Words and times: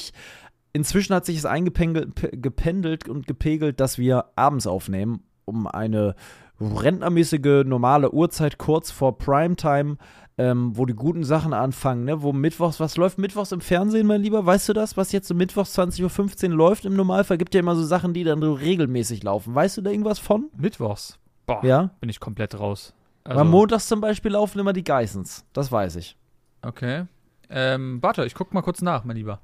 Inzwischen 0.72 1.14
hat 1.14 1.26
sich 1.26 1.36
es 1.36 1.46
eingependelt 1.46 3.10
und 3.10 3.28
gepegelt, 3.28 3.82
dass 3.82 3.98
wir 3.98 4.28
abends 4.38 4.66
aufnehmen, 4.66 5.26
um 5.44 5.68
eine 5.68 6.16
rentnermäßige 6.62 7.66
normale 7.66 8.14
Uhrzeit 8.14 8.58
kurz 8.58 8.92
vor 8.92 9.18
Primetime 9.18 9.98
ähm, 10.38 10.72
wo 10.78 10.86
die 10.86 10.94
guten 10.94 11.24
Sachen 11.24 11.54
anfangen, 11.54 12.04
ne? 12.06 12.22
Wo 12.22 12.32
mittwochs, 12.34 12.80
was 12.80 12.96
läuft 12.98 13.18
mittwochs 13.18 13.52
im 13.52 13.62
Fernsehen, 13.62 14.06
mein 14.08 14.22
Lieber? 14.22 14.46
Weißt 14.46 14.70
du 14.70 14.74
das, 14.74 14.96
was 14.98 15.12
jetzt 15.12 15.28
so 15.28 15.34
mittwochs 15.34 15.78
20.15 15.78 16.50
Uhr 16.52 16.56
läuft 16.56 16.86
im 16.86 16.96
Normalfall? 16.96 17.38
Gibt 17.38 17.54
ja 17.56 17.60
immer 17.60 17.76
so 17.76 17.84
Sachen, 17.84 18.14
die 18.14 18.24
dann 18.24 18.42
so 18.42 18.54
regelmäßig 18.54 19.24
laufen. 19.24 19.56
Weißt 19.56 19.78
du 19.78 19.82
da 19.82 19.90
irgendwas 19.90 20.20
von? 20.20 20.50
Mittwochs? 20.56 21.18
Boah, 21.48 21.64
Ja? 21.66 21.90
bin 22.00 22.10
ich 22.10 22.20
komplett 22.20 22.60
raus. 22.60 22.94
Also, 23.24 23.40
Am 23.42 23.50
montags 23.50 23.88
zum 23.88 24.00
Beispiel 24.00 24.32
laufen 24.32 24.60
immer 24.60 24.74
die 24.74 24.84
Geissens. 24.84 25.44
Das 25.54 25.72
weiß 25.72 25.96
ich. 25.98 26.16
Okay. 26.62 27.06
Ähm, 27.50 28.00
warte, 28.02 28.26
ich 28.26 28.36
guck 28.36 28.54
mal 28.54 28.62
kurz 28.62 28.82
nach, 28.82 29.04
mein 29.06 29.16
Lieber. 29.18 29.40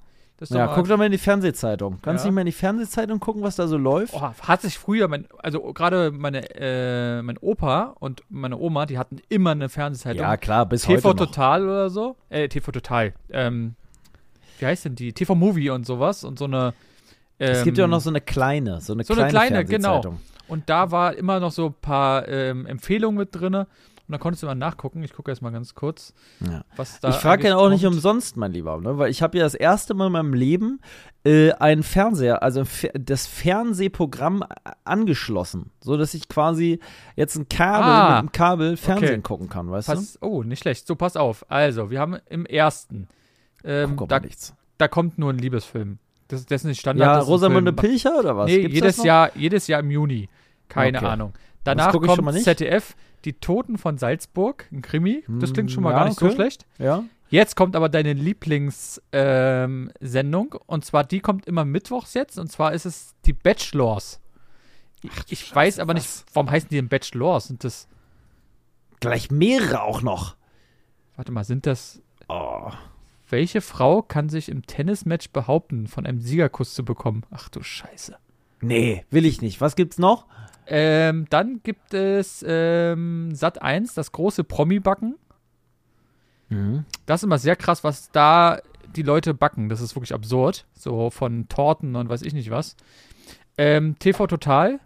Ja, 0.50 0.68
guck 0.76 0.88
doch 0.88 0.98
mal 0.98 1.06
in 1.06 1.12
die 1.12 1.18
Fernsehzeitung. 1.18 2.00
Kannst 2.02 2.24
du 2.24 2.28
Ja. 2.28 2.32
nicht 2.32 2.36
mal 2.36 2.42
in 2.42 2.46
die 2.48 2.52
Fernsehzeitung 2.52 3.20
gucken, 3.20 3.44
was 3.44 3.56
da 3.56 3.68
so 3.68 3.78
läuft? 3.78 4.14
Oh, 4.14 4.22
hat 4.22 4.62
sich 4.62 4.78
früher, 4.78 5.08
mein, 5.08 5.28
also 5.40 5.62
gerade 5.74 6.12
meine, 6.12 6.44
äh, 6.56 7.22
mein 7.22 7.38
Opa 7.38 7.96
und 8.00 8.24
meine 8.30 8.58
Oma, 8.58 8.86
die 8.86 8.98
hatten 8.98 9.20
immer 9.30 9.52
eine 9.52 9.70
Fernsehzeitung. 9.70 10.22
ja, 10.22 10.38
klar, 10.38 10.66
bis 10.66 10.84
TV 10.84 11.10
heute 11.10 11.24
noch. 11.24 11.26
Total 11.28 11.64
oder 11.64 11.90
so. 11.90 12.16
Äh, 12.30 12.48
TV 12.50 12.72
Total. 12.72 13.14
Ähm, 13.32 13.76
wie 14.60 14.66
heißt 14.66 14.86
denn 14.86 14.96
die? 14.96 15.14
TV 15.14 15.36
Movie 15.36 15.70
und 15.70 15.86
sowas 15.86 16.24
und 16.24 16.40
so 16.40 16.46
eine. 16.46 16.74
Ähm, 17.40 17.52
es 17.52 17.64
gibt 17.64 17.78
ja 17.78 17.86
auch 17.86 17.90
noch 17.90 18.02
so 18.02 18.10
eine 18.10 18.22
kleine, 18.22 18.80
so 18.82 18.94
eine 18.94 19.04
so 19.04 19.14
eine 19.14 19.28
kleine, 19.28 19.50
kleine, 19.50 19.66
genau. 19.66 20.02
Fernsehzeitung. 20.02 20.20
Und 20.48 20.70
da 20.70 20.92
war 20.92 21.16
immer 21.16 21.40
noch 21.40 21.52
so 21.52 21.68
ein 21.68 21.76
paar 21.82 22.28
ähm, 22.28 22.66
Empfehlungen 22.66 23.18
mit 23.18 23.30
drinne. 23.32 23.68
Und 24.08 24.12
da 24.12 24.18
konntest 24.18 24.44
du 24.44 24.48
mal 24.48 24.56
nachgucken. 24.56 25.02
Ich 25.04 25.14
gucke 25.14 25.32
erst 25.32 25.42
mal 25.42 25.52
ganz 25.52 25.76
kurz, 25.76 26.14
Ja. 26.42 26.66
was 26.76 27.00
da. 27.00 27.10
ich 27.10 27.16
frage 27.16 27.48
ja 27.48 27.56
auch 27.56 27.70
nicht 27.70 27.84
kommt. 27.84 27.96
umsonst, 27.96 28.36
mein 28.36 28.52
Lieber, 28.52 28.80
ne? 28.82 28.98
weil 28.98 29.10
ich 29.10 29.22
habe 29.22 29.38
ja 29.38 29.44
das 29.46 29.54
erste 29.56 29.94
Mal 29.94 30.08
in 30.08 30.12
meinem 30.14 30.34
Leben 30.34 30.82
äh, 31.24 31.52
einen 31.54 31.84
Fernseher, 31.84 32.44
also 32.44 32.64
das 32.94 33.28
Fernsehprogramm 33.28 34.44
a- 34.44 34.50
angeschlossen, 34.84 35.72
so 35.82 35.96
dass 35.98 36.14
ich 36.14 36.28
quasi 36.28 36.80
jetzt 37.16 37.36
ein 37.38 37.48
Kabel 37.48 37.90
Ah, 37.90 38.08
mit 38.10 38.18
einem 38.20 38.32
Kabel 38.34 38.78
Fernsehen 38.78 39.10
okay. 39.10 39.22
gucken 39.22 39.48
kann, 39.50 39.72
weißt 39.72 39.88
Pass, 39.88 40.18
oh, 40.22 40.44
nicht 40.44 40.60
schlecht. 40.62 40.86
So, 40.86 40.96
pass 40.96 41.16
auf. 41.16 41.46
Also, 41.50 41.90
wir 41.90 42.00
haben 42.00 42.18
im 42.30 42.46
ersten. 42.46 43.08
du? 43.64 43.70
Ähm, 43.70 43.98
da, 44.10 44.20
da 44.78 44.88
kommt 44.90 45.18
nur 45.18 45.32
ein 45.32 45.38
Liebesfilm. 45.38 46.00
Das, 46.28 46.46
das 46.46 46.62
ist 46.62 46.66
nicht 46.66 46.80
Standard. 46.82 47.08
Ja, 47.08 47.20
Rosamunde. 47.20 47.72
Pilcher 47.74 48.20
oder 48.20 48.36
was? 48.36 48.48
Nee, 48.48 48.62
Gibt's 48.64 48.76
jedes? 48.76 49.04
Jahr, 49.04 49.32
jedes 49.36 49.68
Jahr 49.68 49.80
im 49.80 49.92
Juni. 49.92 50.30
Keine 50.68 50.98
Okay. 50.98 51.08
Ahnung. 51.08 51.34
Danach 51.64 51.92
kommt 51.94 52.22
mal 52.22 52.32
nicht. 52.34 52.44
ZDF, 52.44 52.96
Die 53.26 53.34
Toten 53.34 53.78
von 53.78 53.98
Salzburg, 53.98 54.68
ein 54.72 54.82
Krimi. 54.82 55.24
Das 55.40 55.54
klingt 55.54 55.72
schon 55.72 55.84
mal 55.84 55.90
Hm, 55.90 55.94
Ja, 55.96 56.00
gar 56.00 56.08
nicht 56.10 56.20
so 56.20 56.26
okay. 56.28 56.36
schlecht. 56.36 56.66
Ja. 56.78 57.04
Jetzt 57.30 57.56
kommt 57.56 57.76
aber 57.76 57.90
deine 57.90 58.14
Lieblingssendung. 58.14 60.54
Ähm, 60.54 60.60
und 60.68 60.86
zwar, 60.86 61.04
die 61.04 61.20
kommt 61.20 61.48
immer 61.48 61.66
mittwochs 61.66 62.14
jetzt. 62.14 62.38
Und 62.38 62.52
zwar 62.52 62.74
ist 62.74 62.86
es 62.86 63.16
die 63.26 63.34
Bachelors. 63.34 64.20
Ich, 65.02 65.12
ich 65.30 65.56
weiß 65.56 65.80
aber 65.80 65.94
nicht, 65.94 66.06
was? 66.06 66.26
warum 66.34 66.50
heißen 66.52 66.70
die 66.70 66.76
denn 66.76 66.90
Bachelors? 66.90 67.48
Sind 67.48 67.64
das, 67.64 67.88
Gleich 69.00 69.32
mehrere 69.32 69.82
auch 69.82 70.02
noch. 70.02 70.36
warte 71.16 71.32
mal, 71.32 71.44
sind 71.44 71.66
das, 71.66 72.02
Oh. 72.30 72.72
welche 73.30 73.62
Frau 73.62 74.02
kann 74.02 74.30
sich 74.30 74.48
im 74.50 74.66
Tennismatch 74.66 75.30
behaupten, 75.32 75.88
von 75.88 76.06
einem 76.06 76.22
Siegerkuss 76.22 76.74
zu 76.74 76.86
bekommen? 76.86 77.24
Ach 77.32 77.50
du 77.50 77.62
Scheiße. 77.64 78.16
Nee, 78.62 79.06
will 79.10 79.26
ich 79.26 79.42
nicht. 79.42 79.60
Was 79.60 79.76
gibt's 79.76 79.98
noch? 79.98 80.26
Ähm, 80.68 81.26
dann 81.30 81.62
gibt 81.64 81.94
es 81.94 82.44
ähm, 82.48 83.34
Sat 83.34 83.62
1, 83.62 83.94
das 83.94 84.12
große 84.12 84.44
Promi-Backen. 84.44 85.16
Mhm. 86.50 86.86
Das 87.06 87.22
ist 87.22 87.26
immer 87.26 87.38
sehr 87.38 87.56
krass, 87.56 87.84
was 87.84 88.12
da 88.12 88.60
die 88.96 89.02
Leute 89.02 89.34
backen. 89.34 89.70
Das 89.70 89.82
ist 89.82 89.96
wirklich 89.96 90.14
absurd. 90.14 90.66
So 90.74 91.10
von 91.10 91.48
Torten 91.50 91.96
und 91.96 92.10
weiß 92.10 92.22
ich 92.22 92.34
nicht 92.34 92.52
was. 92.52 92.76
Ähm, 93.58 93.98
TV 94.00 94.28
Total. 94.28 94.80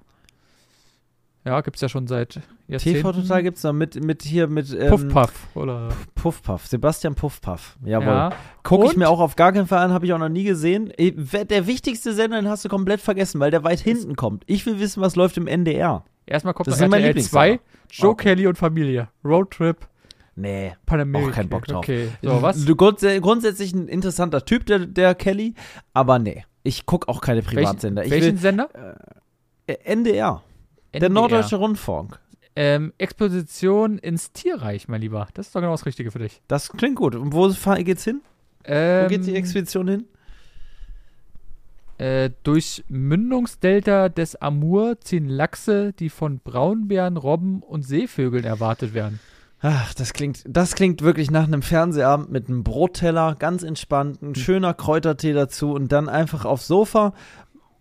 Ja, 1.47 1.61
gibt's 1.61 1.81
ja 1.81 1.89
schon 1.89 2.07
seit 2.07 2.39
Jahrzehnten. 2.67 2.99
TV 2.99 3.11
Total 3.13 3.41
gibt's 3.43 3.63
noch 3.63 3.73
mit, 3.73 4.03
mit 4.03 4.21
hier 4.23 4.47
mit 4.47 4.71
ähm, 4.77 4.89
Puffpuff, 4.89 5.47
oder? 5.55 5.89
Puffpuff. 6.15 6.67
Sebastian 6.67 7.15
Puffpuff. 7.15 7.77
Jawohl. 7.83 8.07
Ja. 8.07 8.29
Gucke 8.63 8.85
ich 8.87 8.97
mir 8.97 9.07
auch 9.09 9.19
auf 9.19 9.35
gar 9.35 9.53
keinen 9.53 9.67
Fall 9.67 9.79
an, 9.79 9.91
habe 9.93 10.05
ich 10.05 10.13
auch 10.13 10.17
noch 10.19 10.29
nie 10.29 10.43
gesehen. 10.43 10.91
Eh, 10.97 11.13
wer- 11.15 11.45
Der 11.45 11.65
wichtigste 11.67 12.13
Sender, 12.13 12.41
den 12.41 12.49
hast 12.49 12.65
du 12.65 12.69
komplett 12.69 12.99
vergessen, 13.01 13.39
weil 13.39 13.49
der 13.51 13.63
weit 13.63 13.79
hinten 13.79 14.15
kommt. 14.15 14.43
Ich 14.45 14.65
will 14.65 14.79
wissen, 14.79 15.01
was 15.01 15.15
läuft 15.15 15.37
im 15.37 15.47
NDR. 15.47 16.03
Erstmal 16.25 16.53
kommt 16.53 16.67
Das 16.67 16.73
noch 16.75 16.79
sind 16.79 16.89
meine 16.91 17.05
RTL 17.07 17.23
2, 17.23 17.47
Lieblingssender. 17.51 17.77
Joe 17.91 18.11
Okay. 18.11 18.23
Kelly 18.23 18.47
und 18.47 18.57
Familie. 18.57 19.07
Roadtrip, 19.23 19.87
Nee. 20.35 20.73
Panamerika. 20.85 21.29
Auch 21.31 21.33
keinen 21.35 21.49
Bock 21.49 21.65
drauf. 21.65 21.77
Okay, 21.79 22.09
so 22.21 22.41
was? 22.43 22.63
Du, 22.63 22.75
grunds 22.75 23.03
grundsätzlich 23.21 23.73
ein 23.73 23.87
interessanter 23.87 24.45
Typ, 24.45 24.65
der, 24.67 24.79
der 24.85 25.15
Kelly, 25.15 25.55
aber 25.93 26.19
nee. 26.19 26.43
Ich 26.63 26.85
gucke 26.85 27.07
auch 27.09 27.21
keine 27.21 27.41
Privatsender. 27.41 28.01
Welchen, 28.03 28.13
Ich 28.17 28.21
welchen 28.21 28.35
will, 28.35 28.41
Sender? 28.41 28.69
äh, 29.67 29.73
NDR, 29.85 30.43
der 30.93 31.03
NDR. 31.03 31.09
Norddeutsche 31.09 31.55
Rundfunk. 31.57 32.19
Ähm, 32.55 32.91
Exposition 32.97 33.99
ins 33.99 34.31
Tierreich, 34.31 34.87
mein 34.87 35.01
Lieber. 35.01 35.27
Das 35.35 35.47
ist 35.47 35.55
doch 35.55 35.61
genau 35.61 35.73
das 35.73 35.85
Richtige 35.85 36.09
für 36.11 36.19
dich. 36.19 36.41
Das 36.47 36.69
klingt 36.69 36.95
gut. 36.95 37.15
Und 37.15 37.33
wo 37.33 37.47
geht's 37.83 38.03
hin? 38.03 38.21
Ähm, 38.63 39.05
Wo 39.05 39.09
geht 39.09 39.25
die 39.25 39.35
Expedition 39.35 39.87
hin? 39.87 40.05
Äh, 41.99 42.31
durch 42.43 42.83
Mündungsdelta 42.89 44.09
des 44.09 44.35
Amur 44.35 44.99
ziehen 44.99 45.29
Lachse, 45.29 45.93
die 45.93 46.09
von 46.09 46.39
Braunbären, 46.39 47.17
Robben 47.17 47.63
und 47.63 47.83
Seevögeln 47.83 48.43
erwartet 48.43 48.93
werden. 48.93 49.19
Ach, 49.61 49.93
das 49.95 50.13
klingt, 50.13 50.43
das 50.47 50.75
klingt 50.75 51.01
wirklich 51.01 51.31
nach 51.31 51.45
einem 51.45 51.63
Fernsehabend 51.63 52.31
mit 52.31 52.47
einem 52.47 52.63
Brotteller, 52.63 53.35
ganz 53.39 53.63
entspannt, 53.63 54.21
Hm. 54.21 54.29
ein 54.29 54.35
schöner 54.35 54.75
Kräutertee 54.75 55.33
dazu 55.33 55.71
und 55.73 55.91
dann 55.91 56.07
einfach 56.09 56.45
aufs 56.45 56.67
Sofa 56.67 57.13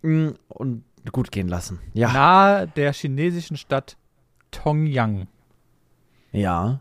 mm, 0.01 0.29
und 0.47 0.83
gut 1.11 1.31
gehen 1.31 1.47
lassen. 1.47 1.79
Ja, 1.93 2.11
Nahe 2.11 2.67
der 2.75 2.93
chinesischen 2.93 3.57
Stadt 3.57 3.97
Tongyang. 4.51 5.27
ja. 6.31 6.79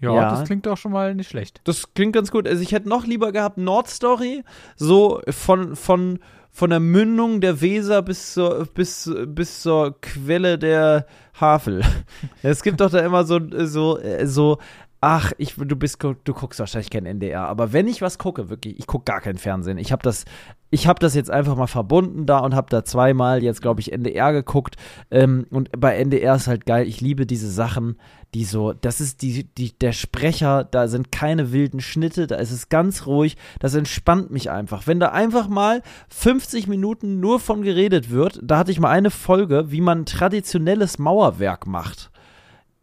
Ja, 0.00 0.12
Ja. 0.14 0.30
das 0.30 0.44
klingt 0.44 0.66
doch 0.66 0.76
schon 0.76 0.90
mal 0.90 1.14
nicht 1.14 1.28
schlecht. 1.30 1.60
Das 1.62 1.94
klingt 1.94 2.12
ganz 2.12 2.32
gut. 2.32 2.48
Also 2.48 2.60
ich 2.60 2.72
hätte 2.72 2.88
noch 2.88 3.06
lieber 3.06 3.30
gehabt 3.30 3.56
Nordstory, 3.56 4.42
so 4.74 5.22
von, 5.28 5.76
von, 5.76 6.18
von 6.50 6.70
der 6.70 6.80
Mündung 6.80 7.40
der 7.40 7.60
Weser 7.60 8.02
bis 8.02 8.34
zur, 8.34 8.66
bis, 8.66 9.08
bis 9.28 9.62
zur 9.62 10.00
Quelle 10.00 10.58
der 10.58 11.06
Havel. 11.40 11.82
Es 12.42 12.64
gibt 12.64 12.80
doch 12.80 12.90
da 12.90 12.98
immer 12.98 13.22
so, 13.24 13.38
so, 13.64 13.96
äh, 14.00 14.26
so, 14.26 14.58
ach, 15.02 15.32
ich, 15.36 15.56
du 15.56 15.74
bist, 15.74 16.00
du 16.00 16.32
guckst 16.32 16.60
wahrscheinlich 16.60 16.88
kein 16.88 17.06
NDR, 17.06 17.48
aber 17.48 17.72
wenn 17.72 17.88
ich 17.88 18.00
was 18.02 18.18
gucke, 18.18 18.48
wirklich, 18.48 18.78
ich 18.78 18.86
gucke 18.86 19.04
gar 19.04 19.20
kein 19.20 19.36
Fernsehen. 19.36 19.76
Ich 19.76 19.90
habe 19.90 20.02
das, 20.04 20.24
ich 20.70 20.86
habe 20.86 21.00
das 21.00 21.16
jetzt 21.16 21.28
einfach 21.28 21.56
mal 21.56 21.66
verbunden 21.66 22.24
da 22.24 22.38
und 22.38 22.54
habe 22.54 22.70
da 22.70 22.84
zweimal 22.84 23.42
jetzt, 23.42 23.60
glaube 23.62 23.80
ich, 23.80 23.92
NDR 23.92 24.32
geguckt. 24.32 24.76
Ähm, 25.10 25.46
und 25.50 25.70
bei 25.76 25.96
NDR 25.96 26.36
ist 26.36 26.46
halt 26.46 26.66
geil. 26.66 26.86
Ich 26.86 27.00
liebe 27.00 27.26
diese 27.26 27.50
Sachen, 27.50 27.96
die 28.32 28.44
so, 28.44 28.74
das 28.74 29.00
ist 29.00 29.22
die, 29.22 29.42
die, 29.42 29.76
der 29.76 29.90
Sprecher, 29.90 30.62
da 30.62 30.86
sind 30.86 31.10
keine 31.10 31.50
wilden 31.50 31.80
Schnitte, 31.80 32.28
da 32.28 32.36
ist 32.36 32.52
es 32.52 32.68
ganz 32.68 33.04
ruhig, 33.04 33.36
das 33.58 33.74
entspannt 33.74 34.30
mich 34.30 34.52
einfach. 34.52 34.86
Wenn 34.86 35.00
da 35.00 35.08
einfach 35.08 35.48
mal 35.48 35.82
50 36.10 36.68
Minuten 36.68 37.18
nur 37.18 37.40
von 37.40 37.62
geredet 37.62 38.10
wird, 38.10 38.38
da 38.40 38.58
hatte 38.58 38.70
ich 38.70 38.78
mal 38.78 38.90
eine 38.90 39.10
Folge, 39.10 39.72
wie 39.72 39.80
man 39.80 40.06
traditionelles 40.06 41.00
Mauerwerk 41.00 41.66
macht. 41.66 42.12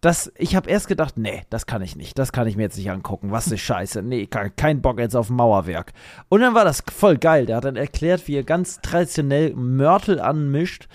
Das, 0.02 0.32
ich 0.38 0.56
habe 0.56 0.70
erst 0.70 0.88
gedacht, 0.88 1.18
nee, 1.18 1.44
das 1.50 1.66
kann 1.66 1.82
ich 1.82 1.96
nicht, 1.98 2.18
das 2.18 2.32
kann 2.32 2.48
ich 2.48 2.56
mir 2.56 2.64
jetzt 2.64 2.78
nicht 2.78 2.90
angucken, 2.90 3.32
was 3.32 3.52
ist 3.52 3.60
scheiße, 3.60 4.02
nee, 4.02 4.28
kein, 4.28 4.56
kein 4.56 4.82
Bock 4.82 4.98
jetzt 5.00 5.16
auf 5.16 5.30
Mauerwerk. 5.30 5.92
Und 6.30 6.40
dann 6.40 6.54
war 6.54 6.64
das 6.64 6.84
voll 6.90 7.18
geil, 7.18 7.46
der 7.46 7.58
hat 7.58 7.66
dann 7.66 7.76
erklärt, 7.76 8.28
wie 8.28 8.38
er 8.38 8.44
ganz 8.44 8.80
traditionell 8.80 9.54
Mörtel 9.56 10.22
anmischt 10.22 10.88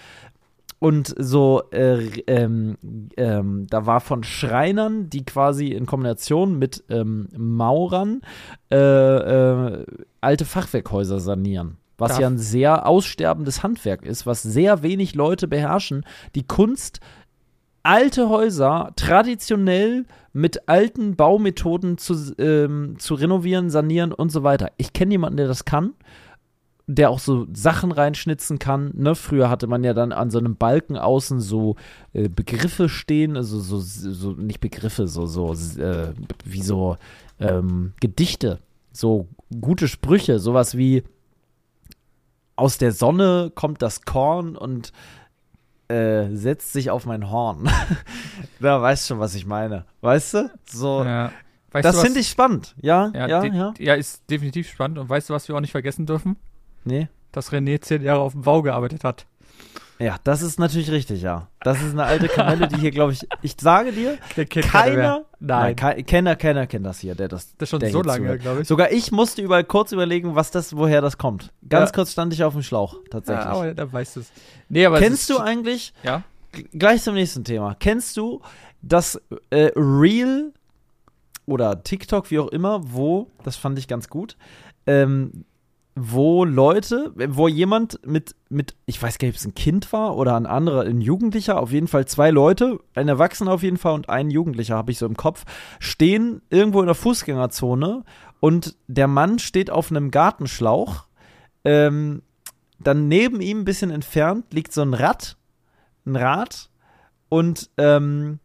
und 0.79 1.15
so, 1.19 1.63
äh, 1.71 2.09
ähm, 2.27 2.77
ähm, 3.17 3.67
da 3.71 3.87
war 3.87 4.01
von 4.01 4.23
Schreinern, 4.23 5.09
die 5.09 5.25
quasi 5.25 5.69
in 5.69 5.87
Kombination 5.87 6.59
mit 6.59 6.85
ähm, 6.91 7.29
Maurern 7.37 8.21
äh, 8.71 8.77
äh, 8.77 9.87
alte 10.21 10.45
Fachwerkhäuser 10.45 11.21
sanieren. 11.21 11.79
Was 11.97 12.11
Darf- 12.11 12.21
ja 12.21 12.27
ein 12.27 12.39
sehr 12.39 12.87
aussterbendes 12.87 13.63
Handwerk 13.63 14.05
ist, 14.05 14.27
was 14.27 14.43
sehr 14.43 14.83
wenig 14.83 15.15
Leute 15.15 15.49
beherrschen. 15.49 16.05
Die 16.35 16.47
Kunst, 16.47 17.01
alte 17.85 18.29
Häuser 18.29 18.93
traditionell 18.97 20.07
mit 20.33 20.69
alten 20.69 21.15
Baumethoden 21.15 21.97
zu, 21.97 22.35
ähm, 22.39 22.97
zu 22.99 23.15
renovieren, 23.15 23.71
sanieren 23.71 24.13
und 24.13 24.31
so 24.31 24.43
weiter. 24.43 24.73
Ich 24.77 24.93
kenne 24.93 25.13
jemanden, 25.13 25.37
der 25.37 25.47
das 25.47 25.65
kann 25.65 25.95
der 26.87 27.11
auch 27.11 27.19
so 27.19 27.47
Sachen 27.53 27.93
reinschnitzen 27.93 28.59
kann. 28.59 28.93
Ne? 28.95 29.15
Früher 29.15 29.49
hatte 29.49 29.67
man 29.67 29.85
ja 29.85 29.95
dann 29.95 30.13
an 30.13 30.31
so 30.31 30.39
einem 30.39 30.57
Balken 30.57 30.99
außen 30.99 31.41
so 31.41 31.77
äh, 32.13 32.29
Begriffe 32.29 32.89
stehen, 32.89 33.37
also 33.37 33.59
so, 33.59 33.81
so 33.81 34.33
nicht 34.33 34.61
Begriffe, 34.61 35.09
so, 35.09 35.27
so 35.27 35.55
äh, 35.81 36.13
wie 36.45 36.63
so 36.63 36.99
ähm, 37.41 37.95
Gedichte, 38.01 38.59
so 38.93 39.29
gute 39.61 39.89
Sprüche, 39.89 40.39
sowas 40.39 40.77
wie 40.77 41.05
aus 42.57 42.79
der 42.79 42.93
Sonne 42.93 43.51
kommt 43.55 43.81
das 43.83 44.03
Korn 44.03 44.57
und 44.57 44.93
äh, 45.89 46.29
setzt 46.35 46.73
sich 46.73 46.91
auf 46.91 47.07
mein 47.07 47.31
Horn. 47.31 47.69
da 48.61 48.81
weißt 48.81 49.09
schon, 49.09 49.19
was 49.19 49.35
ich 49.35 49.47
meine. 49.47 49.85
Weißt 50.01 50.35
du? 50.35 50.51
So, 50.67 51.05
Ja. 51.05 51.33
Weißt 51.75 51.85
das 51.85 51.97
du, 51.97 52.03
finde 52.03 52.21
ich 52.21 52.29
spannend. 52.29 52.73
Ja, 52.81 53.11
ja, 53.13 53.27
ja, 53.27 53.45
ja. 53.45 53.75
ja, 53.79 53.95
ist 53.95 54.31
definitiv 54.31 54.71
spannend. 54.71 54.97
Und 54.97 55.09
weißt 55.09 55.29
du, 55.29 55.35
was 55.35 55.49
wir 55.49 55.57
auch 55.57 55.61
nicht 55.61 55.73
vergessen 55.73 56.07
dürfen? 56.07 56.37
Nee. 56.85 57.09
Dass 57.33 57.51
René 57.51 57.81
zehn 57.81 58.01
Jahre 58.01 58.21
auf 58.21 58.31
dem 58.31 58.43
Bau 58.43 58.63
gearbeitet 58.63 59.03
hat. 59.03 59.27
Ja, 60.01 60.17
das 60.25 60.43
ist 60.43 60.59
natürlich 60.59 60.91
richtig, 60.91 61.23
ja. 61.23 61.47
Das 61.61 61.81
ist 61.81 61.93
eine 61.93 62.03
alte 62.05 62.27
Kamelle, 62.29 62.67
die 62.67 62.77
hier, 62.79 62.91
glaube 62.91 63.13
ich, 63.13 63.21
ich 63.43 63.55
sage 63.61 63.93
dir, 63.93 64.19
keiner, 64.47 65.25
Nein. 65.39 65.77
kei- 65.77 66.03
Kenner, 66.03 66.35
Kenner 66.35 66.67
kennt 66.67 66.85
das 66.85 66.99
hier, 66.99 67.15
der 67.15 67.29
das. 67.29 67.57
Das 67.57 67.67
ist 67.67 67.71
schon 67.71 67.91
so 67.91 68.03
lange, 68.03 68.37
glaube 68.39 68.63
ich. 68.63 68.69
Sogar 68.69 68.91
ich 68.91 69.13
musste 69.13 69.41
überall 69.41 69.63
kurz 69.65 69.93
überlegen, 69.93 70.35
was 70.35 70.51
das, 70.51 70.77
woher 70.77 71.01
das 71.01 71.17
kommt. 71.17 71.53
Ganz 71.69 71.91
Ja. 71.91 71.95
kurz 71.95 72.11
stand 72.13 72.33
ich 72.33 72.43
auf 72.43 72.55
dem 72.55 72.63
Schlauch, 72.63 72.97
tatsächlich. 73.11 73.45
Ja, 73.45 73.53
aber 73.53 73.75
da 73.75 73.93
weißt 73.93 74.17
du 74.17 74.21
es. 74.21 74.33
Nee, 74.69 74.85
aber 74.85 74.99
Kennst 74.99 75.31
du 75.31 75.39
eigentlich, 75.39 75.93
Ja. 76.03 76.23
gleich 76.73 77.03
zum 77.03 77.15
nächsten 77.15 77.45
Thema, 77.45 77.77
kennst 77.79 78.17
du 78.17 78.41
das 78.83 79.21
äh, 79.51 79.71
Reel 79.77 80.53
oder 81.47 81.83
TikTok, 81.85 82.31
wie 82.31 82.39
auch 82.41 82.49
immer, 82.49 82.81
wo, 82.93 83.29
das 83.45 83.57
fand 83.57 83.79
ich 83.79 83.87
ganz 83.87 84.09
gut, 84.09 84.37
ähm, 84.87 85.45
wo 85.97 86.45
Leute, 86.45 87.13
wo 87.15 87.47
jemand 87.47 88.05
mit, 88.05 88.35
mit, 88.49 88.75
ich 88.85 89.01
weiß 89.01 89.19
gar 89.19 89.27
nicht, 89.27 89.37
ob 89.37 89.41
es 89.41 89.47
ein 89.47 89.55
Kind 89.55 89.93
war 89.93 90.17
oder 90.17 90.35
ein 90.35 90.47
anderer, 90.47 90.83
ein 90.83 91.01
Jugendlicher, 91.01 91.61
auf 91.61 91.71
jeden 91.71 91.87
Fall 91.87 92.07
zwei 92.07 92.31
Leute, 92.31 92.81
ein 92.95 93.07
Erwachsener 93.07 93.53
auf 93.53 93.63
jeden 93.63 93.77
Fall 93.77 93.95
und 93.95 94.09
ein 94.09 94.31
Jugendlicher, 94.31 94.77
habe 94.77 94.91
ich 94.91 94.99
so 94.99 95.07
im 95.07 95.17
Kopf, 95.17 95.45
stehen 95.79 96.43
irgendwo 96.51 96.81
in 96.81 96.87
der 96.87 96.97
Fußgängerzone 96.97 98.05
und 98.41 98.77
der 98.89 99.07
Mann 99.07 99.39
steht 99.39 99.71
auf 99.71 99.91
einem 99.91 100.11
Gartenschlauch. 100.11 101.07
Ähm, 101.65 102.23
dann 102.81 103.07
neben 103.07 103.41
ihm 103.41 103.61
ein 103.61 103.65
bisschen 103.65 103.91
entfernt 103.91 104.53
liegt 104.53 104.73
so 104.73 104.83
ein 104.83 104.95
Rad, 104.95 105.37
ein 106.07 106.17
Rad 106.17 106.71
und 107.29 107.71
ähm, 107.79 108.41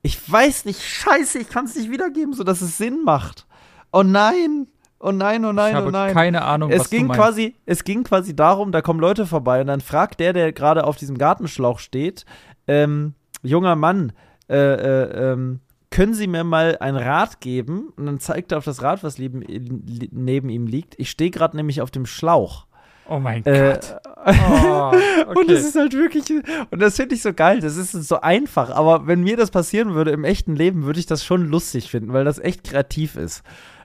ich 0.00 0.30
weiß 0.30 0.64
nicht, 0.64 0.82
scheiße, 0.82 1.38
ich 1.38 1.48
kann 1.48 1.66
es 1.66 1.76
nicht 1.76 1.90
wiedergeben, 1.90 2.32
sodass 2.32 2.62
es 2.62 2.78
Sinn 2.78 3.04
macht. 3.04 3.46
Oh 3.92 4.02
nein, 4.02 4.66
oh 5.04 5.12
nein, 5.12 5.44
oh 5.44 5.52
nein, 5.52 5.70
ich 5.70 5.76
habe 5.76 5.88
oh 5.88 5.90
nein. 5.90 6.12
keine 6.12 6.42
Ahnung, 6.42 6.70
Es 6.70 6.80
was 6.80 6.90
du 6.90 6.96
ging, 6.96 7.06
meinst. 7.06 7.20
quasi, 7.22 7.54
es 7.66 7.84
ging 7.84 8.02
quasi 8.04 8.34
darum, 8.34 8.72
da 8.72 8.82
kommen 8.82 9.00
Leute 9.00 9.26
vorbei 9.26 9.60
und 9.60 9.66
dann 9.68 9.80
fragt 9.80 10.18
der, 10.20 10.32
der 10.32 10.52
gerade 10.52 10.84
auf 10.84 10.96
diesem 10.96 11.18
Gartenschlauch 11.18 11.78
steht, 11.78 12.24
ähm, 12.66 13.14
junger 13.42 13.76
Mann, 13.76 14.12
äh, 14.48 14.56
äh, 14.56 15.32
ähm, 15.32 15.60
können 15.90 16.14
Sie 16.14 16.26
mir 16.26 16.42
mal 16.42 16.76
ein 16.80 16.96
Rad 16.96 17.40
geben? 17.40 17.92
Und 17.96 18.06
dann 18.06 18.18
zeigt 18.18 18.50
er 18.50 18.58
auf 18.58 18.64
das 18.64 18.82
Rad, 18.82 19.04
was 19.04 19.16
neben, 19.18 19.42
li- 19.42 20.08
neben 20.10 20.48
ihm 20.48 20.66
liegt. 20.66 20.98
Ich 20.98 21.08
stehe 21.08 21.30
gerade 21.30 21.56
nämlich 21.56 21.80
auf 21.82 21.92
dem 21.92 22.04
Schlauch. 22.04 22.66
Oh 23.08 23.20
mein 23.20 23.44
Äh, 23.46 23.74
Gott. 23.74 23.96
Oh, 24.26 24.90
Und 25.28 25.36
okay. 25.36 25.46
das 25.48 25.64
ist 25.64 25.76
halt 25.76 25.92
wirklich, 25.92 26.24
und 26.70 26.80
das 26.80 26.96
finde 26.96 27.14
ich 27.14 27.20
so 27.22 27.34
geil, 27.34 27.60
das 27.60 27.76
ist 27.76 27.92
so 27.92 28.22
einfach, 28.22 28.70
aber 28.70 29.06
wenn 29.06 29.22
mir 29.22 29.36
das 29.36 29.50
passieren 29.50 29.94
würde 29.94 30.12
im 30.12 30.24
echten 30.24 30.56
Leben, 30.56 30.84
würde 30.86 30.98
ich 30.98 31.04
das 31.04 31.22
schon 31.24 31.46
lustig 31.50 31.90
finden, 31.90 32.14
weil 32.14 32.24
das 32.24 32.38
echt 32.38 32.64
kreativ 32.64 33.16
ist. 33.16 33.42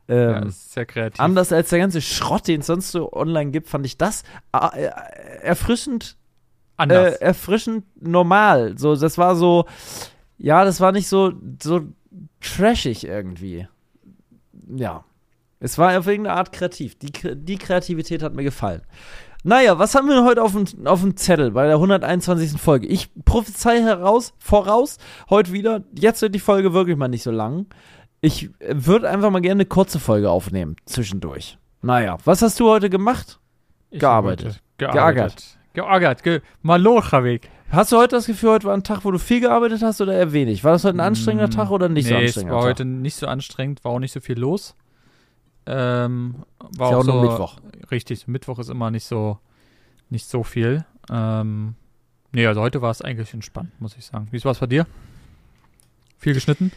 Ähm, 0.09 0.29
ja, 0.31 0.41
das 0.41 0.57
ist 0.57 0.73
sehr 0.73 0.85
kreativ. 0.87 1.19
Anders 1.19 1.53
als 1.53 1.69
der 1.69 1.79
ganze 1.79 2.01
Schrott, 2.01 2.47
den 2.47 2.61
es 2.61 2.65
sonst 2.65 2.91
so 2.91 3.13
online 3.13 3.51
gibt, 3.51 3.67
fand 3.67 3.85
ich 3.85 3.97
das 3.97 4.23
äh, 4.53 4.85
äh, 4.85 4.91
erfrischend, 5.41 6.17
äh, 6.77 6.81
Anders. 6.81 7.15
erfrischend 7.17 7.85
normal. 8.01 8.77
So, 8.77 8.95
das 8.95 9.19
war 9.19 9.35
so, 9.35 9.65
ja, 10.37 10.65
das 10.65 10.81
war 10.81 10.91
nicht 10.91 11.07
so, 11.07 11.33
so 11.61 11.81
trashig 12.41 13.05
irgendwie. 13.05 13.67
Ja. 14.67 15.05
Es 15.59 15.77
war 15.77 15.97
auf 15.97 16.07
irgendeine 16.07 16.37
Art 16.37 16.53
kreativ. 16.53 16.97
Die, 16.97 17.11
die 17.11 17.57
Kreativität 17.57 18.23
hat 18.23 18.33
mir 18.33 18.43
gefallen. 18.43 18.81
Naja, 19.43 19.77
was 19.77 19.93
haben 19.93 20.07
wir 20.07 20.15
denn 20.15 20.25
heute 20.25 20.41
auf 20.43 20.53
dem, 20.53 20.87
auf 20.87 21.01
dem 21.01 21.15
Zettel 21.15 21.51
bei 21.51 21.65
der 21.65 21.75
121. 21.75 22.59
Folge? 22.59 22.87
Ich 22.87 23.09
prophezei 23.25 23.81
heraus, 23.81 24.33
voraus, 24.37 24.97
heute 25.29 25.53
wieder, 25.53 25.83
jetzt 25.93 26.21
wird 26.21 26.35
die 26.35 26.39
Folge 26.39 26.73
wirklich 26.73 26.97
mal 26.97 27.07
nicht 27.07 27.23
so 27.23 27.31
lang. 27.31 27.67
Ich 28.21 28.49
würde 28.59 29.09
einfach 29.09 29.29
mal 29.31 29.39
gerne 29.39 29.61
eine 29.61 29.65
kurze 29.65 29.99
Folge 29.99 30.29
aufnehmen, 30.29 30.75
zwischendurch. 30.85 31.57
Naja, 31.81 32.17
was 32.25 32.41
hast 32.41 32.59
du 32.59 32.69
heute 32.69 32.89
gemacht? 32.89 33.39
Ich 33.91 33.99
gearbeitet. 33.99 34.45
heute 34.47 34.59
Geärgert. 35.73 36.23
Ge 36.23 36.41
Malocha-Weg. 36.61 37.49
Hast 37.71 37.91
du 37.91 37.97
heute 37.97 38.15
das 38.15 38.25
Gefühl, 38.25 38.49
heute 38.49 38.67
war 38.67 38.73
ein 38.73 38.83
Tag, 38.83 39.05
wo 39.05 39.11
du 39.11 39.19
viel 39.19 39.39
gearbeitet 39.39 39.81
hast 39.83 40.01
oder 40.01 40.13
eher 40.13 40.33
wenig? 40.33 40.63
War 40.63 40.71
das 40.73 40.83
heute 40.83 40.97
ein 40.97 41.01
anstrengender 41.01 41.49
Tag 41.49 41.69
oder 41.69 41.87
nicht 41.87 42.07
so 42.07 42.15
nee, 42.15 42.23
anstrengender 42.23 42.55
es 42.55 42.55
war 42.55 42.61
Tag? 42.61 42.69
heute 42.69 42.85
nicht 42.85 43.15
so 43.15 43.27
anstrengend, 43.27 43.83
war 43.85 43.91
auch 43.91 43.99
nicht 43.99 44.11
so 44.11 44.19
viel 44.19 44.39
los. 44.39 44.75
Ähm, 45.65 46.43
war 46.77 46.89
Ist 46.89 46.95
auch 46.95 46.99
auch 46.99 47.05
nur 47.05 47.21
so, 47.21 47.29
Mittwoch. 47.29 47.57
Richtig, 47.91 48.27
Mittwoch 48.27 48.59
ist 48.59 48.69
immer 48.69 48.89
nicht 48.89 49.05
so, 49.05 49.37
nicht 50.09 50.27
so 50.27 50.43
viel. 50.43 50.83
Ähm, 51.11 51.75
nee, 52.31 52.45
also 52.47 52.61
heute 52.61 52.81
war 52.81 52.89
es 52.89 53.01
eigentlich 53.01 53.33
entspannt, 53.33 53.79
muss 53.79 53.95
ich 53.95 54.05
sagen. 54.05 54.27
Wie 54.31 54.43
war 54.43 54.51
es 54.51 54.59
bei 54.59 54.67
dir? 54.67 54.87
Viel 56.17 56.33
geschnitten? 56.33 56.71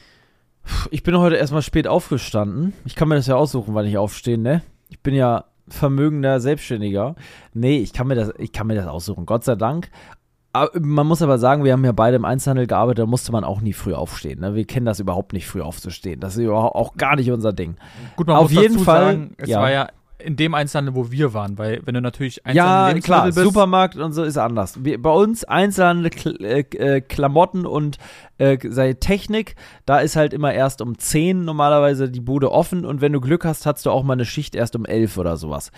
Ich 0.91 1.03
bin 1.03 1.19
heute 1.19 1.37
erstmal 1.37 1.63
spät 1.63 1.87
aufgestanden. 1.87 2.73
Ich 2.85 2.95
kann 2.95 3.09
mir 3.09 3.17
das 3.17 3.27
ja 3.27 3.37
aussuchen, 3.37 3.75
wann 3.75 3.87
ich 3.87 3.99
aufstehe, 3.99 4.39
ne? 4.39 4.63
Ich 4.89 5.01
bin 5.01 5.15
ja 5.15 5.45
vermögender 5.69 6.41
Selbstständiger. 6.41 7.15
Nee, 7.55 7.79
ich 7.79 7.93
kann 7.93 8.07
mir 8.07 8.15
das, 8.15 8.33
ich 8.39 8.53
kann 8.53 8.67
mir 8.67 8.75
das 8.75 8.87
aussuchen, 8.87 9.27
Gott 9.27 9.45
sei 9.45 9.55
Dank. 9.55 9.91
Aber 10.53 10.71
man 10.81 11.07
muss 11.07 11.23
aber 11.23 11.39
sagen, 11.39 11.65
wir 11.65 11.73
haben 11.73 11.85
ja 11.85 11.93
beide 11.93 12.17
im 12.17 12.27
Einzelhandel 12.27 12.67
gearbeitet, 12.67 13.01
da 13.01 13.07
musste 13.07 13.33
man 13.33 13.43
auch 13.43 13.63
nie 13.63 13.73
früh 13.73 13.95
aufstehen. 13.95 14.41
Ne? 14.41 14.55
Wir 14.55 14.67
kennen 14.67 14.85
das 14.85 15.01
überhaupt 15.01 15.33
nicht, 15.33 15.47
früh 15.47 15.63
aufzustehen. 15.63 16.21
Das 16.21 16.37
ist 16.37 16.43
überhaupt 16.43 16.77
auch 16.77 16.95
gar 16.97 17.17
nicht 17.17 17.31
unser 17.31 17.55
Ding. 17.55 17.77
Gut, 18.17 18.27
man 18.27 18.37
Auf 18.37 18.51
muss 18.51 18.61
jeden 18.61 18.75
dazu 18.75 18.85
Fall, 18.85 19.05
sagen, 19.05 19.35
es 19.39 19.49
ja. 19.49 19.61
war 19.61 19.71
ja 19.71 19.89
in 20.25 20.37
dem 20.37 20.55
Einzelhandel, 20.55 20.95
wo 20.95 21.11
wir 21.11 21.35
waren, 21.35 21.59
weil 21.59 21.81
wenn 21.85 21.95
du 21.95 22.01
natürlich 22.01 22.37
Ja, 22.53 22.87
Einzelhandel 22.87 23.03
klar, 23.03 23.27
bist, 23.27 23.39
Supermarkt 23.39 23.97
und 23.97 24.13
so 24.13 24.23
ist 24.23 24.39
anders. 24.39 24.85
Wir, 24.85 25.01
bei 25.01 25.11
uns 25.11 25.45
Einzelhandel, 25.45 26.11
Kl 26.11 26.45
äh, 26.45 26.61
äh, 26.61 27.01
Klamotten 27.01 27.67
und 27.67 27.99
äh, 28.39 28.59
sei 28.69 28.95
Technik, 28.95 29.57
da 29.87 29.99
ist 29.99 30.17
halt 30.17 30.33
immer 30.33 30.53
erst 30.53 30.81
um 30.81 30.99
10 30.99 31.45
normalerweise 31.45 32.11
die 32.11 32.21
Bude 32.21 32.51
offen 32.53 32.85
und 32.85 33.01
wenn 33.01 33.13
du 33.13 33.21
Glück 33.21 33.45
hast, 33.45 33.67
hast 33.67 33.87
du 33.87 33.91
auch 33.91 34.03
mal 34.03 34.15
eine 34.15 34.25
Schicht 34.25 34.55
erst 34.55 34.77
um 34.77 34.85
11 34.85 35.19
oder 35.19 35.37
sowas. 35.37 35.71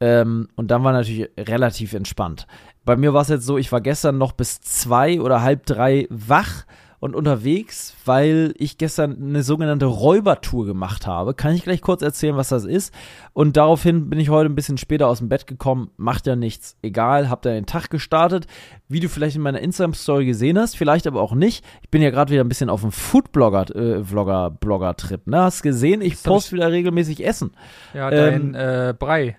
Ähm, 0.00 0.48
und 0.56 0.70
dann 0.70 0.84
war 0.84 0.92
natürlich 0.92 1.30
relativ 1.38 1.92
entspannt. 1.92 2.46
Bei 2.84 2.96
mir 2.96 3.14
war 3.14 3.22
es 3.22 3.28
jetzt 3.28 3.46
so, 3.46 3.56
ich 3.56 3.72
war 3.72 3.80
gestern 3.80 4.18
noch 4.18 4.32
bis 4.32 4.60
zwei 4.60 5.20
oder 5.20 5.42
halb 5.42 5.64
drei 5.66 6.06
wach 6.10 6.64
und 7.04 7.14
unterwegs, 7.14 7.94
weil 8.06 8.54
ich 8.56 8.78
gestern 8.78 9.22
eine 9.22 9.42
sogenannte 9.42 9.84
Räubertour 9.84 10.64
gemacht 10.64 11.06
habe. 11.06 11.34
Kann 11.34 11.54
ich 11.54 11.62
gleich 11.62 11.82
kurz 11.82 12.00
erzählen, 12.00 12.34
was 12.34 12.48
das 12.48 12.64
ist? 12.64 12.94
Und 13.34 13.58
daraufhin 13.58 14.08
bin 14.08 14.18
ich 14.18 14.30
heute 14.30 14.48
ein 14.48 14.54
bisschen 14.54 14.78
später 14.78 15.08
aus 15.08 15.18
dem 15.18 15.28
Bett 15.28 15.46
gekommen. 15.46 15.90
Macht 15.98 16.26
ja 16.26 16.34
nichts. 16.34 16.78
Egal, 16.80 17.28
hab 17.28 17.42
da 17.42 17.50
den 17.50 17.66
Tag 17.66 17.90
gestartet. 17.90 18.46
Wie 18.88 19.00
du 19.00 19.10
vielleicht 19.10 19.36
in 19.36 19.42
meiner 19.42 19.60
Instagram-Story 19.60 20.24
gesehen 20.24 20.58
hast, 20.58 20.78
vielleicht 20.78 21.06
aber 21.06 21.20
auch 21.20 21.34
nicht. 21.34 21.62
Ich 21.82 21.90
bin 21.90 22.00
ja 22.00 22.08
gerade 22.08 22.32
wieder 22.32 22.42
ein 22.42 22.48
bisschen 22.48 22.70
auf 22.70 22.80
dem 22.80 22.90
Food-Blogger-Blogger-Trip. 22.90 25.26
ne? 25.26 25.42
Hast 25.42 25.60
gesehen, 25.60 26.00
ich 26.00 26.14
Das 26.14 26.22
poste 26.22 26.56
wieder 26.56 26.72
regelmäßig 26.72 27.22
Essen. 27.22 27.50
ja, 27.92 28.10
ähm, 28.10 28.54
dein 28.54 28.88
äh, 28.88 28.94
Brei. 28.98 29.36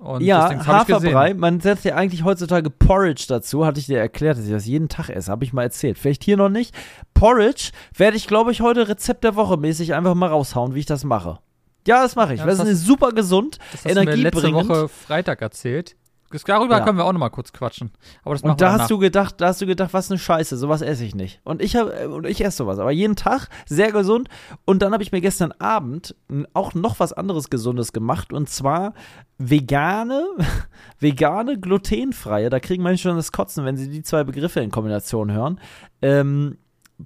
Und 0.00 0.22
ja. 0.22 0.66
Haferbrei. 0.66 1.34
Man 1.34 1.60
setzt 1.60 1.84
ja 1.84 1.94
eigentlich 1.94 2.24
heutzutage 2.24 2.70
Porridge 2.70 3.26
dazu. 3.28 3.66
Hatte 3.66 3.80
ich 3.80 3.86
dir 3.86 3.98
erklärt, 3.98 4.38
dass 4.38 4.46
ich 4.46 4.50
das 4.50 4.66
jeden 4.66 4.88
Tag 4.88 5.10
esse. 5.10 5.30
Habe 5.30 5.44
ich 5.44 5.52
mal 5.52 5.62
erzählt. 5.62 5.98
Vielleicht 5.98 6.24
hier 6.24 6.36
noch 6.36 6.48
nicht. 6.48 6.74
Porridge 7.14 7.70
werde 7.94 8.16
ich, 8.16 8.26
glaube 8.26 8.50
ich, 8.52 8.60
heute 8.62 8.88
Rezept 8.88 9.24
der 9.24 9.36
Woche 9.36 9.56
mäßig 9.56 9.94
einfach 9.94 10.14
mal 10.14 10.28
raushauen, 10.28 10.74
wie 10.74 10.80
ich 10.80 10.86
das 10.86 11.04
mache. 11.04 11.38
Ja, 11.86 12.02
das 12.02 12.16
mache 12.16 12.34
ich. 12.34 12.40
Ja, 12.40 12.46
das 12.46 12.58
das 12.58 12.68
ist 12.68 12.84
super 12.84 13.10
gesund. 13.10 13.58
Das 13.72 13.84
hast 13.84 13.96
du 13.96 14.00
mir 14.00 14.16
letzte 14.16 14.40
energiebringend. 14.40 14.68
Woche 14.68 14.88
Freitag 14.88 15.42
erzählt. 15.42 15.96
Darüber 16.46 16.78
Ja. 16.78 16.84
können 16.84 16.96
wir 16.96 17.04
auch 17.04 17.12
noch 17.12 17.18
mal 17.18 17.28
kurz 17.30 17.52
quatschen. 17.52 17.90
Aber 18.22 18.34
das 18.34 18.42
Und 18.42 18.60
da 18.60 18.72
hast 18.78 18.90
du 18.90 18.98
gedacht, 18.98 19.40
da 19.40 19.48
hast 19.48 19.60
du 19.60 19.66
gedacht, 19.66 19.92
was 19.92 20.10
eine 20.10 20.18
Scheiße, 20.18 20.56
sowas 20.56 20.80
esse 20.80 21.04
ich 21.04 21.14
nicht. 21.14 21.40
Und 21.44 21.60
ich 21.60 21.74
habe 21.76 22.08
und 22.08 22.26
ich 22.26 22.44
esse 22.44 22.58
sowas, 22.58 22.78
aber 22.78 22.92
jeden 22.92 23.16
Tag 23.16 23.48
sehr 23.66 23.90
gesund. 23.92 24.28
Und 24.64 24.82
dann 24.82 24.92
habe 24.92 25.02
ich 25.02 25.12
mir 25.12 25.20
gestern 25.20 25.52
Abend 25.58 26.14
auch 26.54 26.74
noch 26.74 27.00
was 27.00 27.12
anderes 27.12 27.50
Gesundes 27.50 27.92
gemacht 27.92 28.32
und 28.32 28.48
zwar 28.48 28.94
vegane, 29.38 30.24
vegane, 31.00 31.58
glutenfreie. 31.58 32.50
Da 32.50 32.60
kriegen 32.60 32.82
manche 32.82 33.02
schon 33.02 33.16
das 33.16 33.32
Kotzen, 33.32 33.64
wenn 33.64 33.76
sie 33.76 33.88
die 33.90 34.02
zwei 34.02 34.22
Begriffe 34.24 34.60
in 34.60 34.70
Kombination 34.70 35.32
hören. 35.32 35.60
Ähm, 36.02 36.58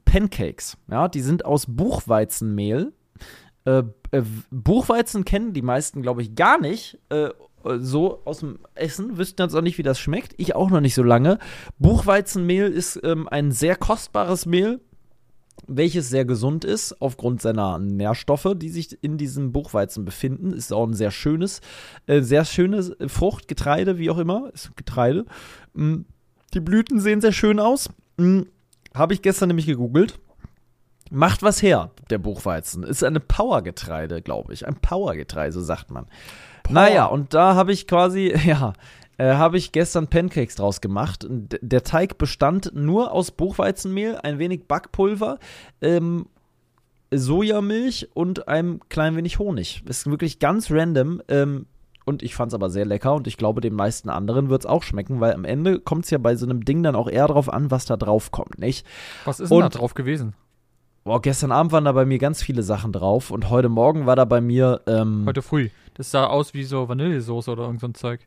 Pancakes, 0.04 0.76
ja, 0.90 1.08
die 1.08 1.20
sind 1.20 1.44
aus 1.44 1.66
Buchweizenmehl. 1.68 2.92
Äh, 3.64 3.84
äh, 4.10 4.22
Buchweizen 4.50 5.24
kennen 5.24 5.52
die 5.52 5.62
meisten, 5.62 6.02
glaube 6.02 6.20
ich, 6.22 6.34
gar 6.34 6.60
nicht. 6.60 6.98
Äh, 7.08 7.30
so 7.78 8.20
aus 8.24 8.40
dem 8.40 8.58
Essen, 8.74 9.16
wüssten 9.16 9.42
jetzt 9.42 9.54
auch 9.54 9.62
nicht, 9.62 9.78
wie 9.78 9.82
das 9.82 9.98
schmeckt. 9.98 10.34
Ich 10.36 10.54
auch 10.54 10.70
noch 10.70 10.80
nicht 10.80 10.94
so 10.94 11.02
lange. 11.02 11.38
Buchweizenmehl 11.78 12.66
ist 12.70 13.00
ähm, 13.02 13.28
ein 13.28 13.52
sehr 13.52 13.76
kostbares 13.76 14.46
Mehl, 14.46 14.80
welches 15.66 16.08
sehr 16.10 16.24
gesund 16.24 16.64
ist, 16.64 17.00
aufgrund 17.00 17.40
seiner 17.40 17.78
Nährstoffe, 17.78 18.54
die 18.56 18.68
sich 18.68 19.02
in 19.02 19.16
diesem 19.16 19.52
Buchweizen 19.52 20.04
befinden. 20.04 20.52
Ist 20.52 20.72
auch 20.72 20.86
ein 20.86 20.94
sehr 20.94 21.10
schönes, 21.10 21.60
äh, 22.06 22.20
sehr 22.22 22.44
schönes 22.44 22.90
äh, 22.90 23.08
Frucht, 23.08 23.48
Getreide, 23.48 23.98
wie 23.98 24.10
auch 24.10 24.18
immer. 24.18 24.50
Ist 24.52 24.76
Getreide. 24.76 25.24
Mm, 25.74 26.02
Die 26.52 26.60
Blüten 26.60 27.00
sehen 27.00 27.20
sehr 27.20 27.32
schön 27.32 27.58
aus. 27.60 27.88
Mm, 28.16 28.42
Habe 28.94 29.14
ich 29.14 29.22
gestern 29.22 29.48
nämlich 29.48 29.66
gegoogelt. 29.66 30.18
Macht 31.10 31.42
was 31.42 31.62
her, 31.62 31.90
der 32.10 32.18
Buchweizen. 32.18 32.82
Ist 32.82 33.04
eine 33.04 33.20
Powergetreide, 33.20 34.22
glaube 34.22 34.52
ich. 34.52 34.66
Ein 34.66 34.76
Powergetreide, 34.76 35.52
so 35.52 35.60
sagt 35.60 35.90
man. 35.90 36.06
Naja, 36.70 37.06
und 37.06 37.34
da 37.34 37.54
habe 37.54 37.72
ich 37.72 37.86
quasi, 37.86 38.34
ja, 38.46 38.72
äh, 39.18 39.34
habe 39.34 39.58
ich 39.58 39.70
gestern 39.72 40.08
Pancakes 40.08 40.56
draus 40.56 40.80
gemacht. 40.80 41.24
Und 41.24 41.52
d- 41.52 41.58
Der 41.62 41.84
Teig 41.84 42.18
bestand 42.18 42.72
nur 42.74 43.12
aus 43.12 43.30
Buchweizenmehl, 43.30 44.16
ein 44.22 44.38
wenig 44.38 44.66
Backpulver, 44.66 45.38
ähm, 45.82 46.26
Sojamilch 47.12 48.08
und 48.14 48.48
einem 48.48 48.80
klein 48.88 49.16
wenig 49.16 49.38
Honig. 49.38 49.82
Ist 49.86 50.06
wirklich 50.10 50.38
ganz 50.38 50.70
random. 50.70 51.22
Ähm, 51.28 51.66
und 52.06 52.22
ich 52.22 52.34
fand 52.34 52.50
es 52.50 52.54
aber 52.54 52.68
sehr 52.68 52.84
lecker 52.84 53.14
und 53.14 53.26
ich 53.26 53.38
glaube, 53.38 53.60
den 53.62 53.74
meisten 53.74 54.10
anderen 54.10 54.50
wird 54.50 54.62
es 54.62 54.66
auch 54.66 54.82
schmecken, 54.82 55.20
weil 55.20 55.32
am 55.32 55.44
Ende 55.46 55.80
kommt 55.80 56.04
es 56.04 56.10
ja 56.10 56.18
bei 56.18 56.36
so 56.36 56.44
einem 56.44 56.62
Ding 56.64 56.82
dann 56.82 56.96
auch 56.96 57.08
eher 57.08 57.28
drauf 57.28 57.50
an, 57.50 57.70
was 57.70 57.86
da 57.86 57.96
drauf 57.96 58.30
kommt, 58.30 58.58
nicht? 58.58 58.86
Was 59.24 59.40
ist 59.40 59.50
denn 59.50 59.60
da 59.60 59.66
Und- 59.66 59.78
drauf 59.78 59.94
gewesen? 59.94 60.34
Boah, 61.04 61.20
gestern 61.20 61.52
Abend 61.52 61.70
waren 61.72 61.84
da 61.84 61.92
bei 61.92 62.06
mir 62.06 62.16
ganz 62.16 62.42
viele 62.42 62.62
Sachen 62.62 62.90
drauf 62.90 63.30
und 63.30 63.50
heute 63.50 63.68
Morgen 63.68 64.06
war 64.06 64.16
da 64.16 64.24
bei 64.24 64.40
mir, 64.40 64.80
ähm, 64.86 65.24
Heute 65.26 65.42
früh. 65.42 65.68
Das 65.92 66.10
sah 66.10 66.26
aus 66.26 66.54
wie 66.54 66.64
so 66.64 66.88
Vanillesoße 66.88 67.50
oder 67.50 67.64
irgend 67.64 67.80
so 67.80 67.88
ein 67.88 67.94
Zeug. 67.94 68.26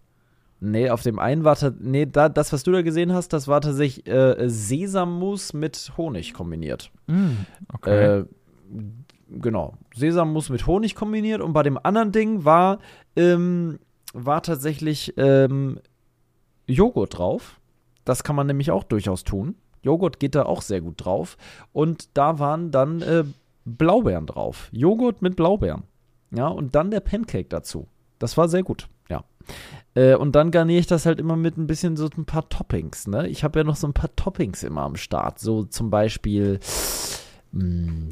nee, 0.59 0.87
auf 0.91 1.01
dem 1.01 1.17
einen 1.17 1.43
war, 1.43 1.57
nee, 1.79 2.05
da, 2.05 2.29
das, 2.29 2.53
was 2.53 2.61
du 2.61 2.71
da 2.71 2.83
gesehen 2.83 3.13
hast, 3.13 3.33
das 3.33 3.47
war 3.47 3.61
tatsächlich 3.61 4.07
äh, 4.07 4.47
Sesammus 4.47 5.53
mit 5.53 5.91
Honig 5.97 6.35
kombiniert. 6.35 6.91
Mm, 7.07 7.31
okay. 7.73 8.19
Äh, 8.19 8.25
genau, 9.31 9.73
Sesammus 9.95 10.49
mit 10.49 10.67
Honig 10.67 10.93
kombiniert 10.93 11.41
und 11.41 11.53
bei 11.53 11.63
dem 11.63 11.79
anderen 11.81 12.11
Ding 12.11 12.45
war, 12.45 12.77
ähm, 13.15 13.79
war 14.13 14.43
tatsächlich 14.43 15.15
ähm, 15.17 15.79
Joghurt 16.67 17.17
drauf. 17.17 17.59
Das 18.05 18.23
kann 18.23 18.35
man 18.35 18.45
nämlich 18.45 18.69
auch 18.69 18.83
durchaus 18.83 19.23
tun. 19.23 19.55
Joghurt 19.87 20.19
geht 20.19 20.35
da 20.35 20.43
auch 20.43 20.61
sehr 20.61 20.81
gut 20.81 21.05
drauf. 21.05 21.37
Und 21.71 22.09
da 22.17 22.39
waren 22.39 22.71
dann 22.71 23.01
äh, 23.01 23.23
Blaubeeren 23.63 24.25
drauf. 24.27 24.67
Joghurt 24.71 25.21
mit 25.21 25.37
Blaubeeren. 25.37 25.83
Ja, 26.31 26.47
und 26.47 26.75
dann 26.75 26.91
der 26.91 26.99
Pancake 26.99 27.47
dazu. 27.47 27.87
Das 28.19 28.35
war 28.35 28.49
sehr 28.49 28.63
gut, 28.63 28.89
ja. 29.09 29.23
Äh, 29.95 30.15
und 30.15 30.35
dann 30.35 30.51
garniere 30.51 30.79
ich 30.79 30.87
das 30.87 31.05
halt 31.05 31.19
immer 31.19 31.37
mit 31.37 31.57
ein 31.57 31.67
bisschen 31.67 31.95
so 31.95 32.09
ein 32.17 32.25
paar 32.25 32.49
Toppings, 32.49 33.07
ne? 33.07 33.29
Ich 33.29 33.45
habe 33.45 33.59
ja 33.59 33.63
noch 33.63 33.77
so 33.77 33.87
ein 33.87 33.93
paar 33.93 34.13
Toppings 34.17 34.63
immer 34.63 34.81
am 34.81 34.97
Start. 34.97 35.39
So 35.39 35.63
zum 35.63 35.89
Beispiel 35.89 36.59
mh, 37.53 38.09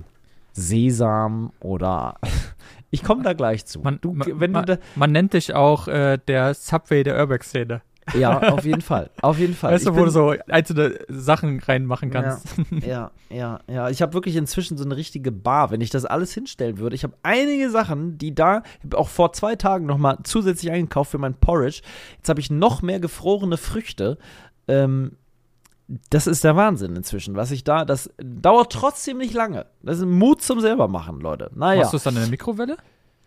Sesam 0.53 1.51
oder 1.60 2.15
ich 2.89 3.03
komme 3.03 3.24
da 3.24 3.34
gleich 3.34 3.65
zu. 3.65 3.82
Man, 3.82 4.00
du, 4.00 4.13
man, 4.13 4.65
da, 4.65 4.77
man 4.96 5.12
nennt 5.12 5.34
dich 5.34 5.53
auch 5.53 5.89
äh, 5.89 6.17
der 6.25 6.53
Subway 6.53 7.03
der 7.03 7.17
Urbex-Szene. 7.17 7.82
Ja, 8.14 8.40
auf 8.54 8.64
jeden 8.66 8.82
Fall, 8.82 9.10
auf 9.22 9.40
jeden 9.40 9.56
Fall. 9.56 9.74
Weißt 9.74 9.86
du, 9.88 9.92
wo 9.92 9.96
bin- 9.96 10.06
du 10.06 10.12
so 10.12 10.34
einzelne 10.48 11.00
Sachen 11.08 11.60
reinmachen 11.60 12.12
kannst. 12.12 12.48
Ja, 12.86 13.12
ja, 13.30 13.60
ja. 13.68 13.90
Ich 13.90 14.02
habe 14.02 14.14
wirklich 14.14 14.36
inzwischen 14.36 14.78
so 14.78 14.86
eine 14.86 14.96
richtige 14.96 15.32
Bar, 15.32 15.72
wenn 15.72 15.82
ich 15.82 15.90
das 15.90 16.06
alles 16.06 16.34
hinstellen 16.34 16.78
würde. 16.78 16.96
Ich 16.96 17.04
habe 17.04 17.16
einige 17.24 17.70
Sachen, 17.70 18.18
die 18.18 18.36
da, 18.36 18.64
auch 18.94 19.10
vor 19.10 19.34
zwei 19.34 19.56
Tagen 19.56 19.86
nochmal 19.86 20.18
zusätzlich 20.24 20.72
eingekauft 20.72 21.12
für 21.12 21.18
mein 21.18 21.34
Porridge. 21.34 21.82
Jetzt 22.18 22.30
habe 22.30 22.40
ich 22.40 22.52
noch 22.52 22.82
mehr 22.82 23.00
gefrorene 23.00 23.58
Früchte. 23.58 24.18
Ähm, 24.68 25.14
das 26.10 26.26
ist 26.28 26.44
der 26.44 26.56
Wahnsinn 26.56 26.96
inzwischen, 26.96 27.36
was 27.36 27.52
ich 27.52 27.64
da, 27.64 27.86
das 27.86 28.10
dauert 28.18 28.72
trotzdem 28.72 29.18
nicht 29.18 29.34
lange. 29.34 29.68
Das 29.84 30.00
ist 30.00 30.06
Mut 30.06 30.42
zum 30.42 30.60
selbermachen, 30.60 31.20
Leute. 31.20 31.52
Naja. 31.56 31.82
Machst 31.82 31.94
du 31.94 31.98
es 31.98 32.04
dann 32.04 32.16
in 32.16 32.22
der 32.22 32.30
Mikrowelle? 32.30 32.78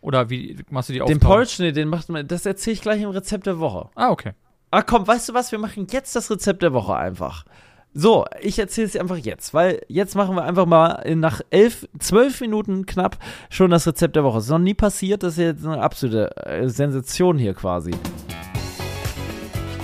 Oder 0.01 0.31
wie 0.31 0.57
machst 0.71 0.89
du 0.89 0.93
die 0.93 0.99
Den 1.01 1.05
auftauen? 1.05 1.21
Porridge, 1.21 1.57
nee, 1.59 1.73
den 1.73 1.89
macht 1.89 2.09
man, 2.09 2.27
das 2.27 2.47
erzähle 2.47 2.75
ich 2.75 2.83
gleich 2.83 3.03
im 3.03 3.11
Rezept 3.11 3.47
der 3.47 3.59
Woche. 3.61 3.89
Ah, 3.95 4.11
okay. 4.11 4.33
Ah, 4.71 4.83
komm, 4.83 5.07
weißt 5.07 5.31
du 5.31 5.35
was? 5.35 5.51
Wir 5.51 5.59
machen 5.59 5.87
jetzt 5.91 6.15
das 6.15 6.31
Rezept 6.31 6.63
der 6.63 6.75
Woche 6.75 6.95
einfach. 6.95 7.47
So, 7.95 8.27
ich 8.43 8.59
erzähle 8.59 8.87
es 8.87 8.93
dir 8.93 9.01
einfach 9.01 9.17
jetzt, 9.17 9.55
weil 9.55 9.81
jetzt 9.89 10.15
machen 10.15 10.37
wir 10.37 10.45
einfach 10.45 10.67
mal 10.67 11.03
nach 11.17 11.41
elf, 11.49 11.89
zwölf 11.99 12.43
Minuten 12.43 12.85
knapp 12.85 13.17
schon 13.49 13.71
das 13.71 13.87
Rezept 13.87 14.15
der 14.15 14.25
Woche. 14.25 14.37
Das 14.37 14.45
ist 14.45 14.51
noch 14.51 14.59
nie 14.59 14.75
passiert, 14.75 15.23
das 15.23 15.33
ist 15.33 15.39
jetzt 15.39 15.65
eine 15.65 15.81
absolute 15.81 16.37
äh, 16.45 16.69
Sensation 16.69 17.39
hier 17.39 17.55
quasi. 17.55 17.93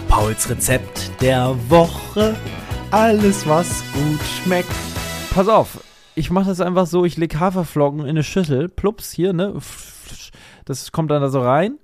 Pauls 0.06 0.50
Rezept 0.50 1.10
der 1.22 1.56
Woche. 1.70 2.36
Alles, 2.90 3.48
was 3.48 3.82
gut 3.94 4.20
schmeckt. 4.20 4.68
Pass 5.30 5.48
auf, 5.48 5.80
ich 6.14 6.30
mache 6.30 6.48
das 6.48 6.60
einfach 6.60 6.86
so, 6.86 7.06
ich 7.06 7.16
leg 7.16 7.34
Haferflocken 7.40 8.00
in 8.00 8.10
eine 8.10 8.22
Schüssel, 8.22 8.68
plups, 8.68 9.12
hier, 9.12 9.32
ne? 9.32 9.54
Das 10.66 10.92
kommt 10.92 11.10
dann 11.10 11.22
da 11.22 11.30
so 11.30 11.40
rein. 11.40 11.78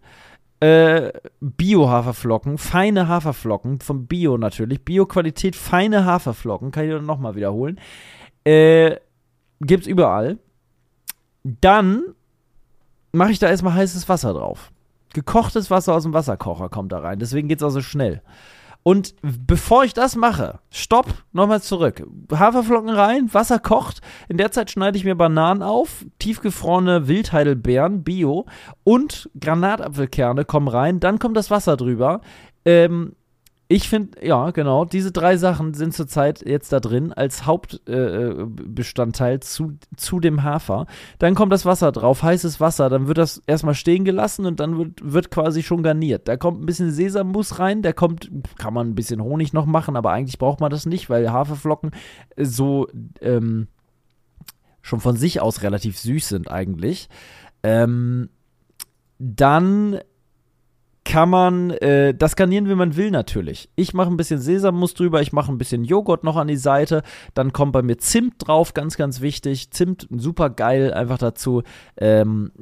Äh, 0.61 1.13
Bio-Haferflocken, 1.41 2.59
feine 2.59 3.09
Haferflocken, 3.09 3.81
vom 3.81 4.07
Bio 4.07 4.37
natürlich. 4.37 4.85
Bio-Qualität, 4.85 5.57
feine 5.57 6.05
Haferflocken, 6.05 6.71
kann 6.71 6.89
ich 6.89 7.03
nochmal 7.03 7.35
wiederholen. 7.35 7.81
Äh, 8.45 8.97
gibt's 9.61 9.87
überall. 9.87 10.39
Dann 11.45 12.03
mache 13.13 13.33
ich 13.33 13.39
da 13.39 13.49
erstmal 13.49 13.75
heißes 13.75 14.09
Wasser 14.09 14.35
drauf. 14.35 14.71
Gekochtes 15.15 15.71
Wasser 15.71 15.95
aus 15.95 16.05
dem 16.05 16.13
Wasserkocher 16.13 16.69
kommt 16.69 16.93
da 16.93 16.99
rein, 17.01 17.19
deswegen 17.19 17.49
geht's 17.49 17.63
auch 17.63 17.71
so 17.71 17.81
schnell. 17.81 18.23
Und 18.83 19.15
bevor 19.23 19.85
ich 19.85 19.93
das 19.93 20.17
mache, 20.17 20.61
stopp, 20.71 21.07
nochmal 21.33 21.61
zurück. 21.61 22.07
Haferflocken 22.33 22.89
rein, 22.89 23.33
Wasser 23.33 23.59
kocht. 23.59 24.01
In 24.29 24.39
der 24.39 24.53
Zeit 24.53 24.71
schneide 24.71 24.97
ich 24.97 25.05
mir 25.05 25.15
Bananen 25.15 25.63
auf, 25.63 26.07
tiefgefrorene 26.19 27.07
Wildheidelbeeren, 27.07 28.03
Bio 28.03 28.47
und 28.83 29.29
Granatapfelkerne 29.39 30.45
kommen 30.45 30.69
rein. 30.69 30.99
Dann 30.99 31.19
kommt 31.19 31.37
das 31.37 31.51
Wasser 31.51 31.77
drüber. 31.77 32.23
Ähm, 32.65 33.17
ich 33.73 33.89
finde, 33.89 34.27
ja, 34.27 34.51
genau, 34.51 34.85
diese 34.85 35.13
drei 35.13 35.37
Sachen 35.37 35.75
sind 35.75 35.95
zurzeit 35.95 36.45
jetzt 36.45 36.73
da 36.73 36.81
drin 36.81 37.13
als 37.13 37.47
Hauptbestandteil 37.47 38.41
äh, 38.41 38.47
Bestandteil 38.67 39.39
zu, 39.39 39.79
zu 39.97 40.19
dem 40.19 40.43
Hafer. 40.43 40.87
Dann 41.21 41.37
kommt 41.37 41.53
das 41.53 41.65
Wasser 41.65 41.93
drauf, 41.93 42.25
heißes 42.25 42.59
Wasser, 42.59 42.91
dann 42.91 43.07
wird 43.07 43.19
das 43.19 43.41
erstmal 43.47 43.77
stehen 43.77 44.05
gelassen 44.05 44.45
und 44.45 44.59
dann 44.59 44.77
wird, 44.77 45.13
wird 45.13 45.31
quasi 45.31 45.63
schon 45.63 45.85
garniert. 45.85 46.27
Da 46.27 46.37
kommt 46.37 46.61
ein 46.61 46.67
bisschen 46.67 46.91
Sesammus 46.91 47.61
rein, 47.61 47.81
da 47.81 47.93
kommt, 47.93 48.29
kann 48.59 48.75
man 48.75 48.89
ein 48.89 48.95
bisschen 48.97 49.23
Honig 49.23 49.53
noch 49.53 49.67
machen, 49.67 49.95
aber 49.95 50.11
eigentlich 50.11 50.41
braucht 50.41 50.59
man 50.59 50.73
das 50.73 50.85
nicht, 50.85 51.09
weil 51.09 51.31
Haferflocken 51.31 51.93
so 52.37 52.89
ähm, 53.21 53.69
schon 54.83 54.99
von 54.99 55.15
sich 55.15 55.41
aus 55.41 55.63
relativ 55.63 55.97
süß 55.97 56.29
sind 56.29 56.51
eigentlich. 56.51 57.09
Ähm, 57.63 58.31
dann 59.21 60.01
kann 61.11 61.29
man 61.29 61.71
äh, 61.71 62.15
das 62.15 62.37
garnieren, 62.37 62.69
wie 62.69 62.77
man 62.77 62.97
will 62.97 63.11
natürlich. 63.11 63.69
Ich 63.75 63.95
mache 63.95 64.09
ein 64.09 64.17
bisschen 64.17 64.39
Sesammus 64.39 64.95
drüber, 64.95 65.21
ich 65.21 65.33
mache 65.33 65.51
ein 65.51 65.59
bisschen 65.59 65.83
Joghurt 65.83 66.23
noch 66.23 66.37
an 66.37 66.47
die 66.47 66.57
Seite, 66.57 67.03
dann 67.35 67.53
kommt 67.53 67.73
bei 67.73 67.83
mir 67.83 67.99
Zimt 67.99 68.35
drauf, 68.39 68.75
ganz, 68.75 68.97
ganz 68.97 69.21
wichtig. 69.21 69.73
Zimt, 69.73 70.07
super 70.09 70.51
geil, 70.51 70.95
einfach 70.95 71.19
dazu. 71.19 71.65
Ähm, 71.97 72.53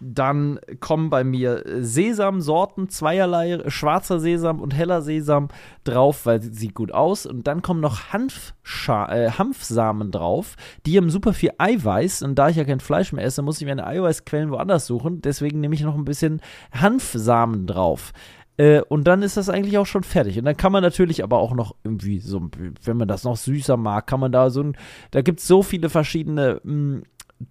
dann 0.00 0.58
kommen 0.80 1.10
bei 1.10 1.24
mir 1.24 1.64
Sesamsorten, 1.80 2.88
zweierlei, 2.88 3.62
schwarzer 3.68 4.20
Sesam 4.20 4.60
und 4.60 4.74
heller 4.74 5.02
Sesam 5.02 5.48
drauf, 5.84 6.26
weil 6.26 6.42
sie 6.42 6.52
sieht 6.52 6.74
gut 6.74 6.92
aus. 6.92 7.26
Und 7.26 7.46
dann 7.46 7.62
kommen 7.62 7.80
noch 7.80 8.12
Hanfscha 8.12 9.12
äh, 9.12 9.30
Hanfsamen 9.30 10.10
drauf. 10.10 10.56
Die 10.86 10.96
haben 10.96 11.10
super 11.10 11.32
viel 11.32 11.52
Eiweiß. 11.58 12.22
Und 12.22 12.36
da 12.38 12.48
ich 12.48 12.56
ja 12.56 12.64
kein 12.64 12.80
Fleisch 12.80 13.12
mehr 13.12 13.24
esse, 13.24 13.42
muss 13.42 13.60
ich 13.60 13.66
meine 13.66 13.86
Eiweißquellen 13.86 14.50
woanders 14.50 14.86
suchen. 14.86 15.20
Deswegen 15.22 15.60
nehme 15.60 15.74
ich 15.74 15.82
noch 15.82 15.96
ein 15.96 16.04
bisschen 16.04 16.40
Hanfsamen 16.72 17.66
drauf. 17.66 18.12
Äh, 18.58 18.82
und 18.82 19.04
dann 19.04 19.22
ist 19.22 19.36
das 19.36 19.48
eigentlich 19.48 19.78
auch 19.78 19.86
schon 19.86 20.02
fertig. 20.02 20.38
Und 20.38 20.44
dann 20.44 20.56
kann 20.56 20.72
man 20.72 20.82
natürlich 20.82 21.22
aber 21.24 21.38
auch 21.38 21.54
noch 21.54 21.74
irgendwie 21.84 22.18
so, 22.18 22.50
wenn 22.84 22.96
man 22.96 23.08
das 23.08 23.24
noch 23.24 23.36
süßer 23.36 23.76
mag, 23.76 24.06
kann 24.06 24.20
man 24.20 24.32
da 24.32 24.50
so 24.50 24.62
ein, 24.62 24.76
da 25.12 25.22
gibt 25.22 25.40
es 25.40 25.46
so 25.46 25.62
viele 25.62 25.88
verschiedene 25.88 26.60
mh, 26.64 27.02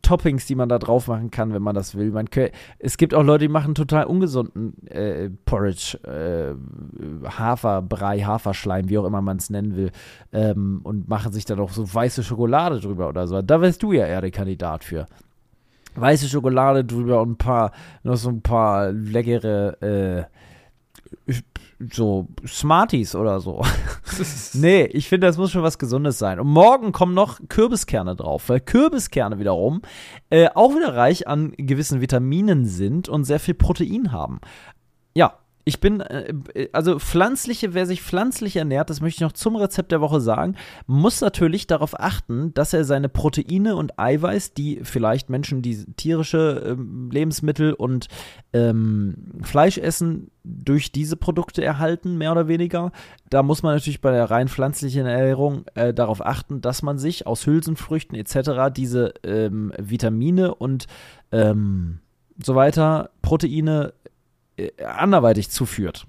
Toppings, 0.02 0.46
die 0.46 0.56
man 0.56 0.68
da 0.68 0.80
drauf 0.80 1.08
machen 1.08 1.32
kann, 1.32 1.54
wenn 1.54 1.62
man 1.62 1.74
das 1.76 1.96
will. 1.96 2.12
Man 2.12 2.28
kö- 2.28 2.52
es 2.80 2.98
gibt 2.98 3.14
auch 3.14 3.24
Leute, 3.24 3.46
die 3.46 3.52
machen 3.52 3.74
total 3.74 4.06
ungesunden 4.06 4.86
äh, 4.88 5.30
Porridge, 5.46 5.98
äh, 6.04 6.56
Haferbrei, 7.30 8.20
Haferschleim, 8.20 8.90
wie 8.90 8.98
auch 8.98 9.06
immer 9.06 9.22
man 9.22 9.38
es 9.38 9.50
nennen 9.50 9.76
will, 9.76 9.92
ähm, 10.34 10.82
und 10.84 11.08
machen 11.08 11.32
sich 11.32 11.46
dann 11.46 11.60
auch 11.60 11.72
so 11.72 11.94
weiße 11.94 12.24
Schokolade 12.24 12.80
drüber 12.80 13.08
oder 13.08 13.28
so. 13.28 13.42
Da 13.42 13.62
wärst 13.62 13.82
du 13.84 13.94
ja 13.94 14.06
eher 14.06 14.22
der 14.22 14.32
Kandidat 14.32 14.84
für. 14.84 15.08
Weiße 15.96 16.28
Schokolade 16.28 16.84
drüber 16.84 17.22
und 17.22 17.32
ein 17.32 17.38
paar, 17.38 17.72
noch 18.04 18.18
so 18.18 18.30
ein 18.30 18.42
paar 18.42 18.92
leckere, 18.92 19.82
äh, 19.82 21.34
so 21.92 22.28
Smarties 22.46 23.16
oder 23.16 23.40
so. 23.40 23.64
Nee, 24.54 24.86
ich 24.86 25.10
finde, 25.10 25.28
das 25.28 25.38
muss 25.38 25.52
schon 25.52 25.62
was 25.62 25.78
Gesundes 25.78 26.18
sein. 26.18 26.40
Und 26.40 26.48
morgen 26.48 26.92
kommen 26.92 27.14
noch 27.14 27.40
Kürbiskerne 27.50 28.16
drauf, 28.16 28.50
weil 28.50 28.60
Kürbiskerne 28.60 29.38
wiederum 29.38 29.82
äh, 30.30 30.50
auch 30.56 30.72
wieder 30.76 30.96
reich 30.96 31.28
an 31.28 31.54
gewissen 31.58 32.02
Vitaminen 32.02 32.66
sind 32.66 33.08
und 33.10 33.26
sehr 33.26 33.40
viel 33.40 33.54
Protein 33.54 34.12
haben. 34.12 34.40
Ja, 35.14 35.38
ich 35.68 35.82
bin, 35.82 36.00
äh, 36.00 36.34
also 36.72 36.98
pflanzliche, 36.98 37.74
wer 37.74 37.86
sich 37.86 38.02
pflanzlich 38.02 38.56
ernährt, 38.56 38.90
das 38.90 39.02
möchte 39.02 39.18
ich 39.18 39.22
noch 39.22 39.34
zum 39.34 39.58
Rezept 39.58 39.92
der 39.92 40.00
Woche 40.00 40.22
sagen, 40.22 40.56
muss 40.86 41.20
natürlich 41.20 41.68
darauf 41.68 42.00
achten, 42.00 42.54
dass 42.54 42.72
er 42.72 42.86
seine 42.86 43.10
Proteine 43.10 43.76
und 43.76 44.00
Eiweiß, 44.00 44.54
die 44.54 44.80
vielleicht 44.84 45.30
Menschen, 45.30 45.62
die 45.62 45.84
tierische 45.96 46.64
ähm, 46.66 47.10
Lebensmittel 47.12 47.74
und 47.74 48.08
ähm, 48.54 49.34
Fleisch 49.42 49.78
essen, 49.78 50.32
durch 50.46 50.94
diese 50.94 51.18
Produkte 51.18 51.66
erhalten, 51.66 52.18
mehr 52.18 52.32
oder 52.32 52.48
weniger. 52.48 52.94
Da 53.30 53.44
muss 53.44 53.62
man 53.62 53.76
natürlich 53.76 54.00
bei 54.00 54.12
der 54.12 54.32
rein 54.32 54.48
pflanzlichen 54.48 55.06
Ernährung 55.06 55.66
äh, 55.76 55.94
darauf 55.94 56.26
achten, 56.26 56.62
dass 56.62 56.82
man 56.82 56.98
sich 56.98 57.28
aus 57.28 57.46
Hülsenfrüchten 57.46 58.18
etc. 58.18 58.74
diese 58.74 59.16
ähm, 59.24 59.74
Vitamine 59.78 60.56
und 60.56 60.88
ähm, 61.34 62.00
so 62.42 62.56
weiter, 62.56 63.10
Proteine 63.22 63.94
äh, 64.06 64.07
anderweitig 64.84 65.50
zuführt. 65.50 66.08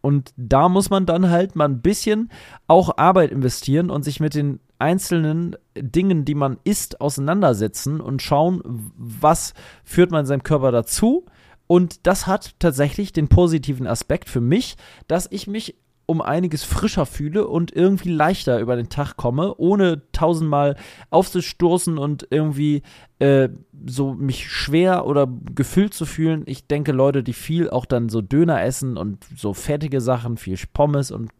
Und 0.00 0.32
da 0.36 0.68
muss 0.68 0.90
man 0.90 1.06
dann 1.06 1.30
halt 1.30 1.56
mal 1.56 1.66
ein 1.66 1.80
bisschen 1.80 2.30
auch 2.66 2.98
Arbeit 2.98 3.32
investieren 3.32 3.90
und 3.90 4.04
sich 4.04 4.20
mit 4.20 4.34
den 4.34 4.60
einzelnen 4.78 5.56
Dingen, 5.76 6.24
die 6.24 6.36
man 6.36 6.58
isst, 6.64 7.00
auseinandersetzen 7.00 8.00
und 8.00 8.22
schauen, 8.22 8.62
was 8.96 9.54
führt 9.84 10.10
man 10.10 10.24
seinem 10.24 10.44
Körper 10.44 10.70
dazu. 10.70 11.26
Und 11.66 12.06
das 12.06 12.26
hat 12.26 12.54
tatsächlich 12.60 13.12
den 13.12 13.28
positiven 13.28 13.86
Aspekt 13.86 14.28
für 14.28 14.40
mich, 14.40 14.76
dass 15.08 15.28
ich 15.30 15.46
mich 15.46 15.76
um 16.10 16.22
einiges 16.22 16.64
frischer 16.64 17.04
fühle 17.04 17.46
und 17.46 17.70
irgendwie 17.70 18.08
leichter 18.10 18.60
über 18.60 18.76
den 18.76 18.88
Tag 18.88 19.18
komme, 19.18 19.54
ohne 19.58 20.00
tausendmal 20.12 20.76
aufzustoßen 21.10 21.98
und 21.98 22.26
irgendwie 22.30 22.80
äh, 23.18 23.50
so 23.86 24.14
mich 24.14 24.50
schwer 24.50 25.06
oder 25.06 25.28
gefüllt 25.54 25.92
zu 25.92 26.06
fühlen. 26.06 26.44
Ich 26.46 26.66
denke, 26.66 26.92
Leute, 26.92 27.22
die 27.22 27.34
viel 27.34 27.68
auch 27.68 27.84
dann 27.84 28.08
so 28.08 28.22
Döner 28.22 28.64
essen 28.64 28.96
und 28.96 29.22
so 29.36 29.52
fertige 29.52 30.00
Sachen, 30.00 30.38
viel 30.38 30.56
Pommes 30.72 31.10
und 31.10 31.30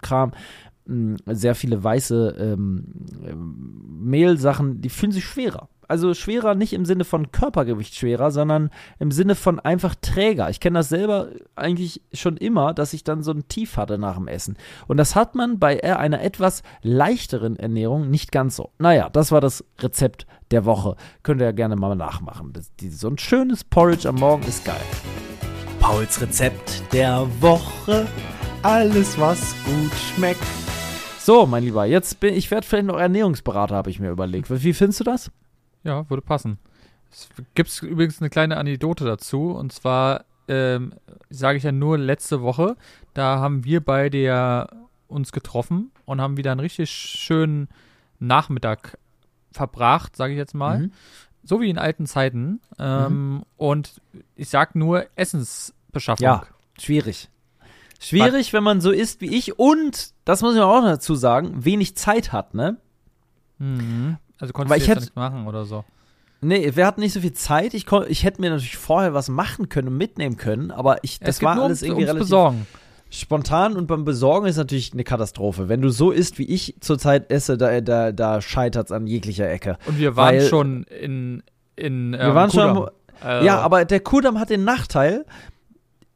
Kram, 0.00 0.32
mh, 0.86 1.18
sehr 1.26 1.54
viele 1.54 1.84
weiße 1.84 2.34
ähm, 2.38 2.86
ähm, 3.26 4.00
Mehlsachen, 4.04 4.80
die 4.80 4.88
fühlen 4.88 5.12
sich 5.12 5.26
schwerer. 5.26 5.68
Also 5.94 6.12
schwerer 6.12 6.56
nicht 6.56 6.72
im 6.72 6.84
Sinne 6.84 7.04
von 7.04 7.30
Körpergewicht 7.30 7.94
schwerer, 7.94 8.32
sondern 8.32 8.70
im 8.98 9.12
Sinne 9.12 9.36
von 9.36 9.60
einfach 9.60 9.94
träger. 9.94 10.50
Ich 10.50 10.58
kenne 10.58 10.80
das 10.80 10.88
selber 10.88 11.28
eigentlich 11.54 12.02
schon 12.12 12.36
immer, 12.36 12.74
dass 12.74 12.94
ich 12.94 13.04
dann 13.04 13.22
so 13.22 13.30
ein 13.30 13.46
Tief 13.46 13.76
hatte 13.76 13.96
nach 13.96 14.16
dem 14.16 14.26
Essen. 14.26 14.56
Und 14.88 14.96
das 14.96 15.14
hat 15.14 15.36
man 15.36 15.60
bei 15.60 15.84
einer 15.84 16.20
etwas 16.20 16.64
leichteren 16.82 17.54
Ernährung 17.54 18.10
nicht 18.10 18.32
ganz 18.32 18.56
so. 18.56 18.72
Naja, 18.80 19.08
das 19.08 19.30
war 19.30 19.40
das 19.40 19.64
Rezept 19.78 20.26
der 20.50 20.64
Woche. 20.64 20.96
Könnt 21.22 21.40
ihr 21.40 21.44
ja 21.44 21.52
gerne 21.52 21.76
mal 21.76 21.94
nachmachen. 21.94 22.52
Das, 22.52 22.74
die, 22.74 22.88
so 22.88 23.06
ein 23.06 23.16
schönes 23.16 23.62
Porridge 23.62 24.08
am 24.08 24.16
Morgen 24.16 24.42
ist 24.48 24.64
geil. 24.64 24.74
Pauls 25.78 26.20
Rezept 26.20 26.92
der 26.92 27.24
Woche. 27.40 28.08
Alles, 28.64 29.16
was 29.20 29.54
gut 29.64 29.92
schmeckt. 29.94 30.42
So, 31.20 31.46
mein 31.46 31.62
Lieber, 31.62 31.84
jetzt 31.84 32.18
bin 32.18 32.34
ich 32.34 32.50
werde 32.50 32.66
vielleicht 32.66 32.86
noch 32.86 32.98
Ernährungsberater, 32.98 33.76
habe 33.76 33.90
ich 33.90 34.00
mir 34.00 34.10
überlegt. 34.10 34.50
Wie 34.50 34.72
findest 34.72 34.98
du 34.98 35.04
das? 35.04 35.30
Ja, 35.84 36.08
würde 36.10 36.22
passen. 36.22 36.58
Es 37.10 37.28
gibt 37.54 37.82
übrigens 37.82 38.20
eine 38.20 38.30
kleine 38.30 38.56
Anekdote 38.56 39.04
dazu. 39.04 39.52
Und 39.52 39.72
zwar 39.72 40.24
ähm, 40.48 40.94
sage 41.30 41.58
ich 41.58 41.64
ja 41.64 41.72
nur 41.72 41.96
letzte 41.98 42.42
Woche. 42.42 42.76
Da 43.12 43.38
haben 43.38 43.64
wir 43.64 43.80
beide 43.80 44.18
ja 44.18 44.68
uns 45.06 45.30
getroffen 45.30 45.92
und 46.06 46.20
haben 46.20 46.36
wieder 46.36 46.50
einen 46.50 46.60
richtig 46.60 46.90
schönen 46.90 47.68
Nachmittag 48.18 48.98
verbracht, 49.52 50.16
sage 50.16 50.32
ich 50.32 50.38
jetzt 50.38 50.54
mal. 50.54 50.78
Mhm. 50.80 50.92
So 51.44 51.60
wie 51.60 51.70
in 51.70 51.78
alten 51.78 52.06
Zeiten. 52.06 52.60
Ähm, 52.78 53.44
Und 53.56 54.00
ich 54.34 54.48
sag 54.48 54.74
nur 54.74 55.06
Essensbeschaffung. 55.14 56.24
Ja. 56.24 56.42
Schwierig. 56.80 57.28
Schwierig, 58.00 58.52
wenn 58.52 58.64
man 58.64 58.80
so 58.80 58.90
ist 58.90 59.20
wie 59.20 59.34
ich 59.34 59.58
und, 59.58 60.12
das 60.24 60.42
muss 60.42 60.54
ich 60.56 60.60
auch 60.60 60.80
noch 60.80 60.88
dazu 60.88 61.14
sagen, 61.14 61.64
wenig 61.64 61.96
Zeit 61.96 62.32
hat, 62.32 62.54
ne? 62.54 62.76
Mhm. 63.58 64.18
Also 64.38 64.52
konntest 64.52 64.70
Weil 64.72 64.78
du 64.78 64.82
ich 64.84 64.88
jetzt 64.88 64.96
hätt- 64.96 65.02
nicht 65.04 65.16
machen 65.16 65.46
oder 65.46 65.64
so. 65.64 65.84
Nee, 66.40 66.72
wir 66.74 66.86
hatten 66.86 67.00
nicht 67.00 67.12
so 67.14 67.20
viel 67.20 67.32
Zeit. 67.32 67.72
Ich, 67.72 67.86
kon- 67.86 68.04
ich 68.08 68.22
hätte 68.24 68.40
mir 68.40 68.50
natürlich 68.50 68.76
vorher 68.76 69.14
was 69.14 69.28
machen 69.28 69.68
können 69.70 69.88
und 69.88 69.96
mitnehmen 69.96 70.36
können, 70.36 70.70
aber 70.70 70.98
ich, 71.02 71.18
das 71.20 71.42
war 71.42 71.52
alles 71.52 71.80
ums, 71.80 71.82
irgendwie 71.82 72.02
relativ 72.04 72.24
Besorgen. 72.24 72.66
spontan 73.08 73.74
und 73.76 73.86
beim 73.86 74.04
Besorgen 74.04 74.46
ist 74.46 74.56
natürlich 74.56 74.92
eine 74.92 75.04
Katastrophe. 75.04 75.68
Wenn 75.70 75.80
du 75.80 75.88
so 75.88 76.10
isst, 76.10 76.38
wie 76.38 76.44
ich 76.44 76.74
zurzeit 76.80 77.30
esse, 77.30 77.56
da, 77.56 77.80
da, 77.80 78.12
da 78.12 78.42
scheitert 78.42 78.86
es 78.86 78.92
an 78.92 79.06
jeglicher 79.06 79.48
Ecke. 79.50 79.78
Und 79.86 79.98
wir 79.98 80.16
waren 80.16 80.34
Weil- 80.36 80.46
schon 80.48 80.82
in, 80.84 81.42
in 81.76 82.12
ähm, 82.12 82.20
Wir 82.20 82.34
waren 82.34 82.50
schon 82.50 82.74
Kudamm. 82.74 82.88
am, 83.22 83.28
Äh, 83.42 83.46
Ja, 83.46 83.60
aber 83.60 83.84
der 83.86 84.00
Kudamm 84.00 84.38
hat 84.38 84.50
den 84.50 84.64
Nachteil, 84.64 85.24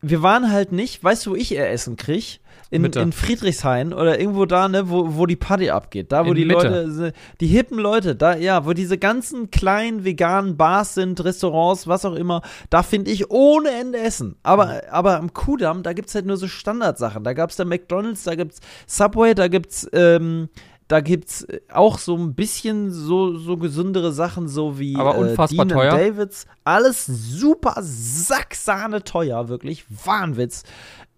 wir 0.02 0.22
waren 0.22 0.50
halt 0.52 0.72
nicht, 0.72 1.02
weißt 1.02 1.24
du, 1.26 1.30
wo 1.30 1.34
ich 1.36 1.54
eher 1.54 1.70
Essen 1.70 1.96
krieg? 1.96 2.40
In, 2.70 2.82
Mitte. 2.82 3.00
in 3.00 3.12
Friedrichshain 3.12 3.94
oder 3.94 4.20
irgendwo 4.20 4.44
da, 4.44 4.68
ne, 4.68 4.90
wo, 4.90 5.16
wo 5.16 5.24
die 5.24 5.36
Party 5.36 5.70
abgeht. 5.70 6.12
Da, 6.12 6.26
wo 6.26 6.30
In 6.30 6.36
die 6.36 6.44
Mitte. 6.44 6.84
Leute, 6.84 7.12
die 7.40 7.46
hippen 7.46 7.78
Leute, 7.78 8.14
da, 8.14 8.36
ja, 8.36 8.66
wo 8.66 8.74
diese 8.74 8.98
ganzen 8.98 9.50
kleinen 9.50 10.04
veganen 10.04 10.56
Bars 10.56 10.94
sind, 10.94 11.24
Restaurants, 11.24 11.86
was 11.86 12.04
auch 12.04 12.14
immer, 12.14 12.42
da 12.68 12.82
finde 12.82 13.10
ich 13.10 13.30
ohne 13.30 13.70
Ende 13.70 13.98
Essen. 13.98 14.36
Aber, 14.42 14.82
aber 14.90 15.16
am 15.16 15.32
Kudamm, 15.32 15.82
da 15.82 15.94
gibt's 15.94 16.14
halt 16.14 16.26
nur 16.26 16.36
so 16.36 16.46
Standardsachen. 16.46 17.24
Da 17.24 17.32
gab's 17.32 17.56
da 17.56 17.64
McDonalds, 17.64 18.24
da 18.24 18.34
gibt's 18.34 18.60
Subway, 18.86 19.34
da 19.34 19.48
gibt's, 19.48 19.88
ähm, 19.92 20.48
da 20.88 21.00
gibt's 21.00 21.46
auch 21.70 21.98
so 21.98 22.16
ein 22.16 22.34
bisschen 22.34 22.90
so, 22.90 23.36
so 23.36 23.58
gesündere 23.58 24.10
Sachen, 24.10 24.48
so 24.48 24.78
wie 24.78 24.96
Aber 24.96 25.16
unfassbar 25.16 25.66
äh, 25.66 25.68
Dean 25.68 25.78
teuer. 25.78 25.90
Davids. 25.90 26.46
Alles 26.64 27.04
super 27.06 27.74
sacksahne 27.80 29.04
teuer, 29.04 29.48
wirklich. 29.48 29.84
Wahnwitz. 29.90 30.64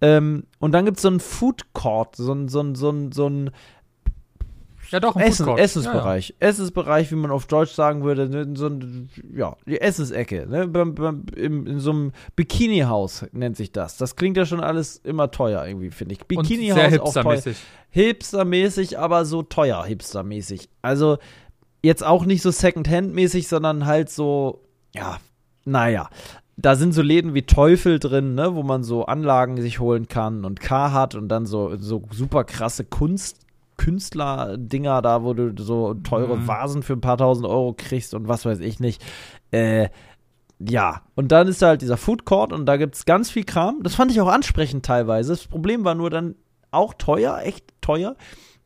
Ähm, 0.01 0.45
und 0.59 0.73
dann 0.73 0.87
gibt's 0.87 1.03
so 1.03 1.09
einen 1.09 1.21
Food 1.21 1.73
Court, 1.73 2.17
so 2.17 2.33
ein, 2.33 2.49
so 2.49 2.61
ein, 2.61 2.75
so 2.75 2.91
ein, 2.91 3.13
so 3.13 3.29
ein 3.29 3.51
ja, 4.90 5.00
doch, 5.00 5.16
ein 5.16 5.22
Essen, 5.22 5.44
Food 5.44 5.46
Court. 5.46 5.61
Essensbereich. 5.61 6.35
Essensbereich, 6.40 7.11
wie 7.11 7.16
man 7.16 7.31
auf 7.31 7.46
Deutsch 7.46 7.72
sagen 7.72 8.03
würde, 8.03 8.29
ne, 8.29 8.48
so 8.55 8.66
ein, 8.66 9.09
ja, 9.35 9.57
die 9.66 9.81
Essensecke, 9.81 10.46
ne, 10.48 10.62
im, 11.37 11.66
in 11.66 11.79
so 11.79 11.90
einem 11.90 12.12
Bikini-Haus 12.37 13.26
nennt 13.33 13.57
sich 13.57 13.72
das. 13.72 13.96
Das 13.96 14.16
klingt 14.16 14.37
ja 14.37 14.46
schon 14.46 14.61
alles 14.61 14.96
immer 14.96 15.31
teuer 15.31 15.64
irgendwie, 15.66 15.90
finde 15.90 16.14
ich. 16.14 16.20
Ja. 16.20 16.24
Bikini-Haus 16.29 16.79
auch 16.79 17.12
teuer. 17.14 17.33
hipstermäßig. 17.35 17.57
Hipstermäßig, 17.90 18.98
aber 18.98 19.24
so 19.24 19.42
teuer 19.42 19.85
hipstermäßig. 19.85 20.68
Also 20.83 21.18
jetzt 21.83 22.05
auch 22.05 22.24
nicht 22.24 22.42
so 22.42 22.50
Second-Hand-mäßig, 22.50 23.48
sondern 23.48 23.87
halt 23.87 24.11
so, 24.11 24.62
ja, 24.94 25.18
naja. 25.64 26.09
Da 26.57 26.76
sind 26.76 26.92
so 26.92 27.00
Läden 27.00 27.33
wie 27.33 27.42
Teufel 27.42 27.98
drin, 27.98 28.35
ne, 28.35 28.55
wo 28.55 28.62
man 28.62 28.83
so 28.83 29.07
Anlagen 29.07 29.61
sich 29.62 29.81
holen 29.81 30.09
kann 30.09 30.44
und 30.44 30.61
K 30.61 30.92
hat 30.92 31.14
und 31.14 31.29
dann 31.29 31.46
so, 31.46 31.76
so 31.76 32.03
super 32.12 32.44
krasse 32.44 32.85
Kunst, 32.85 33.38
Künstler-Dinger 33.81 35.03
da, 35.03 35.23
wo 35.25 35.33
du 35.35 35.55
so 35.62 35.95
teure 35.95 36.37
Mhm. 36.37 36.47
Vasen 36.47 36.83
für 36.83 36.93
ein 36.93 37.01
paar 37.01 37.16
tausend 37.16 37.47
Euro 37.47 37.75
kriegst 37.77 38.12
und 38.14 38.29
was 38.29 38.45
weiß 38.45 38.61
ich 38.61 38.79
nicht. 38.79 39.03
Äh, 39.51 39.88
ja, 40.59 41.03
und 41.14 41.33
dann 41.33 41.49
ist 41.49 41.62
da 41.62 41.69
halt 41.69 41.81
dieser 41.83 41.97
Food 41.97 42.27
Court 42.27 42.53
und 42.53 42.66
da 42.66 42.77
gibt 42.77 42.95
es 42.95 43.07
ganz 43.07 43.31
viel 43.31 43.45
Kram. 43.45 43.81
Das 43.83 43.95
fand 43.95 44.11
ich 44.11 44.21
auch 44.21 44.29
ansprechend 44.29 44.85
teilweise. 44.85 45.33
Das 45.33 45.47
Problem 45.47 45.85
war 45.85 45.95
nur 45.95 46.11
dann 46.11 46.35
auch 46.71 46.93
teuer, 46.95 47.40
echt 47.43 47.64
teuer. 47.81 48.14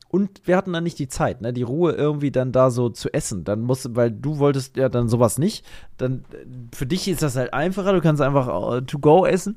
Und 0.08 0.42
wir 0.44 0.56
hatten 0.56 0.72
dann 0.72 0.84
nicht 0.84 0.98
die 0.98 1.08
Zeit, 1.08 1.40
ne, 1.40 1.52
die 1.52 1.62
Ruhe 1.62 1.92
irgendwie 1.92 2.30
dann 2.30 2.52
da 2.52 2.70
so 2.70 2.88
zu 2.88 3.12
essen. 3.12 3.44
Dann 3.44 3.62
musst, 3.62 3.96
weil 3.96 4.10
du 4.10 4.38
wolltest 4.38 4.76
ja 4.76 4.88
dann 4.88 5.08
sowas 5.08 5.38
nicht. 5.38 5.64
Dann 5.96 6.24
äh, 6.32 6.46
für 6.74 6.86
dich 6.86 7.08
ist 7.08 7.22
das 7.22 7.36
halt 7.36 7.54
einfacher. 7.54 7.92
Du 7.92 8.00
kannst 8.00 8.22
einfach 8.22 8.76
äh, 8.76 8.82
to 8.82 8.98
go 8.98 9.24
essen. 9.24 9.56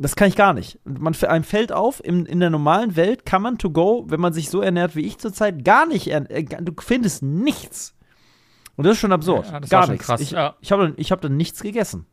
Das 0.00 0.14
kann 0.14 0.28
ich 0.28 0.36
gar 0.36 0.52
nicht. 0.54 0.78
Man, 0.84 1.14
einem 1.26 1.42
fällt 1.44 1.72
auf, 1.72 2.00
in, 2.04 2.24
in 2.24 2.38
der 2.38 2.50
normalen 2.50 2.94
Welt 2.94 3.26
kann 3.26 3.42
man 3.42 3.58
to 3.58 3.70
go, 3.70 4.04
wenn 4.08 4.20
man 4.20 4.32
sich 4.32 4.48
so 4.48 4.60
ernährt 4.60 4.94
wie 4.94 5.00
ich 5.04 5.18
zurzeit, 5.18 5.64
gar 5.64 5.86
nicht. 5.86 6.06
ern- 6.08 6.26
Äh, 6.26 6.44
du 6.44 6.72
findest 6.80 7.22
nichts. 7.22 7.94
Und 8.76 8.84
das 8.86 8.92
ist 8.94 9.00
schon 9.00 9.12
absurd. 9.12 9.46
Ja, 9.50 9.58
gar 9.58 9.82
schon 9.82 9.92
nichts. 9.94 10.06
krass, 10.06 10.20
Ich, 10.20 10.30
ja. 10.30 10.54
ich 10.60 10.70
habe 10.70 10.94
ich 10.96 11.10
hab 11.10 11.20
dann 11.20 11.36
nichts 11.36 11.60
gegessen. 11.62 12.06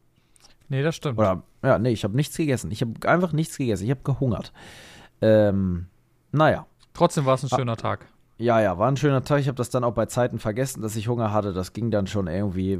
Nee, 0.67 0.81
das 0.81 0.95
stimmt. 0.95 1.19
Oder, 1.19 1.43
ja, 1.63 1.77
nee, 1.77 1.91
ich 1.91 2.03
habe 2.03 2.15
nichts 2.15 2.35
gegessen. 2.35 2.71
Ich 2.71 2.81
habe 2.81 2.93
einfach 3.07 3.33
nichts 3.33 3.55
gegessen. 3.55 3.83
Ich 3.83 3.91
habe 3.91 4.01
gehungert. 4.03 4.51
Ähm, 5.21 5.85
naja. 6.31 6.65
Trotzdem 6.93 7.25
war 7.25 7.35
es 7.35 7.43
ein 7.43 7.49
schöner 7.49 7.77
Tag. 7.77 8.07
Ja, 8.37 8.59
ja, 8.59 8.77
war 8.79 8.87
ein 8.89 8.97
schöner 8.97 9.23
Tag. 9.23 9.39
Ich 9.41 9.47
habe 9.47 9.55
das 9.55 9.69
dann 9.69 9.83
auch 9.83 9.93
bei 9.93 10.07
Zeiten 10.07 10.39
vergessen, 10.39 10.81
dass 10.81 10.95
ich 10.95 11.07
Hunger 11.07 11.31
hatte. 11.31 11.53
Das 11.53 11.71
ging 11.73 11.91
dann 11.91 12.07
schon 12.07 12.27
irgendwie 12.27 12.79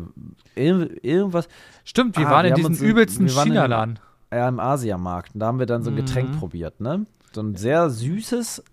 ir 0.55 1.03
irgendwas. 1.05 1.47
Stimmt, 1.83 2.17
wir 2.17 2.27
Ah, 2.27 2.31
waren 2.31 2.43
wir 2.45 2.49
in 2.49 2.55
diesem 2.55 2.75
übelsten 2.85 3.29
China-Laden. 3.29 3.99
Ja, 4.33 4.49
im 4.49 4.59
Asiamarkt. 4.59 5.33
Und 5.33 5.39
da 5.39 5.47
haben 5.47 5.59
wir 5.59 5.65
dann 5.65 5.83
so 5.83 5.89
ein 5.91 5.95
Getränk 5.95 6.31
Mhm. 6.31 6.39
probiert, 6.39 6.81
ne? 6.81 7.05
So 7.33 7.41
ein 7.41 7.55
sehr 7.55 7.89
süßes, 7.89 8.63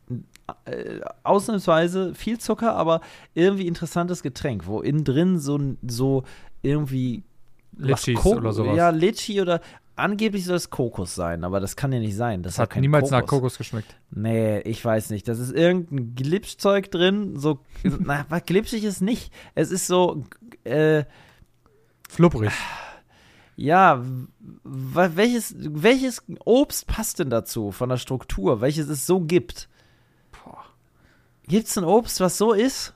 äh, 0.67 1.01
ausnahmsweise 1.25 2.15
viel 2.15 2.39
Zucker, 2.39 2.75
aber 2.75 3.01
irgendwie 3.35 3.67
interessantes 3.67 4.23
Getränk, 4.23 4.67
wo 4.67 4.81
innen 4.81 5.05
drin 5.05 5.39
so, 5.39 5.59
so 5.87 6.25
irgendwie 6.63 7.25
Ko- 8.17 8.37
oder 8.37 8.53
sowas. 8.53 8.77
Ja, 8.77 8.91
Litchi 8.91 9.41
oder 9.41 9.61
angeblich 9.97 10.45
soll 10.45 10.57
es 10.57 10.71
Kokos 10.71 11.15
sein, 11.15 11.43
aber 11.45 11.59
das 11.61 11.75
kann 11.77 11.93
ja 11.93 11.99
nicht 12.01 12.17
sein. 12.17 12.43
Das 12.43 12.55
das 12.55 12.63
hat 12.63 12.71
kein 12.71 12.81
niemals 12.83 13.11
nach 13.11 13.21
Kokos. 13.21 13.31
Kokos 13.39 13.59
geschmeckt. 13.59 13.97
Nee, 14.11 14.61
ich 14.61 14.85
weiß 14.85 15.11
nicht. 15.11 15.27
Das 15.29 15.39
ist 15.39 15.53
irgendein 15.53 16.15
Glitschzeug 16.15 16.91
drin. 16.91 17.39
So, 17.39 17.61
na, 17.83 18.27
was 18.29 18.45
glitschig 18.45 18.85
ist 18.85 19.01
nicht. 19.03 19.33
Es 19.55 19.71
ist 19.71 19.87
so, 19.87 20.25
äh, 20.65 21.05
Flubbrig. 22.09 22.51
Ja, 23.57 24.03
welches, 24.65 25.55
welches 25.59 26.23
Obst 26.45 26.87
passt 26.87 27.19
denn 27.19 27.31
dazu 27.31 27.71
von 27.71 27.89
der 27.89 27.97
Struktur? 27.99 28.61
Welches 28.61 28.89
es 28.89 29.07
so 29.07 29.21
gibt? 29.21 29.69
Gibt 31.49 31.67
es 31.67 31.77
ein 31.77 31.85
Obst, 31.85 32.21
was 32.21 32.39
so 32.39 32.53
ist? 32.53 32.95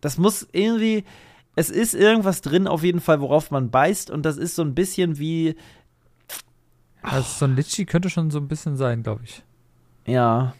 Das 0.00 0.18
muss 0.18 0.46
irgendwie, 0.52 1.04
es 1.56 1.70
ist 1.70 1.94
irgendwas 1.94 2.42
drin 2.42 2.68
auf 2.68 2.84
jeden 2.84 3.00
Fall, 3.00 3.20
worauf 3.20 3.50
man 3.50 3.70
beißt 3.70 4.10
und 4.10 4.22
das 4.24 4.36
ist 4.36 4.54
so 4.54 4.62
ein 4.62 4.74
bisschen 4.74 5.18
wie, 5.18 5.56
Also 7.02 7.22
so 7.22 7.44
ein 7.46 7.56
Litchi 7.56 7.86
könnte 7.86 8.10
schon 8.10 8.30
so 8.30 8.38
ein 8.38 8.46
bisschen 8.48 8.76
sein, 8.76 9.02
glaube 9.02 9.22
ich. 9.24 9.42
ja, 10.06 10.54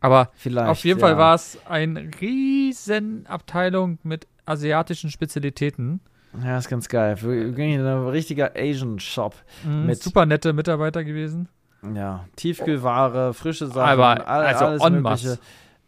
Aber 0.00 0.30
vielleicht. 0.34 0.68
auf 0.70 0.84
jeden 0.84 1.00
ja. 1.00 1.06
Fall 1.06 1.16
war 1.18 1.34
es 1.34 1.58
eine 1.66 2.10
riesen 2.20 3.26
Abteilung 3.26 3.98
mit 4.02 4.26
asiatischen 4.44 5.10
Spezialitäten. 5.10 6.00
Ja, 6.44 6.58
ist 6.58 6.68
ganz 6.68 6.88
geil. 6.88 7.20
Wirklich 7.22 7.78
ein 7.78 7.86
richtiger 8.08 8.52
Asian 8.56 8.98
Shop. 8.98 9.34
Mhm, 9.64 9.86
Mit- 9.86 10.02
super 10.02 10.26
nette 10.26 10.52
Mitarbeiter 10.52 11.04
gewesen. 11.04 11.48
Ja, 11.94 12.24
Tiefkühlware, 12.36 13.32
frische 13.34 13.66
Sachen, 13.66 13.80
Aber, 14.00 14.26
also 14.28 14.64
alles 14.66 14.82
en 14.82 14.92
mögliche. 15.02 15.28
masse. 15.28 15.38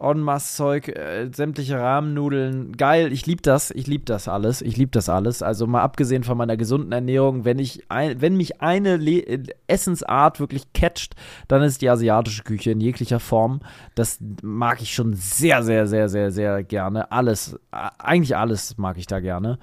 En-Masse-Zeug, 0.00 0.86
äh, 0.90 1.28
sämtliche 1.34 1.76
Rahmennudeln. 1.80 2.76
Geil, 2.76 3.12
ich 3.12 3.26
liebe 3.26 3.42
das. 3.42 3.72
Ich 3.72 3.88
liebe 3.88 4.04
das 4.04 4.28
alles. 4.28 4.62
Ich 4.62 4.76
liebe 4.76 4.92
das 4.92 5.08
alles. 5.08 5.42
Also 5.42 5.66
mal 5.66 5.82
abgesehen 5.82 6.22
von 6.22 6.38
meiner 6.38 6.56
gesunden 6.56 6.92
Ernährung, 6.92 7.44
wenn, 7.44 7.58
ich 7.58 7.82
ein, 7.90 8.20
wenn 8.20 8.36
mich 8.36 8.60
eine 8.62 8.96
Le 8.96 9.18
äh, 9.26 9.42
Essensart 9.66 10.38
wirklich 10.38 10.72
catcht, 10.72 11.16
dann 11.48 11.62
ist 11.62 11.82
die 11.82 11.90
asiatische 11.90 12.44
Küche 12.44 12.70
in 12.70 12.80
jeglicher 12.80 13.18
Form. 13.18 13.58
Das 13.96 14.20
mag 14.40 14.80
ich 14.82 14.94
schon 14.94 15.14
sehr, 15.14 15.64
sehr, 15.64 15.88
sehr, 15.88 16.08
sehr, 16.08 16.30
sehr 16.30 16.62
gerne. 16.62 17.10
Alles, 17.10 17.58
eigentlich 17.72 18.36
alles 18.36 18.78
mag 18.78 18.98
ich 18.98 19.08
da 19.08 19.18
gerne. 19.18 19.58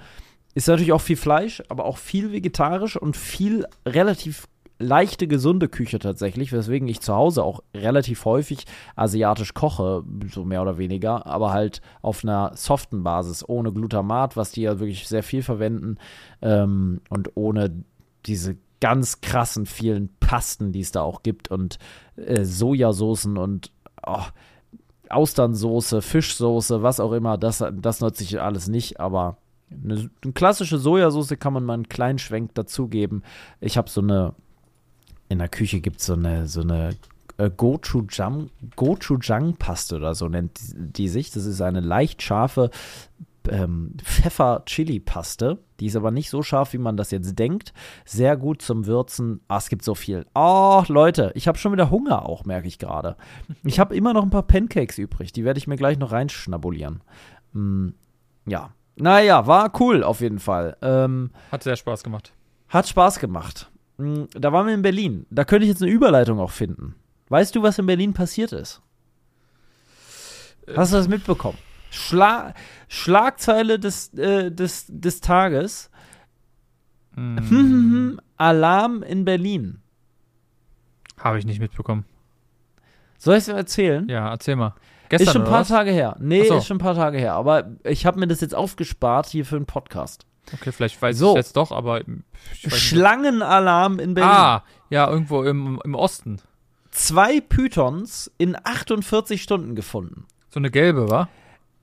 Ist 0.56 0.68
natürlich 0.68 0.94
auch 0.94 1.02
viel 1.02 1.18
Fleisch, 1.18 1.62
aber 1.70 1.86
auch 1.86 1.98
viel 1.98 2.32
vegetarisch 2.32 2.96
und 2.96 3.18
viel 3.18 3.66
relativ 3.86 4.48
leichte, 4.80 5.28
gesunde 5.28 5.68
Küche 5.68 6.00
tatsächlich, 6.00 6.52
weswegen 6.52 6.88
ich 6.88 7.02
zu 7.02 7.14
Hause 7.14 7.44
auch 7.44 7.62
relativ 7.74 8.26
häufig 8.26 8.66
asiatisch 8.96 9.54
koche, 9.54 10.04
so 10.34 10.44
mehr 10.44 10.62
oder 10.62 10.78
weniger, 10.78 11.26
aber 11.26 11.52
halt 11.52 11.82
auf 12.02 12.24
einer 12.24 12.52
soften 12.56 13.04
Basis, 13.04 13.48
ohne 13.48 13.72
Glutamat, 13.72 14.36
was 14.36 14.52
die 14.52 14.62
ja 14.62 14.80
wirklich 14.80 15.08
sehr 15.08 15.24
viel 15.24 15.44
verwenden 15.44 15.98
ähm, 16.42 17.02
und 17.10 17.32
ohne 17.36 17.84
diese 18.26 18.58
ganz 18.80 19.22
krassen 19.22 19.66
vielen 19.66 20.10
Pasten, 20.20 20.72
die 20.72 20.82
es 20.82 20.92
da 20.92 21.02
auch 21.02 21.24
gibt 21.24 21.50
und 21.50 21.80
äh, 22.18 22.44
Sojasoßen 22.44 23.38
und 23.38 23.72
oh, 24.06 24.24
Austernsoße, 25.10 26.02
Fischsoße, 26.02 26.82
was 26.82 27.00
auch 27.00 27.14
immer, 27.14 27.38
das, 27.38 27.64
das 27.74 28.02
nutze 28.02 28.24
ich 28.24 28.42
alles 28.42 28.68
nicht, 28.68 29.00
aber 29.00 29.38
eine, 29.72 30.10
eine 30.24 30.34
klassische 30.34 30.78
Sojasauce 30.78 31.40
kann 31.40 31.54
man 31.54 31.64
mal 31.64 31.74
einen 31.74 31.90
kleinen 31.90 32.20
Schwenk 32.20 32.54
dazugeben. 32.56 33.24
Ich 33.60 33.78
habe 33.78 33.90
so 33.90 34.02
eine, 34.02 34.34
in 35.30 35.40
der 35.40 35.50
Küche 35.50 35.82
gibt 35.82 36.00
es 36.00 36.06
so 36.06 36.14
eine, 36.14 36.48
so 36.48 36.62
eine 36.62 36.96
äh, 37.38 37.50
Gochujang, 37.50 38.50
Gochujang-Paste 38.76 39.96
oder 39.96 40.16
so 40.16 40.30
nennt 40.30 40.60
die, 40.60 40.94
die 40.94 41.08
sich. 41.08 41.32
Das 41.32 41.46
ist 41.46 41.62
eine 41.62 41.82
leicht 41.82 42.22
scharfe 42.22 42.70
ähm, 43.50 43.94
Pfeffer-Chili-Paste. 44.04 45.60
Die 45.80 45.88
ist 45.88 45.96
aber 45.96 46.12
nicht 46.12 46.30
so 46.30 46.42
scharf, 46.42 46.74
wie 46.74 46.78
man 46.78 46.98
das 46.98 47.12
jetzt 47.12 47.38
denkt. 47.38 47.74
Sehr 48.06 48.38
gut 48.38 48.62
zum 48.62 48.86
Würzen. 48.86 49.42
Ah, 49.48 49.58
es 49.58 49.70
gibt 49.70 49.84
so 49.84 49.96
viel. 49.96 50.26
Oh, 50.34 50.84
Leute, 50.88 51.32
ich 51.36 51.48
habe 51.48 51.58
schon 51.58 51.72
wieder 51.72 51.90
Hunger 51.90 52.28
auch, 52.28 52.46
merke 52.46 52.68
ich 52.68 52.80
gerade. 52.80 53.18
Ich 53.64 53.80
habe 53.80 53.96
immer 53.96 54.14
noch 54.14 54.24
ein 54.24 54.30
paar 54.30 54.44
Pancakes 54.44 54.98
übrig. 54.98 55.34
Die 55.34 55.44
werde 55.44 55.58
ich 55.58 55.68
mir 55.68 55.76
gleich 55.76 55.98
noch 55.98 56.12
reinschnabulieren. 56.12 57.02
Mm, 57.54 57.90
ja. 58.48 58.72
Naja, 58.98 59.46
war 59.48 59.72
cool 59.80 60.04
auf 60.04 60.22
jeden 60.22 60.40
Fall. 60.40 60.78
Ähm, 60.82 61.32
Hat 61.52 61.64
sehr 61.64 61.76
Spaß 61.76 62.04
gemacht. 62.04 62.34
hat 62.70 62.88
Spaß 62.88 63.20
gemacht. 63.20 63.70
Mm, 63.98 64.24
Da 64.34 64.52
waren 64.54 64.68
wir 64.68 64.74
in 64.74 64.82
Berlin. 64.82 65.26
Da 65.30 65.44
könnte 65.46 65.66
ich 65.66 65.70
jetzt 65.70 65.82
eine 65.82 65.92
Überleitung 65.92 66.40
auch 66.40 66.52
finden. 66.52 66.96
Weißt 67.30 67.56
du, 67.56 67.64
was 67.64 67.78
in 67.80 67.86
Berlin 67.86 68.14
passiert 68.14 68.52
ist? 68.54 68.82
Hast 70.76 70.94
du 70.94 70.98
das 70.98 71.08
mitbekommen? 71.08 71.58
Schla 71.92 72.54
Schlagzeile 72.88 73.80
des, 73.80 74.14
äh, 74.16 74.52
des, 74.52 74.86
des 74.90 75.22
Tages. 75.22 75.90
Mhm. 77.16 78.20
Alarm 78.38 79.04
in 79.04 79.24
Berlin. 79.26 79.82
Habe 81.20 81.40
ich 81.40 81.46
nicht 81.46 81.60
mitbekommen. 81.60 82.06
Soll 83.18 83.36
ich 83.36 83.40
es 83.42 83.46
dir 83.46 83.54
erzählen? 83.54 84.08
Ja, 84.10 84.30
erzähl 84.30 84.56
mal. 84.56 84.74
Gestern 85.10 85.28
ist 85.28 85.34
schon 85.34 85.42
ein 85.44 85.50
paar 85.50 85.62
was? 85.62 85.68
Tage 85.68 85.92
her. 85.92 86.16
Nee, 86.20 86.48
so. 86.48 86.58
ist 86.58 86.66
schon 86.68 86.78
ein 86.78 86.80
paar 86.80 86.96
Tage 86.96 87.18
her. 87.18 87.34
Aber 87.34 87.72
ich 87.84 88.06
habe 88.06 88.20
mir 88.20 88.28
das 88.28 88.42
jetzt 88.42 88.56
aufgespart 88.56 89.28
hier 89.28 89.46
für 89.46 89.56
einen 89.56 89.66
Podcast. 89.66 90.26
Okay, 90.54 90.72
vielleicht 90.72 91.02
weiß 91.02 91.18
So. 91.18 91.32
ich 91.32 91.38
jetzt 91.38 91.58
doch, 91.58 91.72
aber. 91.72 92.02
Schlangenalarm 92.68 94.00
in 94.00 94.14
Berlin. 94.14 94.32
Ah, 94.32 94.64
ja, 94.90 95.10
irgendwo 95.10 95.44
im, 95.44 95.82
im 95.84 95.96
Osten. 95.96 96.40
Zwei 96.92 97.42
Pythons 97.42 98.32
in 98.38 98.56
48 98.64 99.42
Stunden 99.42 99.76
gefunden. 99.76 100.26
So 100.50 100.60
eine 100.60 100.72
gelbe, 100.72 101.10
wa? 101.10 101.28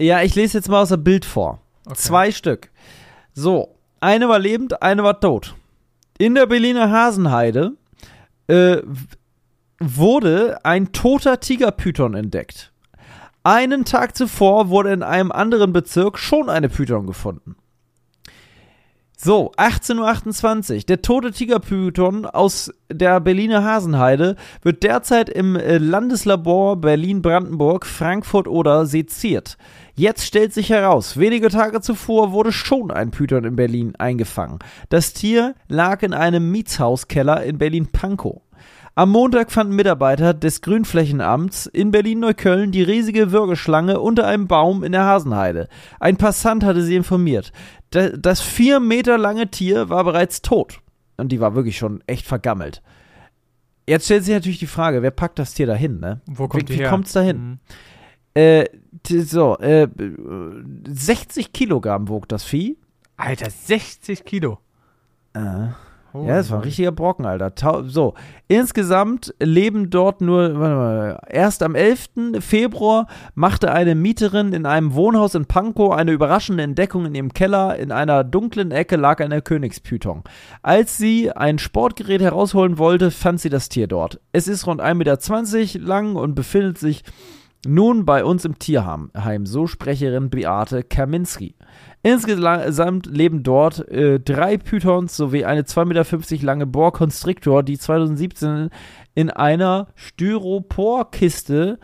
Ja, 0.01 0.23
ich 0.23 0.35
lese 0.35 0.59
jetzt 0.59 0.69
mal 0.69 0.83
aus 0.83 0.89
der 0.89 0.97
Bild 0.97 1.25
vor. 1.25 1.61
Okay. 1.85 1.97
Zwei 1.97 2.31
Stück. 2.33 2.71
So, 3.35 3.75
eine 4.01 4.29
war 4.29 4.39
lebend, 4.39 4.83
eine 4.83 5.03
war 5.05 5.21
tot. 5.21 5.55
In 6.19 6.35
der 6.35 6.47
Berliner 6.47 6.91
Hasenheide 6.91 7.73
äh, 8.47 8.79
wurde 9.79 10.65
ein 10.65 10.93
toter 10.93 11.41
Tigerpython 11.41 12.15
entdeckt. 12.15 12.72
Einen 13.45 13.85
Tag 13.85 14.17
zuvor 14.17 14.69
wurde 14.69 14.93
in 14.93 15.03
einem 15.03 15.33
anderen 15.33 15.73
Bezirk 15.73 16.19
schon 16.19 16.49
eine 16.49 16.69
Python 16.69 17.07
gefunden. 17.07 17.57
So, 19.25 19.53
18.28 19.53 20.75
Uhr. 20.75 20.81
Der 20.83 21.03
tote 21.03 21.31
Tigerpython 21.31 22.27
aus 22.27 22.73
der 22.91 23.21
Berliner 23.21 23.63
Hasenheide 23.63 24.35
wird 24.63 24.83
derzeit 24.83 25.29
im 25.29 25.55
äh, 25.55 25.79
Landeslabor 25.79 26.81
Berlin-Brandenburg, 26.81 27.87
Frankfurt 27.87 28.49
oder 28.49 28.85
seziert. 28.87 29.59
Jetzt 29.95 30.25
stellt 30.25 30.53
sich 30.53 30.71
heraus, 30.71 31.19
wenige 31.19 31.51
Tage 31.51 31.81
zuvor 31.81 32.33
wurde 32.33 32.51
schon 32.51 32.91
ein 32.91 33.13
Python 33.13 33.45
in 33.45 33.55
Berlin 33.55 33.95
eingefangen. 33.97 34.59
Das 34.89 35.13
Tier 35.13 35.55
lag 35.69 36.03
in 36.03 36.15
einem 36.15 36.51
Mietshauskeller 36.51 37.45
in 37.45 37.59
Berlin-Pankow. 37.59 38.41
Am 38.95 39.11
Montag 39.11 39.51
fanden 39.51 39.75
Mitarbeiter 39.75 40.35
des 40.35 40.61
Grünflächenamts 40.61 41.65
in 41.67 41.91
Berlin-Neukölln 41.91 42.73
die 42.73 42.83
riesige 42.83 43.33
Würgeschlange 43.33 43.99
unter 44.01 44.27
einem 44.27 44.47
Baum 44.49 44.85
in 44.85 44.93
der 44.93 45.05
Hasenheide. 45.05 45.69
Ein 45.99 46.19
Passant 46.19 46.63
hatte 46.63 46.83
sie 46.83 46.97
informiert. 46.97 47.53
Da- 47.91 48.11
Das 48.11 48.43
vier 48.43 48.81
Meter 48.81 49.17
lange 49.17 49.51
Tier 49.51 49.89
war 49.89 50.05
bereits 50.05 50.43
tot. 50.43 50.81
Und 51.17 51.31
die 51.33 51.41
war 51.41 51.55
wirklich 51.55 51.79
schon 51.79 52.03
echt 52.07 52.27
vergammelt. 52.27 52.83
Jetzt 53.89 54.05
stellt 54.05 54.25
sich 54.25 54.35
natürlich 54.35 54.59
die 54.59 54.67
Frage, 54.67 55.03
wer 55.03 55.11
packt 55.11 55.39
das 55.39 55.55
Tier 55.55 55.67
dahin, 55.67 55.99
ne? 55.99 56.21
Wo 56.27 56.47
kommt 56.47 56.69
wie 56.69 56.75
her? 56.75 56.91
kommt's 56.91 57.13
dahin? 57.13 57.37
Mhm. 57.39 57.59
Äh, 58.35 58.65
so, 59.07 59.57
äh, 59.59 59.89
60 60.87 61.53
Kilogramm 61.53 62.09
wog 62.09 62.29
das 62.29 62.45
Vieh. 62.45 62.77
Alter, 63.17 63.49
60 63.51 64.25
Kilo. 64.25 64.59
Äh. 65.35 65.69
Oh, 66.15 66.27
Ja, 66.27 66.37
das 66.37 66.51
war 66.51 66.59
ein 66.59 66.65
richtiger 66.65 66.93
Brocken, 66.93 67.25
Alter. 67.25 67.85
So, 67.87 68.15
insgesamt 68.49 69.35
leben 69.41 69.89
dort 69.89 70.21
nur, 70.21 70.59
warte 70.59 70.75
mal, 70.75 71.21
erst 71.29 71.63
am 71.63 71.75
11. 71.75 72.41
Februar 72.41 73.07
machte 73.35 73.73
eine 73.73 73.95
Mieterin 73.95 74.53
in 74.53 74.67
einem 74.67 74.95
Wohnhaus 74.95 75.35
in 75.35 75.47
Pankow 75.47 75.93
eine 75.93 76.13
überraschende 76.13 76.63
Entdeckung 76.63 77.07
in 77.07 77.15
ihrem 77.15 77.33
Keller. 77.33 77.77
In 77.79 77.93
einer 77.93 78.25
dunklen 78.25 78.71
Ecke 78.71 78.97
lag 78.97 79.21
eine 79.21 79.41
Königspython. 79.41 80.23
Als 80.63 80.99
sie 80.99 81.33
ein 81.33 81.59
Sportgerät 81.59 82.21
herausholen 82.21 82.79
wollte, 82.79 83.11
fand 83.11 83.41
sie 83.41 83.51
das 83.51 83.69
Tier 83.69 83.87
dort. 83.87 84.21
Es 84.33 84.49
ist 84.49 84.67
rund 84.67 84.83
1,20 84.83 84.95
Meter 85.79 85.87
lang 85.87 86.17
und 86.17 86.35
befindet 86.35 86.79
sich 86.79 87.05
nun 87.67 88.05
bei 88.05 88.25
uns 88.25 88.45
im 88.45 88.59
Tierheim, 88.59 89.11
so 89.45 89.67
Sprecherin 89.67 90.31
Beate 90.31 90.83
Kaminski. 90.83 91.55
Insgesamt 92.05 93.07
leben 93.07 93.45
dort 93.45 93.89
äh, 93.89 94.19
drei 94.19 94.57
Pythons 94.59 95.17
sowie 95.17 95.45
eine 95.45 95.63
2,50 95.63 96.33
Meter 96.33 96.47
lange 96.47 96.67
Boa 96.67 96.91
Constrictor, 96.91 97.63
die 97.63 97.79
2017 97.79 98.71
in 99.15 99.31
einer 99.31 99.87
Styroporkiste 99.95 101.79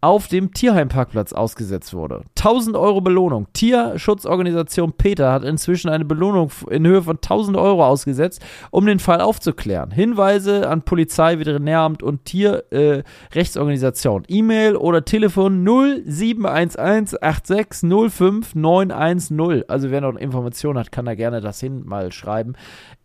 auf 0.00 0.28
dem 0.28 0.52
Tierheimparkplatz 0.52 1.32
ausgesetzt 1.32 1.94
wurde. 1.94 2.22
1000 2.36 2.76
Euro 2.76 3.00
Belohnung. 3.00 3.46
Tierschutzorganisation 3.52 4.92
Peter 4.92 5.32
hat 5.32 5.44
inzwischen 5.44 5.88
eine 5.88 6.04
Belohnung 6.04 6.50
in 6.70 6.86
Höhe 6.86 7.02
von 7.02 7.16
1000 7.16 7.56
Euro 7.56 7.84
ausgesetzt, 7.84 8.44
um 8.70 8.86
den 8.86 8.98
Fall 8.98 9.20
aufzuklären. 9.20 9.90
Hinweise 9.90 10.68
an 10.68 10.82
Polizei, 10.82 11.38
Veterinäramt 11.38 12.02
und 12.02 12.24
Tierrechtsorganisation. 12.24 14.24
Äh, 14.24 14.38
E-Mail 14.38 14.76
oder 14.76 15.04
Telefon 15.04 15.64
0711 15.64 17.16
8605 17.20 18.54
910. 18.54 19.64
Also 19.68 19.90
wer 19.90 20.02
noch 20.02 20.16
Informationen 20.16 20.78
hat, 20.78 20.92
kann 20.92 21.06
da 21.06 21.14
gerne 21.14 21.40
das 21.40 21.60
hin 21.60 21.82
mal 21.84 22.12
schreiben. 22.12 22.54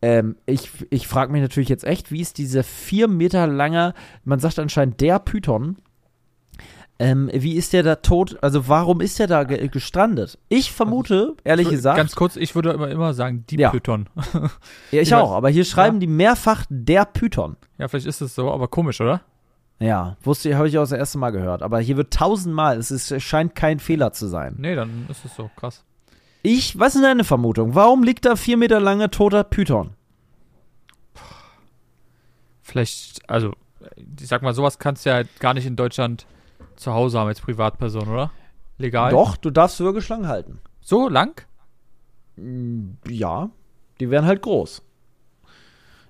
Ähm, 0.01 0.35
ich 0.45 0.69
ich 0.89 1.07
frage 1.07 1.31
mich 1.31 1.41
natürlich 1.41 1.69
jetzt 1.69 1.83
echt, 1.83 2.11
wie 2.11 2.21
ist 2.21 2.37
dieser 2.37 2.63
vier 2.63 3.07
Meter 3.07 3.47
langer, 3.47 3.93
man 4.23 4.39
sagt 4.39 4.59
anscheinend 4.59 5.01
der 5.01 5.19
Python, 5.19 5.77
ähm, 7.01 7.29
wie 7.33 7.55
ist 7.55 7.73
der 7.73 7.83
da 7.83 7.95
tot? 7.95 8.37
Also 8.41 8.67
warum 8.67 9.01
ist 9.01 9.17
der 9.19 9.27
da 9.27 9.43
ge 9.43 9.67
gestrandet? 9.67 10.37
Ich 10.49 10.71
vermute, 10.71 11.35
ehrlich 11.43 11.67
Ich 11.67 11.73
wür- 11.73 11.75
gesagt, 11.77 11.97
Ganz 11.97 12.15
kurz, 12.15 12.35
ich 12.35 12.53
würde 12.55 12.71
immer, 12.71 12.89
immer 12.89 13.13
sagen, 13.13 13.43
die 13.49 13.57
Ja. 13.57 13.69
Python. 13.71 14.07
ja, 14.33 14.49
ich 14.91 14.99
ich 15.09 15.15
auch, 15.15 15.31
weiß- 15.31 15.35
aber 15.37 15.49
hier 15.49 15.65
schreiben 15.65 15.99
die 15.99 16.07
mehrfach 16.07 16.65
der 16.69 17.05
Python. 17.05 17.57
ja, 17.77 17.87
vielleicht 17.87 18.05
ist 18.07 18.21
es 18.21 18.35
so, 18.35 18.51
aber 18.51 18.67
komisch, 18.67 19.01
oder? 19.01 19.21
Ja, 19.79 20.15
wusste 20.21 20.49
ich, 20.49 20.55
habe 20.55 20.67
ich 20.67 20.77
auch 20.77 20.83
das 20.83 20.91
erste 20.91 21.17
Mal 21.17 21.31
gehört. 21.31 21.63
Aber 21.63 21.79
hier 21.79 21.97
wird 21.97 22.13
tausendmal, 22.13 22.77
es 22.77 22.91
ist, 22.91 23.19
scheint 23.21 23.55
kein 23.55 23.79
Fehler 23.79 24.13
zu 24.13 24.27
sein. 24.27 24.55
Nee, 24.59 24.75
dann 24.75 25.07
ist 25.09 25.25
es 25.25 25.35
so, 25.35 25.49
krass. 25.55 25.83
Ich, 26.43 26.77
was 26.79 26.93
ist 26.95 27.03
deine 27.03 27.23
Vermutung? 27.23 27.73
Warum 27.73 28.03
liegt 28.03 28.25
da 28.25 28.35
vier 28.35 28.57
Meter 28.57 28.79
langer 28.79 29.09
toter 29.09 29.43
Python? 29.43 29.91
Vielleicht, 32.61 33.27
also, 33.29 33.53
ich 34.19 34.27
sag 34.27 34.41
mal, 34.43 34.53
sowas 34.53 34.79
kannst 34.79 35.05
du 35.05 35.09
ja 35.09 35.15
halt 35.15 35.39
gar 35.39 35.53
nicht 35.53 35.65
in 35.65 35.75
Deutschland 35.75 36.25
zu 36.81 36.93
Hause 36.93 37.19
haben 37.19 37.27
als 37.27 37.41
Privatperson, 37.41 38.07
oder? 38.07 38.31
Legal? 38.77 39.11
Doch, 39.11 39.37
du 39.37 39.51
darfst 39.51 39.79
Würgeschlangen 39.79 40.27
halten. 40.27 40.59
So 40.81 41.07
lang? 41.07 41.45
Mm, 42.35 42.93
Ja, 43.07 43.49
die 43.99 44.09
wären 44.09 44.25
halt 44.25 44.41
groß. 44.41 44.81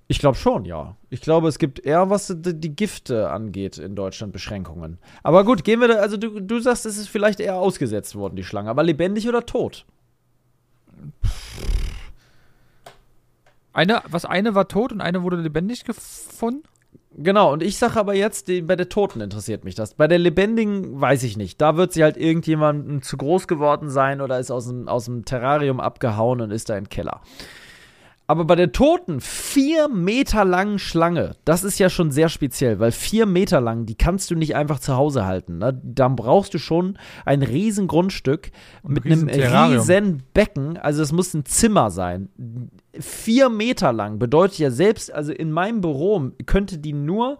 Ich 0.08 0.20
glaube 0.20 0.38
schon, 0.38 0.66
ja. 0.66 0.96
Ich 1.10 1.22
glaube, 1.22 1.48
es 1.48 1.58
gibt 1.58 1.80
eher, 1.86 2.10
was 2.10 2.28
die, 2.28 2.54
die 2.60 2.76
Gifte 2.76 3.30
angeht, 3.30 3.78
in 3.78 3.96
Deutschland 3.96 4.34
Beschränkungen. 4.34 4.98
Aber 5.24 5.46
gut, 5.46 5.64
gehen 5.64 5.80
wir 5.80 5.88
da, 5.88 5.96
also 5.96 6.18
du, 6.18 6.40
du 6.42 6.60
sagst, 6.60 6.86
es 6.86 6.98
ist 6.98 7.08
vielleicht 7.08 7.40
eher 7.40 7.56
ausgesetzt 7.56 8.16
worden, 8.16 8.36
die 8.36 8.44
Schlange. 8.44 8.70
Aber 8.70 8.84
lebendig 8.84 9.28
oder 9.28 9.46
tot? 9.46 9.86
Eine, 13.74 14.02
was 14.08 14.26
eine 14.26 14.54
war 14.54 14.68
tot 14.68 14.92
und 14.92 15.02
eine 15.02 15.24
wurde 15.24 15.38
lebendig 15.38 15.86
gefunden? 15.86 16.64
Genau, 17.14 17.52
und 17.52 17.62
ich 17.62 17.78
sage 17.78 18.00
aber 18.00 18.14
jetzt, 18.14 18.48
die, 18.48 18.62
bei 18.62 18.78
der 18.78 18.88
Toten 18.88 19.20
interessiert 19.20 19.66
mich 19.66 19.76
das. 19.76 19.96
Bei 19.96 20.08
der 20.08 20.18
Lebendigen 20.18 21.00
weiß 21.00 21.24
ich 21.24 21.36
nicht. 21.36 21.60
Da 21.60 21.76
wird 21.76 21.92
sie 21.92 22.04
halt 22.04 22.16
irgendjemandem 22.16 23.02
zu 23.02 23.18
groß 23.18 23.48
geworden 23.48 23.90
sein 23.90 24.22
oder 24.22 24.40
ist 24.40 24.50
aus 24.50 24.68
dem, 24.68 24.88
aus 24.88 25.06
dem 25.06 25.26
Terrarium 25.26 25.82
abgehauen 25.82 26.40
und 26.40 26.52
ist 26.52 26.70
da 26.70 26.78
im 26.78 26.88
Keller. 26.88 27.22
Aber 28.32 28.46
bei 28.46 28.56
der 28.56 28.72
Toten, 28.72 29.20
vier 29.20 29.90
Meter 29.90 30.46
langen 30.46 30.80
Schlange, 30.80 31.36
das 31.44 31.66
ist 31.66 31.80
ja 31.80 31.90
schon 31.90 32.12
sehr 32.12 32.30
speziell, 32.30 32.80
weil 32.80 32.94
vier 32.94 33.26
Meter 33.26 33.60
lang, 33.60 33.86
die 33.86 33.96
kannst 33.96 34.32
du 34.32 34.36
nicht 34.36 34.56
einfach 34.56 34.80
zu 34.80 34.96
Hause 34.96 35.26
halten. 35.26 35.58
Ne? 35.58 35.78
Dann 35.84 36.16
brauchst 36.16 36.54
du 36.54 36.58
schon 36.58 36.98
ein 37.26 37.44
riesen 37.44 37.90
Grundstück 37.90 38.52
Und 38.84 38.94
mit 38.94 39.04
ein 39.04 39.12
einem 39.12 39.28
riesen 39.28 39.42
Terrarium. 39.42 39.80
riesen 39.80 40.24
Becken. 40.34 40.78
Also 40.78 41.04
es 41.04 41.12
muss 41.12 41.34
ein 41.34 41.44
Zimmer 41.44 41.92
sein. 41.92 42.30
Vier 42.98 43.50
Meter 43.50 43.92
lang 43.92 44.18
bedeutet 44.18 44.60
ja 44.60 44.72
selbst, 44.72 45.14
also 45.14 45.34
in 45.34 45.52
meinem 45.52 45.82
Büro 45.82 46.32
könnte 46.46 46.78
die 46.78 46.94
nur 46.94 47.38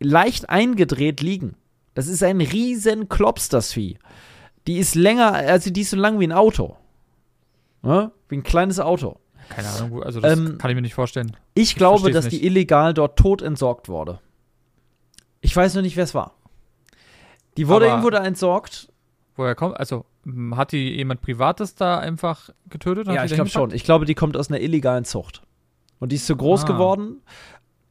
leicht 0.00 0.50
eingedreht 0.50 1.22
liegen. 1.22 1.54
Das 1.94 2.08
ist 2.08 2.22
ein 2.22 2.42
riesen 2.42 3.08
Klops, 3.08 3.48
das 3.48 3.72
Vieh. 3.72 3.96
Die 4.66 4.76
ist 4.76 4.96
länger, 4.96 5.32
also 5.32 5.70
die 5.70 5.80
ist 5.80 5.92
so 5.92 5.96
lang 5.96 6.20
wie 6.20 6.26
ein 6.26 6.32
Auto. 6.32 6.76
Ne? 7.80 8.12
Wie 8.28 8.36
ein 8.36 8.42
kleines 8.42 8.80
Auto. 8.80 9.16
Keine 9.50 9.68
Ahnung, 9.68 10.02
also 10.02 10.20
das 10.20 10.38
Ähm, 10.38 10.56
kann 10.58 10.70
ich 10.70 10.74
mir 10.74 10.80
nicht 10.82 10.94
vorstellen. 10.94 11.36
Ich 11.54 11.74
glaube, 11.76 12.00
versteh's 12.00 12.14
dass 12.14 12.32
nicht. 12.32 12.42
die 12.42 12.46
illegal 12.46 12.94
dort 12.94 13.18
tot 13.18 13.42
entsorgt 13.42 13.88
wurde. 13.88 14.20
Ich 15.42 15.54
weiß 15.54 15.74
nur 15.74 15.82
nicht, 15.82 15.96
wer 15.96 16.04
es 16.04 16.14
war. 16.14 16.34
Die 17.56 17.68
wurde 17.68 17.86
Aber- 17.86 17.94
irgendwo 17.94 18.10
da 18.10 18.24
entsorgt. 18.24 18.88
Woher 19.36 19.54
kommt, 19.54 19.76
also, 19.78 20.04
hat 20.54 20.72
die 20.72 20.96
jemand 20.96 21.20
Privates 21.22 21.74
da 21.74 21.98
einfach 21.98 22.50
getötet? 22.68 23.06
Ja, 23.08 23.24
ich 23.24 23.32
glaube 23.34 23.50
schon. 23.50 23.72
Ich 23.72 23.84
glaube, 23.84 24.04
die 24.04 24.14
kommt 24.14 24.36
aus 24.36 24.48
einer 24.50 24.60
illegalen 24.60 25.04
Zucht. 25.04 25.42
Und 25.98 26.12
die 26.12 26.16
ist 26.16 26.26
so 26.26 26.36
groß 26.36 26.64
Ah. 26.64 26.66
geworden. 26.66 27.22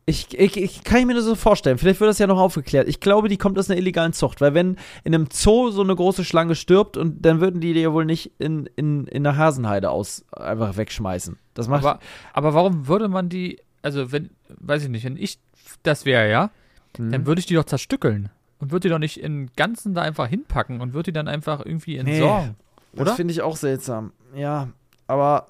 Ich, 0.09 0.37
ich, 0.39 0.57
ich 0.57 0.83
kann 0.83 1.05
mir 1.07 1.13
das 1.13 1.25
so 1.25 1.35
vorstellen. 1.35 1.77
Vielleicht 1.77 1.99
wird 1.99 2.09
das 2.09 2.17
ja 2.19 2.27
noch 2.27 2.39
aufgeklärt. 2.39 2.87
Ich 2.87 2.99
glaube, 2.99 3.27
die 3.29 3.37
kommt 3.37 3.59
aus 3.59 3.69
einer 3.69 3.77
illegalen 3.79 4.11
Zucht. 4.13 4.41
Weil 4.41 4.53
wenn 4.53 4.77
in 5.03 5.13
einem 5.13 5.27
Zoo 5.31 5.69
so 5.69 5.81
eine 5.81 5.95
große 5.95 6.25
Schlange 6.25 6.55
stirbt, 6.55 6.97
und 6.97 7.23
dann 7.25 7.41
würden 7.41 7.61
die 7.61 7.73
die 7.73 7.81
ja 7.81 7.93
wohl 7.93 8.05
nicht 8.05 8.31
in, 8.39 8.67
in, 8.75 9.05
in 9.07 9.23
der 9.23 9.37
Hasenheide 9.37 9.89
aus 9.91 10.25
einfach 10.31 10.77
wegschmeißen. 10.77 11.37
Das 11.53 11.67
macht. 11.67 11.85
Aber, 11.85 11.99
aber 12.33 12.53
warum 12.53 12.87
würde 12.87 13.07
man 13.07 13.29
die, 13.29 13.59
also, 13.81 14.11
wenn, 14.11 14.29
weiß 14.59 14.83
ich 14.83 14.89
nicht, 14.89 15.05
wenn 15.05 15.17
ich 15.17 15.37
das 15.83 16.05
wäre, 16.05 16.29
ja, 16.29 16.49
Mhm. 16.97 17.11
dann 17.11 17.25
würde 17.27 17.39
ich 17.39 17.45
die 17.45 17.53
doch 17.53 17.65
zerstückeln. 17.65 18.29
Und 18.57 18.71
würde 18.71 18.87
die 18.87 18.89
doch 18.91 18.97
nicht 18.97 19.19
im 19.21 19.49
Ganzen 19.55 19.93
da 19.93 20.01
einfach 20.01 20.27
hinpacken 20.27 20.81
und 20.81 20.93
würde 20.95 21.11
die 21.11 21.13
dann 21.13 21.27
einfach 21.27 21.63
irgendwie 21.63 22.01
Nee. 22.01 22.13
entsorgen. 22.17 22.55
das 22.93 23.01
oder? 23.01 23.15
finde 23.15 23.31
ich 23.31 23.43
auch 23.43 23.55
seltsam. 23.55 24.11
Ja, 24.35 24.69
aber 25.05 25.45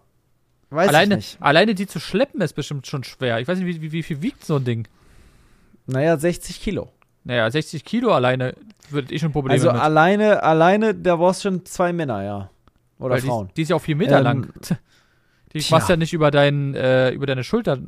weiß 0.69 0.89
Alleine, 0.89 1.15
ich 1.15 1.31
nicht. 1.33 1.41
alleine 1.41 1.75
die 1.75 1.87
zu 1.87 1.99
schleppen 1.99 2.41
ist 2.41 2.53
bestimmt 2.53 2.85
schon 2.87 3.03
schwer. 3.03 3.39
Ich 3.39 3.47
weiß 3.47 3.57
nicht, 3.59 3.67
wie, 3.67 3.81
wie, 3.81 3.91
wie 3.91 4.03
viel 4.03 4.21
wiegt 4.21 4.45
so 4.45 4.57
ein 4.57 4.63
Ding? 4.65 4.87
Naja, 5.87 6.17
60 6.17 6.61
Kilo. 6.61 6.89
Naja, 7.23 7.49
60 7.49 7.83
Kilo 7.83 8.11
alleine 8.13 8.53
würde 8.89 9.13
ich 9.13 9.21
schon 9.21 9.31
Probleme 9.31 9.53
Also 9.53 9.71
mit. 9.71 9.81
alleine, 9.81 10.43
alleine, 10.43 10.93
da 10.95 11.15
brauchst 11.15 11.41
schon 11.43 11.65
zwei 11.65 11.91
Männer, 11.93 12.23
ja. 12.23 12.49
Oder 12.99 13.15
Weil 13.15 13.21
die, 13.21 13.27
Frauen. 13.27 13.47
ist- 13.47 13.57
die 13.57 13.61
ist 13.63 13.69
ja 13.69 13.75
auch 13.75 13.81
vier 13.81 13.95
Meter 13.95 14.17
Ähm, 14.19 14.23
lang. 14.23 14.53
Die 15.53 15.59
tja. 15.61 15.75
machst 15.77 15.89
ja 15.89 15.97
nicht 15.97 16.13
über, 16.13 16.29
dein, 16.29 16.75
äh, 16.75 17.09
über 17.09 17.25
deine 17.25 17.43
Schulter. 17.43 17.79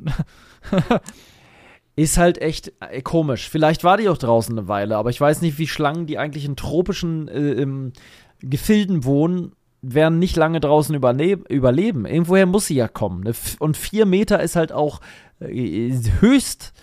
Ist 1.95 2.17
halt 2.17 2.41
echt 2.41 2.71
äh, 2.79 3.01
komisch. 3.01 3.49
Vielleicht 3.49 3.83
war 3.83 3.97
die 3.97 4.09
auch 4.09 4.17
draußen 4.17 4.57
eine 4.57 4.67
Weile, 4.67 4.97
aber 4.97 5.09
ich 5.09 5.19
weiß 5.19 5.41
nicht, 5.41 5.57
wie 5.57 5.67
Schlangen, 5.67 6.07
die 6.07 6.17
eigentlich 6.17 6.45
in 6.45 6.55
tropischen 6.55 7.27
äh, 7.27 7.91
Gefilden 8.39 9.03
wohnen, 9.03 9.51
werden 9.81 10.19
nicht 10.19 10.35
lange 10.35 10.59
draußen 10.59 10.93
überleb 10.93 11.49
überleben. 11.49 12.05
Irgendwoher 12.05 12.45
muss 12.45 12.67
sie 12.67 12.75
ja 12.75 12.87
kommen. 12.87 13.23
Ne? 13.23 13.33
Und 13.59 13.77
vier 13.77 14.05
Meter 14.05 14.41
ist 14.41 14.55
halt 14.55 14.71
auch 14.71 15.01
äh, 15.39 15.91
höchst. 16.19 16.73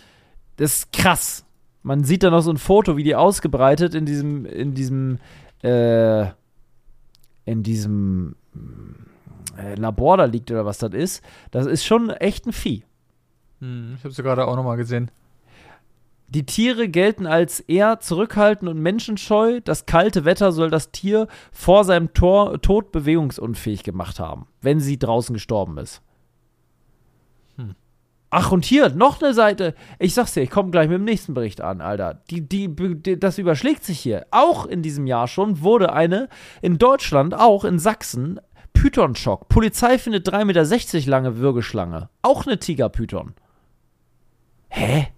Das 0.56 0.74
ist 0.74 0.92
krass. 0.92 1.44
Man 1.82 2.04
sieht 2.04 2.22
da 2.22 2.30
noch 2.30 2.42
so 2.42 2.50
ein 2.50 2.58
Foto, 2.58 2.96
wie 2.96 3.04
die 3.04 3.14
ausgebreitet 3.14 3.94
in 3.94 4.04
diesem, 4.04 4.44
in 4.44 4.74
diesem, 4.74 5.18
äh, 5.62 6.26
in 7.44 7.62
diesem 7.62 8.34
äh, 9.56 9.74
Labor 9.76 10.16
da 10.16 10.24
liegt 10.24 10.50
oder 10.50 10.66
was 10.66 10.78
das 10.78 10.92
ist. 10.92 11.22
Das 11.52 11.66
ist 11.66 11.84
schon 11.84 12.11
echt 12.11 12.46
ein 12.46 12.52
Vieh. 12.52 12.84
Hm, 13.61 13.94
ich 13.96 14.04
habe 14.04 14.12
sie 14.12 14.22
gerade 14.22 14.46
auch 14.46 14.56
nochmal 14.56 14.76
gesehen. 14.76 15.11
Die 16.29 16.45
Tiere 16.45 16.88
gelten 16.88 17.27
als 17.27 17.61
eher 17.61 18.01
zurückhaltend 18.01 18.71
und 18.71 18.81
menschenscheu. 18.81 19.61
Das 19.64 19.87
kalte 19.87 20.27
Wetter 20.27 20.53
soll 20.53 20.69
das 20.69 20.91
Tier 20.91 21.27
vor 21.53 21.85
seinem 21.85 22.12
Tor 22.12 22.61
Tod 22.61 22.93
bewegungsunfähig 22.93 23.83
gemacht 23.83 24.21
haben, 24.21 24.47
wenn 24.61 24.79
sie 24.79 24.99
draußen 24.99 25.33
gestorben 25.33 25.79
ist. 25.79 26.03
Hm. 27.57 27.75
Ach, 28.29 28.53
und 28.53 28.67
hier 28.67 28.91
noch 28.91 29.23
eine 29.23 29.33
Seite. 29.33 29.75
Ich 29.99 30.12
sag's 30.12 30.35
dir, 30.35 30.43
ich 30.43 30.51
komme 30.51 30.71
gleich 30.71 30.88
mit 30.88 30.99
dem 30.99 31.05
nächsten 31.05 31.33
Bericht 31.33 31.62
an, 31.62 31.81
Alter. 31.81 32.21
Die, 32.29 32.47
die, 32.47 32.69
die, 32.77 33.19
das 33.19 33.38
überschlägt 33.38 33.85
sich 33.85 33.99
hier. 33.99 34.27
Auch 34.31 34.67
in 34.67 34.83
diesem 34.83 35.07
Jahr 35.07 35.29
schon 35.29 35.62
wurde 35.62 35.95
eine 35.95 36.29
in 36.61 36.77
Deutschland, 36.77 37.33
auch 37.33 37.64
in 37.64 37.79
Sachsen, 37.79 38.38
Pythonschock. 38.75 39.49
Polizei 39.49 39.97
findet 39.97 40.29
3,60 40.29 40.45
Meter 40.45 41.11
lange 41.11 41.38
Würgeschlange. 41.38 42.11
Auch 42.21 42.47
eine 42.47 42.59
Tigerpython. 42.59 43.33
Hä? 44.69 45.09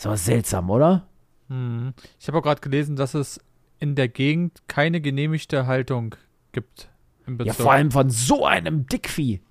Ist 0.00 0.06
aber 0.06 0.16
seltsam, 0.16 0.70
oder? 0.70 1.06
Hm. 1.48 1.92
Ich 2.18 2.26
habe 2.26 2.38
auch 2.38 2.42
gerade 2.42 2.62
gelesen, 2.62 2.96
dass 2.96 3.12
es 3.12 3.38
in 3.80 3.96
der 3.96 4.08
Gegend 4.08 4.62
keine 4.66 5.02
genehmigte 5.02 5.66
Haltung 5.66 6.14
gibt. 6.52 6.88
Im 7.26 7.38
Ja, 7.42 7.52
vor 7.52 7.72
allem 7.72 7.90
von 7.90 8.08
so 8.08 8.46
einem 8.46 8.86
Dickvieh. 8.86 9.42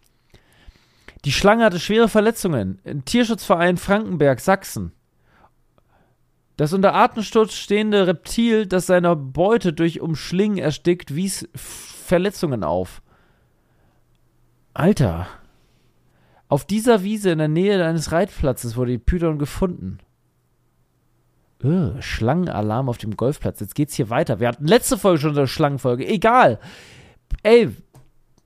Die 1.23 1.31
Schlange 1.31 1.63
hatte 1.63 1.79
schwere 1.79 2.09
Verletzungen. 2.09 2.79
Im 2.83 3.05
Tierschutzverein 3.05 3.77
Frankenberg, 3.77 4.39
Sachsen. 4.39 4.91
Das 6.57 6.73
unter 6.73 6.95
Atemschutz 6.95 7.53
stehende 7.53 8.07
Reptil, 8.07 8.65
das 8.65 8.87
seiner 8.87 9.15
Beute 9.15 9.71
durch 9.71 10.01
Umschlingen 10.01 10.57
erstickt, 10.57 11.13
wies 11.13 11.47
Verletzungen 11.53 12.63
auf. 12.63 13.03
Alter. 14.73 15.27
Auf 16.47 16.65
dieser 16.65 17.03
Wiese 17.03 17.29
in 17.29 17.37
der 17.37 17.47
Nähe 17.47 17.85
eines 17.85 18.11
Reitplatzes 18.11 18.75
wurde 18.75 18.93
die 18.93 18.97
Python 18.97 19.37
gefunden. 19.37 19.99
Öh, 21.63 22.01
Schlangenalarm 22.01 22.87
auf 22.87 22.97
dem 22.97 23.17
Golfplatz. 23.17 23.59
Jetzt 23.59 23.75
geht's 23.75 23.95
hier 23.95 24.09
weiter. 24.09 24.39
Wir 24.39 24.47
hatten 24.47 24.65
letzte 24.65 24.97
Folge 24.97 25.19
schon 25.19 25.37
eine 25.37 25.47
Schlangenfolge. 25.47 26.07
Egal. 26.07 26.59
Ey, 27.43 27.69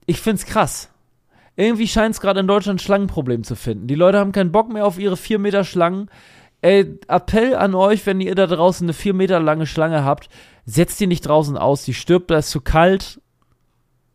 ich 0.06 0.20
find's 0.20 0.46
krass. 0.46 0.90
Irgendwie 1.56 1.86
scheint 1.86 2.14
es 2.14 2.20
gerade 2.20 2.40
in 2.40 2.48
Deutschland 2.48 2.80
ein 2.80 2.84
Schlangenproblem 2.84 3.44
zu 3.44 3.54
finden. 3.54 3.86
Die 3.86 3.94
Leute 3.94 4.18
haben 4.18 4.32
keinen 4.32 4.50
Bock 4.50 4.72
mehr 4.72 4.84
auf 4.84 4.98
ihre 4.98 5.16
4 5.16 5.38
Meter 5.38 5.62
Schlangen. 5.62 6.10
Ey, 6.60 6.98
Appell 7.06 7.54
an 7.54 7.74
euch, 7.74 8.04
wenn 8.06 8.20
ihr 8.20 8.34
da 8.34 8.46
draußen 8.46 8.86
eine 8.86 8.94
4 8.94 9.14
Meter 9.14 9.38
lange 9.38 9.66
Schlange 9.66 10.04
habt. 10.04 10.28
setzt 10.66 10.98
die 10.98 11.06
nicht 11.06 11.28
draußen 11.28 11.56
aus, 11.56 11.84
die 11.84 11.94
stirbt, 11.94 12.30
da 12.30 12.38
ist 12.38 12.50
zu 12.50 12.60
kalt. 12.60 13.20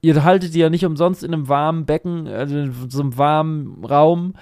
Ihr 0.01 0.23
haltet 0.23 0.53
die 0.53 0.59
ja 0.59 0.69
nicht 0.69 0.85
umsonst 0.85 1.23
in 1.23 1.33
einem 1.33 1.47
warmen 1.47 1.85
Becken, 1.85 2.27
also 2.27 2.57
in 2.57 2.89
so 2.89 3.01
einem 3.01 3.17
warmen 3.17 3.85
Raum. 3.85 4.33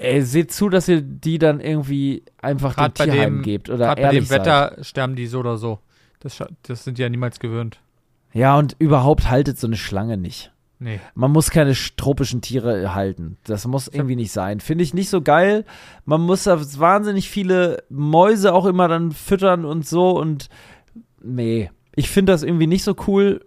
Ey, 0.00 0.22
seht 0.22 0.52
zu, 0.52 0.68
dass 0.68 0.86
ihr 0.88 1.02
die 1.02 1.38
dann 1.38 1.60
irgendwie 1.60 2.22
einfach 2.40 2.76
Grad 2.76 2.98
dem 2.98 3.04
Tierheim 3.10 3.34
dem- 3.38 3.42
gebt 3.42 3.68
oder 3.68 3.94
bei 3.96 4.10
dem 4.10 4.24
seid. 4.24 4.40
Wetter 4.40 4.76
sterben 4.82 5.16
die 5.16 5.26
so 5.26 5.40
oder 5.40 5.56
so. 5.56 5.80
Das, 6.20 6.42
das 6.62 6.84
sind 6.84 6.98
die 6.98 7.02
ja 7.02 7.08
niemals 7.08 7.40
gewöhnt. 7.40 7.80
Ja, 8.32 8.56
und 8.58 8.76
überhaupt 8.78 9.28
haltet 9.30 9.58
so 9.58 9.66
eine 9.66 9.76
Schlange 9.76 10.16
nicht. 10.16 10.52
Nee. 10.80 11.00
Man 11.14 11.32
muss 11.32 11.50
keine 11.50 11.72
sch- 11.74 11.94
tropischen 11.96 12.40
Tiere 12.40 12.94
halten. 12.94 13.36
Das 13.42 13.66
muss 13.66 13.88
irgendwie 13.88 14.14
nicht 14.14 14.30
sein. 14.30 14.60
Finde 14.60 14.84
ich 14.84 14.94
nicht 14.94 15.10
so 15.10 15.20
geil. 15.22 15.64
Man 16.04 16.20
muss 16.20 16.44
da 16.44 16.60
wahnsinnig 16.78 17.28
viele 17.28 17.82
Mäuse 17.88 18.54
auch 18.54 18.66
immer 18.66 18.86
dann 18.86 19.10
füttern 19.10 19.64
und 19.64 19.86
so 19.88 20.10
und 20.16 20.48
nee. 21.20 21.70
Ich 21.96 22.08
finde 22.10 22.32
das 22.32 22.44
irgendwie 22.44 22.68
nicht 22.68 22.84
so 22.84 22.94
cool. 23.08 23.40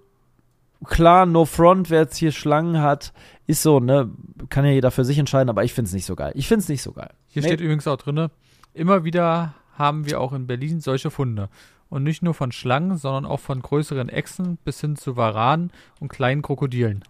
Klar, 0.86 1.26
no 1.28 1.46
front, 1.46 1.89
wer 1.89 2.02
jetzt 2.02 2.17
hier 2.17 2.32
Schlangen 2.32 2.82
hat, 2.82 3.13
ist 3.46 3.62
so, 3.62 3.80
ne? 3.80 4.10
Kann 4.50 4.65
ja 4.65 4.72
jeder 4.72 4.89
für 4.91 5.06
sich 5.06 5.17
entscheiden, 5.20 5.50
aber 5.50 5.63
ich 5.63 5.74
finde 5.74 5.88
es 5.89 5.94
nicht 5.94 6.06
so 6.06 6.15
geil. 6.15 6.32
Ich 6.36 6.48
finde 6.48 6.63
es 6.63 6.70
nicht 6.70 6.82
so 6.82 6.91
geil. 6.91 7.12
Hier 7.28 7.41
Nee. 7.44 7.50
steht 7.50 7.62
übrigens 7.62 7.88
auch 7.88 7.98
drin, 7.98 8.30
immer 8.74 9.04
wieder 9.04 9.54
haben 9.78 10.06
wir 10.06 10.20
auch 10.20 10.34
in 10.34 10.48
Berlin 10.48 10.80
solche 10.82 11.12
Funde. 11.12 11.50
Und 11.89 12.04
nicht 12.04 12.24
nur 12.24 12.34
von 12.34 12.52
Schlangen, 12.52 12.98
sondern 12.98 13.26
auch 13.26 13.39
von 13.41 13.62
größeren 13.62 14.10
Echsen 14.10 14.58
bis 14.63 14.80
hin 14.82 14.96
zu 14.96 15.17
Varanen 15.17 15.72
und 16.00 16.08
kleinen 16.08 16.41
Krokodilen. 16.41 17.04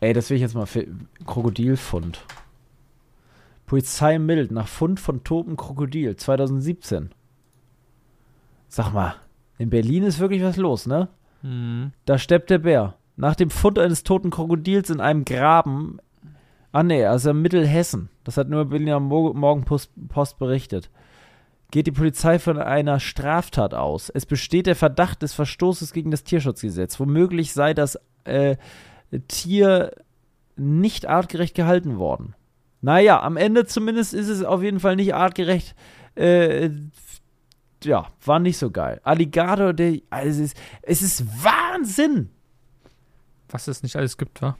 Ey, 0.00 0.12
das 0.12 0.28
will 0.28 0.36
ich 0.36 0.42
jetzt 0.42 0.54
mal 0.54 0.66
für 0.66 0.86
Krokodilfund. 1.26 2.20
Polizei 3.66 4.18
meldet 4.18 4.50
nach 4.50 4.68
Fund 4.68 5.00
von 5.00 5.24
totem 5.24 5.56
Krokodil 5.56 6.14
2017. 6.16 7.10
Sag 8.68 8.92
mal, 8.92 9.14
in 9.56 9.70
Berlin 9.70 10.02
ist 10.02 10.18
wirklich 10.18 10.42
was 10.42 10.56
los, 10.58 10.86
ne? 10.86 11.08
Hm. 11.44 11.92
Da 12.06 12.18
steppt 12.18 12.50
der 12.50 12.58
Bär. 12.58 12.94
Nach 13.16 13.36
dem 13.36 13.50
Fund 13.50 13.78
eines 13.78 14.02
toten 14.02 14.30
Krokodils 14.30 14.90
in 14.90 15.00
einem 15.00 15.24
Graben. 15.24 15.98
Ah, 16.72 16.82
nee, 16.82 17.04
also 17.04 17.30
in 17.30 17.42
Mittelhessen. 17.42 18.08
Das 18.24 18.36
hat 18.36 18.48
nur 18.48 18.64
Berliner 18.64 18.98
Mo 18.98 19.32
Morgenpost 19.34 19.92
Post 20.08 20.38
berichtet. 20.38 20.90
Geht 21.70 21.86
die 21.86 21.92
Polizei 21.92 22.38
von 22.38 22.58
einer 22.58 22.98
Straftat 22.98 23.74
aus. 23.74 24.08
Es 24.08 24.26
besteht 24.26 24.66
der 24.66 24.74
Verdacht 24.74 25.22
des 25.22 25.34
Verstoßes 25.34 25.92
gegen 25.92 26.10
das 26.10 26.24
Tierschutzgesetz. 26.24 26.98
Womöglich 26.98 27.52
sei 27.52 27.74
das 27.74 27.98
äh, 28.24 28.56
Tier 29.28 29.92
nicht 30.56 31.06
artgerecht 31.06 31.54
gehalten 31.54 31.98
worden. 31.98 32.34
Naja, 32.80 33.22
am 33.22 33.36
Ende 33.36 33.66
zumindest 33.66 34.14
ist 34.14 34.28
es 34.28 34.42
auf 34.42 34.62
jeden 34.62 34.80
Fall 34.80 34.96
nicht 34.96 35.14
artgerecht. 35.14 35.74
Äh, 36.16 36.70
ja, 37.84 38.06
war 38.24 38.38
nicht 38.38 38.58
so 38.58 38.70
geil. 38.70 39.00
Alligator, 39.04 39.72
der. 39.72 39.98
Also 40.10 40.42
es, 40.42 40.52
ist, 40.52 40.56
es 40.82 41.02
ist 41.02 41.44
Wahnsinn! 41.44 42.30
Was 43.48 43.68
es 43.68 43.82
nicht 43.82 43.96
alles 43.96 44.16
gibt, 44.18 44.42
wa? 44.42 44.56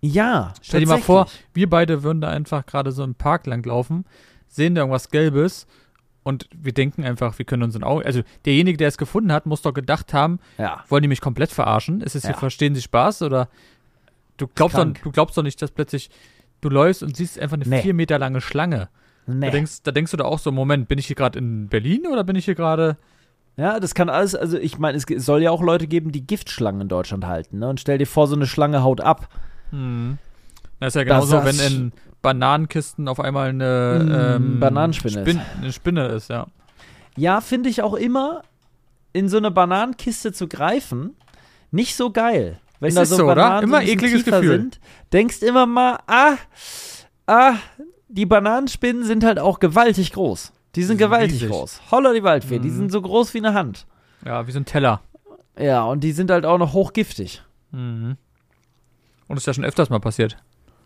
Ja. 0.00 0.54
Stell 0.62 0.80
dir 0.80 0.86
mal 0.86 0.98
vor, 0.98 1.26
wir 1.52 1.68
beide 1.68 2.02
würden 2.02 2.20
da 2.20 2.28
einfach 2.30 2.64
gerade 2.64 2.92
so 2.92 3.02
im 3.04 3.14
Park 3.14 3.46
langlaufen, 3.46 4.04
sehen 4.48 4.74
da 4.74 4.82
irgendwas 4.82 5.10
Gelbes 5.10 5.66
und 6.22 6.48
wir 6.54 6.72
denken 6.72 7.04
einfach, 7.04 7.38
wir 7.38 7.44
können 7.44 7.62
uns 7.64 7.74
in 7.74 7.82
Augen. 7.82 8.04
Also 8.04 8.22
derjenige, 8.44 8.78
der 8.78 8.88
es 8.88 8.98
gefunden 8.98 9.32
hat, 9.32 9.46
muss 9.46 9.62
doch 9.62 9.74
gedacht 9.74 10.14
haben, 10.14 10.38
Ja. 10.58 10.84
wollen 10.88 11.02
die 11.02 11.08
mich 11.08 11.20
komplett 11.20 11.50
verarschen? 11.50 12.00
Ist 12.00 12.14
es 12.14 12.22
hier 12.22 12.32
Ja. 12.32 12.36
verstehen 12.38 12.74
sie 12.74 12.82
Spaß 12.82 13.22
oder 13.22 13.48
du 14.36 14.46
glaubst, 14.46 14.78
doch, 14.78 14.86
du 15.02 15.10
glaubst 15.10 15.36
doch 15.36 15.42
nicht, 15.42 15.60
dass 15.60 15.70
plötzlich 15.70 16.08
du 16.60 16.68
läufst 16.68 17.02
und 17.02 17.16
siehst 17.16 17.38
einfach 17.38 17.56
eine 17.56 17.66
Nee. 17.68 17.82
vier 17.82 17.94
Meter 17.94 18.18
lange 18.18 18.40
Schlange. 18.40 18.88
Da, 19.26 19.32
Nee. 19.34 19.50
denkst, 19.50 19.82
da 19.84 19.92
denkst 19.92 20.10
du 20.10 20.16
da 20.16 20.24
auch 20.24 20.38
so, 20.38 20.50
Moment, 20.52 20.88
bin 20.88 20.98
ich 20.98 21.06
hier 21.06 21.16
gerade 21.16 21.38
in 21.38 21.68
Berlin 21.68 22.06
oder 22.10 22.24
bin 22.24 22.36
ich 22.36 22.44
hier 22.46 22.54
gerade. 22.54 22.96
Ja, 23.56 23.78
das 23.80 23.94
kann 23.94 24.08
alles, 24.08 24.34
also 24.34 24.56
ich 24.58 24.78
meine, 24.78 24.96
es 24.96 25.04
soll 25.24 25.42
ja 25.42 25.50
auch 25.50 25.62
Leute 25.62 25.86
geben, 25.86 26.12
die 26.12 26.26
Giftschlangen 26.26 26.80
in 26.82 26.88
Deutschland 26.88 27.26
halten, 27.26 27.58
ne? 27.58 27.68
Und 27.68 27.80
stell 27.80 27.98
dir 27.98 28.06
vor, 28.06 28.26
so 28.26 28.34
eine 28.34 28.46
Schlange 28.46 28.82
haut 28.82 29.00
ab. 29.00 29.28
Hm. 29.70 30.18
Das 30.78 30.94
ist 30.94 30.94
ja 30.96 31.04
Das- 31.04 31.28
genauso, 31.28 31.44
das- 31.46 31.58
wenn 31.58 31.72
in 31.72 31.92
Bananenkisten 32.22 33.08
auf 33.08 33.20
einmal 33.20 33.50
eine 33.50 34.36
ähm, 34.36 34.60
Bananenspinne 34.60 35.22
Spin 35.22 35.40
eine 35.60 35.72
Spinne 35.72 36.06
ist, 36.08 36.30
ja. 36.30 36.46
Ja, 37.16 37.40
finde 37.40 37.68
ich 37.68 37.82
auch 37.82 37.94
immer, 37.94 38.42
in 39.12 39.28
so 39.28 39.36
eine 39.36 39.50
Bananenkiste 39.50 40.32
zu 40.32 40.48
greifen, 40.48 41.16
nicht 41.70 41.96
so 41.96 42.10
geil. 42.10 42.58
Wenn 42.78 42.88
Es 42.90 42.94
da 42.94 43.02
ist 43.02 43.10
so 43.10 43.16
so, 43.16 43.24
oder? 43.24 43.34
Bananen 43.34 43.64
Immer 43.64 43.78
ein 43.78 43.84
bisschen 43.84 43.98
ekliges 43.98 44.24
Gefühl. 44.24 44.58
Sind, 44.58 44.80
denkst 45.12 45.42
immer 45.42 45.66
mal, 45.66 45.98
ah, 46.06 46.36
ah, 47.26 47.54
die 48.10 48.26
Bananenspinnen 48.26 49.04
sind 49.04 49.24
halt 49.24 49.38
auch 49.38 49.58
gewaltig 49.60 50.12
groß. 50.12 50.52
Die 50.74 50.82
sind 50.82 50.98
Die 50.98 51.02
sind 51.02 51.08
gewaltig 51.08 51.32
riesig. 51.42 51.48
groß. 51.50 51.80
Holla 51.90 52.12
die 52.12 52.22
Waldfee, 52.22 52.58
die 52.58 52.68
Mhm. 52.68 52.76
sind 52.76 52.92
so 52.92 53.02
groß 53.02 53.34
wie 53.34 53.38
eine 53.38 53.54
Hand. 53.54 53.86
Ja, 54.24 54.46
wie 54.46 54.52
so 54.52 54.58
ein 54.60 54.64
Teller. 54.64 55.00
Ja, 55.58 55.82
und 55.84 56.04
die 56.04 56.12
sind 56.12 56.30
halt 56.30 56.44
auch 56.46 56.58
noch 56.58 56.72
hochgiftig. 56.72 57.42
Mhm. 57.72 58.16
Und 59.28 59.36
das 59.36 59.42
ist 59.42 59.46
ja 59.46 59.54
schon 59.54 59.64
öfters 59.64 59.90
mal 59.90 60.00
passiert. 60.00 60.36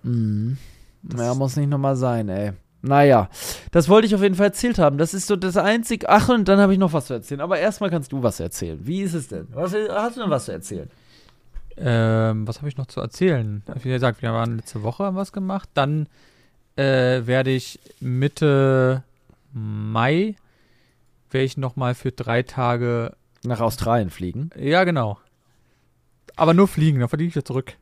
Mhm. 0.02 0.58
Das- 1.02 1.20
Ja, 1.20 1.34
muss 1.34 1.56
nicht 1.56 1.68
nochmal 1.68 1.96
sein, 1.96 2.28
ey. 2.28 2.52
Naja, 2.82 3.30
das 3.72 3.88
wollte 3.88 4.06
ich 4.06 4.14
auf 4.14 4.20
jeden 4.22 4.34
Fall 4.34 4.46
erzählt 4.46 4.78
haben. 4.78 4.98
Das 4.98 5.14
ist 5.14 5.26
so 5.26 5.36
das 5.36 5.56
einzige. 5.56 6.08
Ach, 6.08 6.28
und 6.28 6.46
dann 6.48 6.58
habe 6.60 6.72
ich 6.74 6.78
noch 6.78 6.92
was 6.92 7.06
zu 7.06 7.14
erzählen. 7.14 7.40
Aber 7.40 7.58
erstmal 7.58 7.88
kannst 7.88 8.12
du 8.12 8.22
was 8.22 8.40
erzählen. 8.40 8.78
Wie 8.82 9.00
ist 9.00 9.14
es 9.14 9.28
denn? 9.28 9.48
Was, 9.52 9.72
hast 9.74 10.16
du 10.16 10.20
denn 10.20 10.30
was 10.30 10.44
zu 10.44 10.52
erzählen? 10.52 10.90
Ähm, 11.76 12.46
was 12.46 12.58
habe 12.58 12.68
ich 12.68 12.76
noch 12.76 12.86
zu 12.86 13.00
erzählen? 13.00 13.62
Wie 13.82 13.88
gesagt, 13.88 14.22
wir 14.22 14.32
waren 14.32 14.56
letzte 14.56 14.82
Woche 14.82 15.04
haben 15.04 15.16
was 15.16 15.32
gemacht. 15.32 15.68
Dann 15.74 16.08
äh, 16.76 17.26
werde 17.26 17.50
ich 17.50 17.78
Mitte 18.00 19.02
Mai 19.52 20.34
werde 21.30 21.44
ich 21.44 21.56
noch 21.56 21.76
mal 21.76 21.94
für 21.94 22.12
drei 22.12 22.42
Tage. 22.42 23.12
Nach 23.44 23.60
Australien 23.60 24.10
fliegen. 24.10 24.50
Ja, 24.56 24.84
genau. 24.84 25.18
Aber 26.36 26.54
nur 26.54 26.68
fliegen, 26.68 27.00
dann 27.00 27.08
fliege 27.08 27.24
ich 27.24 27.34
wieder 27.34 27.44
zurück. 27.44 27.74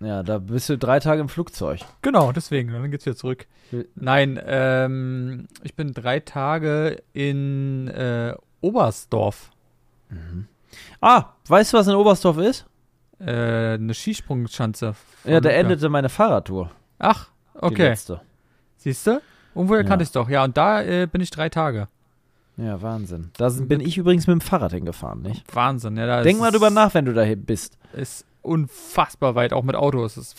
Ja, 0.00 0.22
da 0.22 0.38
bist 0.38 0.68
du 0.68 0.76
drei 0.76 1.00
Tage 1.00 1.20
im 1.22 1.28
Flugzeug. 1.28 1.80
Genau, 2.02 2.30
deswegen, 2.32 2.70
dann 2.72 2.90
geht's 2.90 3.06
wieder 3.06 3.16
zurück. 3.16 3.46
Will- 3.70 3.88
Nein, 3.94 4.38
ähm, 4.44 5.46
ich 5.62 5.74
bin 5.74 5.94
drei 5.94 6.20
Tage 6.20 7.02
in 7.14 7.88
äh, 7.88 8.34
Oberstdorf. 8.60 9.50
Ah, 11.00 11.26
weißt 11.48 11.72
du, 11.72 11.78
was 11.78 11.86
in 11.86 11.94
Oberstdorf 11.94 12.38
ist? 12.38 12.66
Äh, 13.18 13.74
eine 13.74 13.94
Skisprungschanze. 13.94 14.94
Ja, 15.24 15.40
da 15.40 15.48
endete 15.48 15.88
meine 15.88 16.08
Fahrradtour. 16.08 16.70
Ach, 16.98 17.28
Die 17.54 17.58
okay. 17.64 17.88
letzte. 17.88 18.20
Siehst 18.76 19.06
du? 19.06 19.20
Irgendwoher 19.54 19.82
Ja. 19.82 19.86
kannte 19.88 20.02
ich 20.04 20.12
doch. 20.12 20.28
Ja, 20.28 20.44
und 20.44 20.56
da 20.56 20.82
äh, 20.82 21.06
bin 21.10 21.20
ich 21.20 21.30
drei 21.30 21.48
Tage. 21.48 21.88
Ja, 22.56 22.80
Wahnsinn. 22.80 23.30
Da 23.36 23.50
sind- 23.50 23.68
bin 23.68 23.80
ich 23.80 23.98
übrigens 23.98 24.26
mit 24.26 24.34
dem 24.34 24.40
Fahrrad 24.40 24.72
hingefahren, 24.72 25.22
nicht? 25.22 25.44
Wahnsinn. 25.54 25.96
Ja, 25.96 26.22
Denk 26.22 26.40
mal 26.40 26.50
drüber 26.50 26.70
nach, 26.70 26.94
wenn 26.94 27.04
du 27.04 27.12
da 27.12 27.24
bist. 27.36 27.76
Ist 27.92 28.24
unfassbar 28.42 29.34
weit, 29.34 29.52
auch 29.52 29.64
mit 29.64 29.74
Auto 29.76 30.04
ist 30.04 30.16
es 30.16 30.34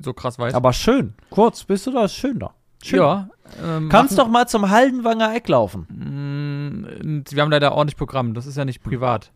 so 0.00 0.12
krass 0.12 0.38
weit. 0.38 0.54
Aber 0.54 0.72
schön. 0.72 1.14
Kurz, 1.30 1.64
bist 1.64 1.86
du 1.86 1.90
da? 1.92 2.04
Ist 2.04 2.14
schön 2.14 2.38
da. 2.38 2.54
Schön. 2.82 3.00
ja. 3.00 3.28
Ähm, 3.62 3.88
Kannst 3.88 4.16
machen- 4.16 4.26
doch 4.26 4.32
mal 4.32 4.46
zum 4.46 4.70
Haldenwanger 4.70 5.34
Eck 5.34 5.48
laufen. 5.48 5.86
Mm, 5.90 7.24
Wir 7.30 7.42
haben 7.42 7.50
leider 7.50 7.72
ordentlich 7.72 7.96
Programm. 7.96 8.34
Das 8.34 8.46
ist 8.46 8.56
ja 8.56 8.64
nicht 8.64 8.82
privat. 8.82 9.32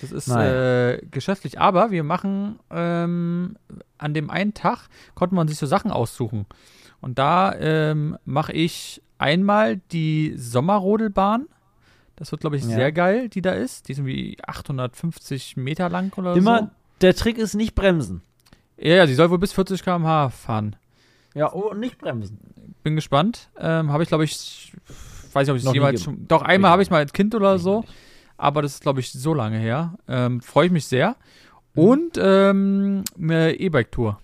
Das 0.00 0.12
ist 0.12 0.28
äh, 0.28 0.98
geschäftlich. 1.10 1.58
Aber 1.60 1.90
wir 1.90 2.04
machen 2.04 2.58
ähm, 2.70 3.56
an 3.96 4.14
dem 4.14 4.30
einen 4.30 4.54
Tag 4.54 4.88
konnte 5.14 5.34
man 5.34 5.48
sich 5.48 5.58
so 5.58 5.66
Sachen 5.66 5.90
aussuchen. 5.90 6.46
Und 7.00 7.18
da 7.18 7.54
ähm, 7.54 8.16
mache 8.24 8.52
ich 8.52 9.02
einmal 9.18 9.76
die 9.92 10.34
Sommerrodelbahn. 10.36 11.46
Das 12.16 12.32
wird, 12.32 12.40
glaube 12.40 12.56
ich, 12.56 12.62
Ja. 12.64 12.70
sehr 12.70 12.92
geil, 12.92 13.28
die 13.28 13.42
da 13.42 13.52
ist. 13.52 13.88
Die 13.88 13.92
ist 13.92 13.98
irgendwie 13.98 14.36
850 14.44 15.56
Meter 15.56 15.88
lang 15.88 16.12
oder 16.18 16.34
Immer, 16.34 16.58
so. 16.60 16.70
der 17.00 17.14
Trick 17.14 17.38
ist 17.38 17.54
nicht 17.54 17.74
bremsen. 17.74 18.22
Ja, 18.76 18.94
ja, 18.96 19.06
die 19.06 19.14
soll 19.14 19.30
wohl 19.30 19.38
bis 19.38 19.52
40 19.52 19.82
km/h 19.84 20.30
fahren. 20.30 20.76
Ja, 21.34 21.52
oh, 21.52 21.74
nicht 21.74 21.98
bremsen. 21.98 22.38
Bin 22.82 22.96
gespannt. 22.96 23.50
Ähm, 23.58 23.92
habe 23.92 24.02
ich, 24.02 24.08
glaube 24.08 24.24
ich, 24.24 24.72
weiß 25.32 25.46
nicht, 25.46 25.50
ob 25.52 25.56
ich 25.58 25.64
es 25.64 25.72
jemals 25.72 26.02
schon. 26.02 26.26
Doch, 26.26 26.42
einmal 26.42 26.70
habe 26.70 26.82
ich 26.82 26.90
mal 26.90 26.98
als 26.98 27.12
Kind 27.12 27.34
oder 27.34 27.58
so. 27.58 27.84
Aber 28.36 28.62
das 28.62 28.74
ist, 28.74 28.82
glaube 28.82 29.00
ich, 29.00 29.10
so 29.12 29.34
lange 29.34 29.58
her. 29.58 29.94
Ähm, 30.08 30.40
Freue 30.40 30.66
ich 30.66 30.72
mich 30.72 30.86
sehr. 30.86 31.16
Und 31.74 32.18
ähm, 32.20 33.04
eine 33.20 33.54
E-Bike-Tour. 33.54 34.18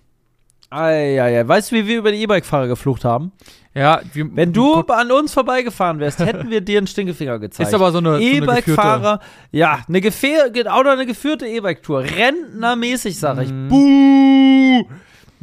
Eieiei. 0.69 1.47
Weißt 1.47 1.71
du, 1.71 1.75
wie 1.75 1.87
wir 1.87 1.97
über 1.99 2.11
die 2.11 2.21
E-Bike-Fahrer 2.21 2.67
geflucht 2.67 3.05
haben? 3.05 3.31
Ja, 3.73 4.01
wir, 4.13 4.33
Wenn 4.33 4.53
du 4.53 4.81
an 4.81 5.11
uns 5.11 5.33
vorbeigefahren 5.33 5.99
wärst, 5.99 6.19
hätten 6.19 6.49
wir 6.49 6.61
dir 6.61 6.77
einen 6.77 6.87
Stinkefinger 6.87 7.39
gezeigt. 7.39 7.67
ist 7.69 7.73
aber 7.73 7.91
so 7.91 7.97
eine, 7.97 8.15
so 8.15 8.21
E-Bike-Fahrer, 8.21 9.19
ja, 9.51 9.79
eine 9.87 9.99
Gefähr, 10.01 10.49
oder 10.79 10.93
eine 10.93 11.05
geführte 11.05 11.45
E-Bike-Tour. 11.45 12.03
Rentnermäßig, 12.03 13.19
sag 13.19 13.41
ich. 13.41 13.51
Mhm. 13.51 13.67
Buh! 13.67 14.85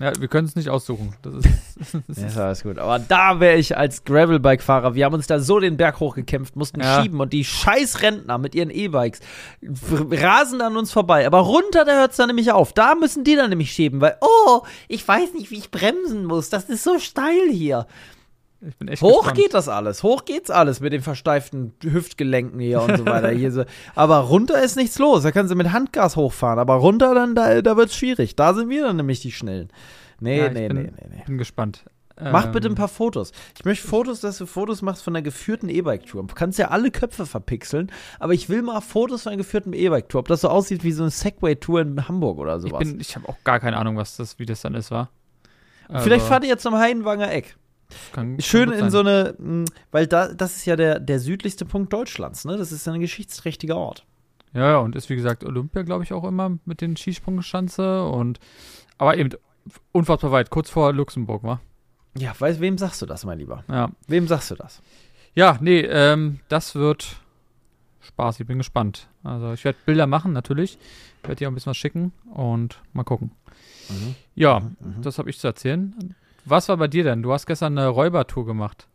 Ja, 0.02 0.12
wir 0.18 0.26
können 0.26 0.48
es 0.48 0.56
nicht 0.56 0.68
aussuchen. 0.68 1.14
Das 1.22 1.32
ist, 1.34 1.44
das 2.08 2.16
Ja, 2.18 2.26
ist 2.26 2.32
ist 2.32 2.38
alles 2.38 2.62
gut. 2.64 2.78
Aber 2.78 2.98
da 2.98 3.38
wäre 3.38 3.56
ich 3.56 3.76
als 3.76 4.02
Gravelbike-Fahrer. 4.04 4.94
Wir 4.96 5.04
haben 5.04 5.14
uns 5.14 5.28
da 5.28 5.38
so 5.38 5.60
den 5.60 5.76
Berg 5.76 6.00
hochgekämpft, 6.00 6.56
mussten 6.56 6.80
Ja. 6.80 7.00
schieben 7.02 7.20
und 7.20 7.32
die 7.32 7.44
scheiß 7.44 8.02
Rentner 8.02 8.36
mit 8.38 8.54
ihren 8.56 8.70
E-Bikes 8.70 9.20
rasen 10.10 10.60
an 10.60 10.76
uns 10.76 10.92
vorbei. 10.92 11.26
Aber 11.26 11.38
runter, 11.38 11.84
da 11.84 11.92
hört 11.92 12.10
es 12.12 12.16
dann 12.16 12.26
nämlich 12.28 12.50
auf. 12.52 12.72
Da 12.72 12.94
müssen 12.94 13.24
die 13.24 13.36
dann 13.36 13.50
nämlich 13.50 13.72
schieben, 13.72 14.00
weil, 14.00 14.16
oh, 14.20 14.62
ich 14.88 15.06
weiß 15.06 15.34
nicht, 15.34 15.50
wie 15.50 15.58
ich 15.58 15.70
bremsen 15.70 16.24
muss. 16.24 16.50
Das 16.50 16.64
ist 16.64 16.82
so 16.84 16.98
steil 16.98 17.50
hier. 17.50 17.86
Ich 18.64 18.76
bin 18.76 18.86
echt 18.86 19.02
Hoch 19.02 19.22
gespannt. 19.22 19.38
geht 19.38 19.54
das 19.54 19.68
alles. 19.68 20.04
Hoch 20.04 20.24
geht's 20.24 20.48
alles 20.48 20.78
mit 20.78 20.92
den 20.92 21.02
versteiften 21.02 21.72
Hüftgelenken 21.82 22.60
hier 22.60 22.80
und 22.80 22.96
so 22.96 23.04
weiter. 23.06 23.30
Hier 23.30 23.50
so. 23.50 23.64
Aber 23.96 24.18
runter 24.18 24.62
ist 24.62 24.76
nichts 24.76 25.00
los. 25.00 25.24
Da 25.24 25.32
können 25.32 25.48
sie 25.48 25.56
mit 25.56 25.72
Handgas 25.72 26.14
hochfahren. 26.14 26.60
Aber 26.60 26.74
runter, 26.76 27.12
dann, 27.12 27.34
da, 27.34 27.60
da 27.60 27.76
wird's 27.76 27.96
schwierig. 27.96 28.36
Da 28.36 28.54
sind 28.54 28.68
wir 28.68 28.84
dann 28.84 28.96
nämlich 28.96 29.18
die 29.20 29.32
Schnellen. 29.32 29.68
Nee, 30.22 30.38
Ja, 30.38 30.46
ich 30.46 30.52
nee, 30.54 30.68
bin- 30.68 30.76
nee, 30.76 30.92
nee, 30.96 31.08
nee. 31.16 31.22
Bin 31.26 31.38
gespannt. 31.38 31.84
Mach 32.20 32.44
Ähm, 32.46 32.52
bitte 32.52 32.68
ein 32.68 32.74
paar 32.74 32.88
Fotos. 32.88 33.32
Ich 33.56 33.64
möchte 33.64 33.88
Fotos, 33.88 34.20
dass 34.20 34.36
du 34.38 34.44
Fotos 34.46 34.82
machst 34.82 35.02
von 35.02 35.14
der 35.14 35.22
geführten 35.22 35.68
E-Bike-Tour. 35.70 36.24
Du 36.26 36.34
kannst 36.34 36.58
ja 36.58 36.68
alle 36.68 36.90
Köpfe 36.90 37.24
verpixeln, 37.26 37.90
aber 38.20 38.34
ich 38.34 38.48
will 38.50 38.60
mal 38.62 38.80
Fotos 38.82 39.22
von 39.22 39.30
einer 39.32 39.38
geführten 39.38 39.72
E-Bike-Tour. 39.72 40.20
Ob 40.20 40.28
das 40.28 40.42
so 40.42 40.48
aussieht 40.50 40.84
wie 40.84 40.92
so 40.92 41.02
eine 41.04 41.10
Segway-Tour 41.10 41.80
in 41.80 42.08
Hamburg 42.08 42.38
oder 42.38 42.56
Ich, 42.56 42.62
sowas. 42.62 42.78
bin, 42.80 43.00
ich 43.00 43.16
habe 43.16 43.28
auch 43.28 43.42
gar 43.44 43.60
keine 43.60 43.78
Ahnung, 43.78 43.96
was 43.96 44.16
das, 44.18 44.38
wie 44.38 44.46
das 44.46 44.60
dann 44.60 44.74
ist, 44.74 44.90
war. 44.90 45.10
Vielleicht 45.98 46.24
fahrt 46.26 46.44
ihr 46.44 46.50
jetzt 46.50 46.62
zum 46.62 46.76
Heidenwanger 46.76 47.32
Eck. 47.32 47.56
kann, 48.12 48.38
Schön 48.40 48.70
kann 48.70 48.78
in 48.78 48.90
so 48.90 49.00
eine, 49.00 49.34
mh, 49.38 49.64
weil 49.90 50.06
da, 50.06 50.28
das 50.32 50.56
ist 50.56 50.64
ja 50.66 50.76
der, 50.76 51.00
der 51.00 51.18
südlichste 51.18 51.64
Punkt 51.64 51.92
Deutschlands, 51.92 52.44
ne? 52.44 52.56
Das 52.56 52.72
ist 52.72 52.86
ja 52.86 52.92
ein 52.92 53.00
geschichtsträchtiger 53.00 53.76
Ort. 53.76 54.06
Ja, 54.54 54.70
ja, 54.70 54.78
und 54.78 54.96
ist 54.96 55.08
wie 55.10 55.16
gesagt 55.16 55.44
Olympia, 55.44 55.82
glaube 55.82 56.04
ich, 56.04 56.12
auch 56.12 56.24
immer 56.24 56.58
mit 56.66 56.80
den 56.82 56.96
Skisprungschanze 56.96 58.04
und 58.04 58.38
aber 58.98 59.16
eben 59.16 59.30
unfassbar 59.92 60.32
weit, 60.32 60.50
kurz 60.50 60.70
vor 60.70 60.92
Luxemburg, 60.92 61.42
war. 61.42 61.60
Ja, 62.16 62.32
weißt, 62.38 62.60
wem 62.60 62.76
sagst 62.78 63.00
du 63.02 63.06
das, 63.06 63.24
mein 63.24 63.38
Lieber? 63.38 63.64
Ja. 63.68 63.90
Wem 64.06 64.26
sagst 64.28 64.50
du 64.50 64.54
das? 64.54 64.82
Ja, 65.34 65.56
nee, 65.60 65.80
ähm, 65.80 66.40
das 66.48 66.74
wird 66.74 67.16
Spaß, 68.00 68.40
ich 68.40 68.46
bin 68.46 68.58
gespannt. 68.58 69.08
Also 69.24 69.52
ich 69.52 69.64
werde 69.64 69.78
Bilder 69.86 70.06
machen, 70.06 70.32
natürlich. 70.32 70.78
Ich 71.22 71.28
werde 71.28 71.36
dir 71.36 71.48
auch 71.48 71.52
ein 71.52 71.54
bisschen 71.54 71.70
was 71.70 71.76
schicken 71.76 72.12
und 72.34 72.80
mal 72.92 73.04
gucken. 73.04 73.30
Ja, 74.34 74.60
Mhm. 74.60 75.02
das 75.02 75.18
habe 75.18 75.30
ich 75.30 75.38
zu 75.38 75.46
erzählen. 75.46 76.14
Was 76.44 76.68
war 76.68 76.76
bei 76.76 76.88
dir 76.88 77.04
denn? 77.04 77.22
Du 77.22 77.32
hast 77.32 77.46
gestern 77.46 77.78
eine 77.78 77.88
Räubertour 77.88 78.46
gemacht. 78.46 78.88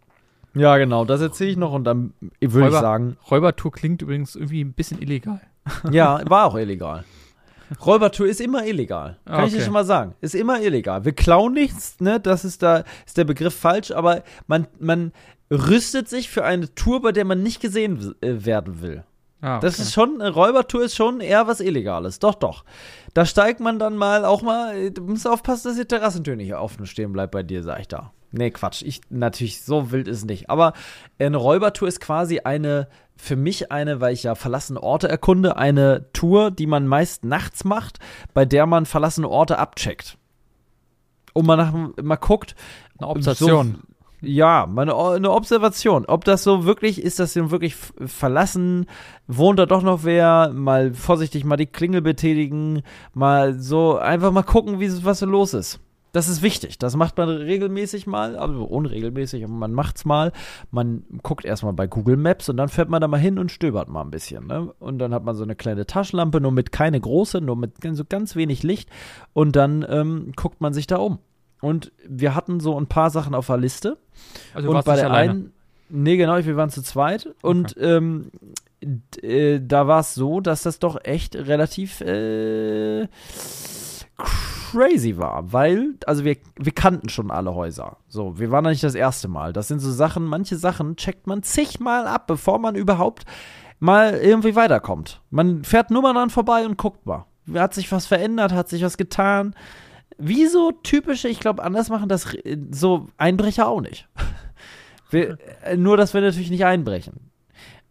Ja, 0.53 0.77
genau, 0.77 1.05
das 1.05 1.21
erzähle 1.21 1.51
ich 1.51 1.57
noch 1.57 1.71
und 1.71 1.83
dann 1.83 2.13
würde 2.41 2.67
ich 2.69 2.73
sagen, 2.73 3.17
Räubertour 3.29 3.71
klingt 3.71 4.01
übrigens 4.01 4.35
irgendwie 4.35 4.61
ein 4.63 4.73
bisschen 4.73 5.01
illegal. 5.01 5.41
ja, 5.91 6.19
war 6.29 6.45
auch 6.45 6.55
illegal. 6.55 7.05
Räubertour 7.85 8.27
ist 8.27 8.41
immer 8.41 8.65
illegal. 8.65 9.17
Kann 9.25 9.35
Ah, 9.35 9.43
ich 9.45 9.51
dir 9.51 9.57
okay. 9.57 9.65
schon 9.65 9.73
mal 9.73 9.85
sagen. 9.85 10.15
Ist 10.21 10.35
immer 10.35 10.61
illegal. 10.61 11.05
Wir 11.05 11.13
klauen 11.13 11.53
nichts, 11.53 11.99
ne? 11.99 12.19
Das 12.19 12.45
ist 12.45 12.63
da, 12.63 12.83
ist 13.05 13.17
der 13.17 13.25
Begriff 13.25 13.55
falsch, 13.55 13.91
aber 13.91 14.23
man, 14.47 14.67
man 14.79 15.11
rüstet 15.51 16.09
sich 16.09 16.29
für 16.29 16.43
eine 16.43 16.73
Tour, 16.75 17.01
bei 17.01 17.11
der 17.11 17.25
man 17.25 17.43
nicht 17.43 17.61
gesehen 17.61 18.15
äh, 18.21 18.45
werden 18.45 18.81
will. 18.81 19.03
Ah, 19.41 19.59
Das 19.59 19.75
okay. 19.75 19.83
ist 19.83 19.93
schon, 19.93 20.19
eine 20.21 20.31
Räubertour 20.31 20.83
ist 20.83 20.95
schon 20.95 21.19
eher 21.21 21.47
was 21.47 21.59
Illegales. 21.59 22.19
Doch, 22.19 22.35
doch. 22.35 22.63
Da 23.13 23.25
steigt 23.25 23.59
man 23.59 23.77
dann 23.79 23.95
mal 23.95 24.25
auch 24.25 24.41
mal, 24.41 24.89
du 24.91 25.03
musst 25.03 25.27
aufpassen, 25.27 25.67
dass 25.69 25.77
die 25.77 25.85
Terrassentür 25.85 26.35
nicht 26.35 26.53
offen 26.55 26.85
stehen 26.87 27.11
bleibt 27.13 27.31
bei 27.31 27.43
dir, 27.43 27.63
sag 27.63 27.79
ich 27.81 27.87
da. 27.87 28.11
Nee, 28.31 28.51
Quatsch. 28.51 28.81
Ich, 28.81 29.01
natürlich, 29.09 29.61
so 29.63 29.91
wild 29.91 30.07
ist 30.07 30.17
es 30.17 30.25
nicht. 30.25 30.49
Aber 30.49 30.73
eine 31.19 31.37
Räubertour 31.37 31.87
ist 31.87 32.01
quasi 32.01 32.39
eine, 32.39 32.87
für 33.17 33.35
mich 33.35 33.71
eine, 33.71 33.99
weil 33.99 34.13
ich 34.13 34.23
ja 34.23 34.35
verlassene 34.35 34.81
Orte 34.81 35.09
erkunde, 35.09 35.57
eine 35.57 36.11
Tour, 36.13 36.51
die 36.51 36.67
man 36.67 36.87
meist 36.87 37.25
nachts 37.25 37.63
macht, 37.63 37.99
bei 38.33 38.45
der 38.45 38.65
man 38.65 38.85
verlassene 38.85 39.27
Orte 39.29 39.57
abcheckt. 39.59 40.17
Und 41.33 41.45
man 41.45 41.57
nach, 41.59 42.03
mal 42.03 42.15
guckt, 42.15 42.55
eine 42.97 43.07
Obsession. 43.09 43.79
so- 43.81 43.93
ja, 44.21 44.65
meine, 44.67 44.95
eine 44.95 45.29
Observation. 45.29 46.05
Ob 46.07 46.25
das 46.25 46.43
so 46.43 46.65
wirklich, 46.65 46.99
ist 47.03 47.19
das 47.19 47.33
denn 47.33 47.51
wirklich 47.51 47.75
verlassen? 47.75 48.87
Wohnt 49.27 49.59
da 49.59 49.67
doch 49.67 49.83
noch 49.83 50.03
wer? 50.03 50.51
Mal 50.53 50.95
vorsichtig 50.95 51.43
mal 51.45 51.55
die 51.57 51.67
Klingel 51.67 52.01
betätigen. 52.01 52.81
Mal 53.13 53.59
so 53.59 53.97
einfach 53.97 54.31
mal 54.31 54.41
gucken, 54.41 54.79
wie 54.79 55.05
was 55.05 55.19
so 55.19 55.27
los 55.27 55.53
ist. 55.53 55.79
Das 56.11 56.29
ist 56.29 56.41
wichtig. 56.41 56.77
Das 56.77 56.95
macht 56.95 57.17
man 57.17 57.29
regelmäßig 57.29 58.07
mal, 58.07 58.37
also 58.37 58.63
unregelmäßig, 58.63 59.43
aber 59.43 59.53
man 59.53 59.73
macht's 59.73 60.05
mal. 60.05 60.31
Man 60.71 61.03
guckt 61.21 61.45
erstmal 61.45 61.73
bei 61.73 61.87
Google 61.87 62.17
Maps 62.17 62.49
und 62.49 62.57
dann 62.57 62.69
fährt 62.69 62.89
man 62.89 63.01
da 63.01 63.07
mal 63.07 63.19
hin 63.19 63.37
und 63.37 63.51
stöbert 63.51 63.89
mal 63.89 64.01
ein 64.01 64.11
bisschen. 64.11 64.47
Ne? 64.47 64.73
Und 64.79 64.99
dann 64.99 65.13
hat 65.13 65.23
man 65.23 65.35
so 65.35 65.43
eine 65.43 65.55
kleine 65.55 65.85
Taschenlampe, 65.85 66.41
nur 66.41 66.51
mit 66.51 66.71
keine 66.71 66.99
große, 66.99 67.41
nur 67.41 67.55
mit 67.55 67.73
so 67.93 68.03
ganz 68.05 68.35
wenig 68.35 68.63
Licht. 68.63 68.89
Und 69.33 69.55
dann 69.55 69.85
ähm, 69.87 70.31
guckt 70.35 70.61
man 70.61 70.73
sich 70.73 70.87
da 70.87 70.97
um. 70.97 71.19
Und 71.61 71.91
wir 72.07 72.35
hatten 72.35 72.59
so 72.59 72.79
ein 72.79 72.87
paar 72.87 73.09
Sachen 73.09 73.35
auf 73.35 73.47
der 73.47 73.57
Liste. 73.57 73.97
Also 74.53 74.69
und 74.69 74.75
warst 74.75 74.85
bei 74.85 74.95
der 74.95 75.09
alleine. 75.09 75.31
einen, 75.31 75.53
nee, 75.89 76.17
genau, 76.17 76.37
wir 76.43 76.55
waren 76.55 76.69
zu 76.69 76.81
zweit. 76.81 77.33
Und 77.41 77.75
ähm, 77.79 78.31
äh, 79.21 79.59
da 79.61 79.87
war 79.87 80.01
es 80.01 80.13
so, 80.13 80.39
dass 80.39 80.63
das 80.63 80.79
doch 80.79 81.03
echt 81.03 81.35
relativ 81.35 82.01
äh, 82.01 83.07
crazy 84.71 85.17
war, 85.17 85.51
weil, 85.53 85.95
also 86.05 86.23
wir, 86.23 86.37
wir 86.57 86.71
kannten 86.71 87.09
schon 87.09 87.31
alle 87.31 87.55
Häuser. 87.55 87.97
So, 88.07 88.39
wir 88.39 88.51
waren 88.51 88.63
da 88.63 88.69
nicht 88.69 88.83
das 88.83 88.95
erste 88.95 89.27
Mal. 89.27 89.53
Das 89.53 89.67
sind 89.67 89.79
so 89.79 89.91
Sachen, 89.91 90.25
manche 90.25 90.57
Sachen 90.57 90.95
checkt 90.95 91.27
man 91.27 91.43
zigmal 91.43 92.07
ab, 92.07 92.27
bevor 92.27 92.59
man 92.59 92.75
überhaupt 92.75 93.23
mal 93.79 94.13
irgendwie 94.15 94.55
weiterkommt. 94.55 95.21
Man 95.29 95.63
fährt 95.63 95.91
nur 95.91 96.01
mal 96.01 96.13
dran 96.13 96.29
vorbei 96.29 96.65
und 96.65 96.77
guckt 96.77 97.05
mal. 97.05 97.25
Hat 97.53 97.73
sich 97.73 97.91
was 97.91 98.07
verändert, 98.07 98.51
hat 98.51 98.69
sich 98.69 98.83
was 98.83 98.97
getan. 98.97 99.55
Wie 100.17 100.47
so 100.47 100.71
typische, 100.71 101.27
ich 101.29 101.39
glaube, 101.39 101.63
anders 101.63 101.89
machen 101.89 102.09
das 102.09 102.33
äh, 102.33 102.57
so 102.71 103.07
Einbrecher 103.17 103.67
auch 103.67 103.81
nicht. 103.81 104.07
Wir, 105.09 105.37
äh, 105.63 105.77
nur, 105.77 105.95
dass 105.95 106.13
wir 106.13 106.19
natürlich 106.19 106.49
nicht 106.49 106.65
einbrechen. 106.65 107.31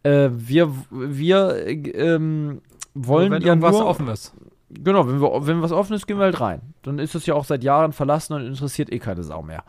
Äh, 0.03 0.29
wir 0.31 0.71
wir 0.91 1.65
äh, 1.65 1.71
ähm, 1.73 2.61
wollen 2.93 3.31
wenn 3.31 3.41
ja 3.41 3.47
irgendwas 3.47 3.71
nur, 3.71 3.87
offen 3.87 4.07
ist. 4.09 4.35
Genau, 4.69 5.07
wenn, 5.07 5.21
wir, 5.21 5.47
wenn 5.47 5.61
was 5.61 5.71
offen 5.71 5.93
ist, 5.93 6.07
gehen 6.07 6.17
wir 6.17 6.25
halt 6.25 6.41
rein. 6.41 6.61
Dann 6.81 6.99
ist 6.99 7.15
es 7.15 7.25
ja 7.25 7.35
auch 7.35 7.45
seit 7.45 7.63
Jahren 7.63 7.93
verlassen 7.93 8.33
und 8.33 8.45
interessiert 8.45 8.91
eh 8.91 8.99
keine 8.99 9.23
Sau 9.23 9.41
mehr. 9.41 9.63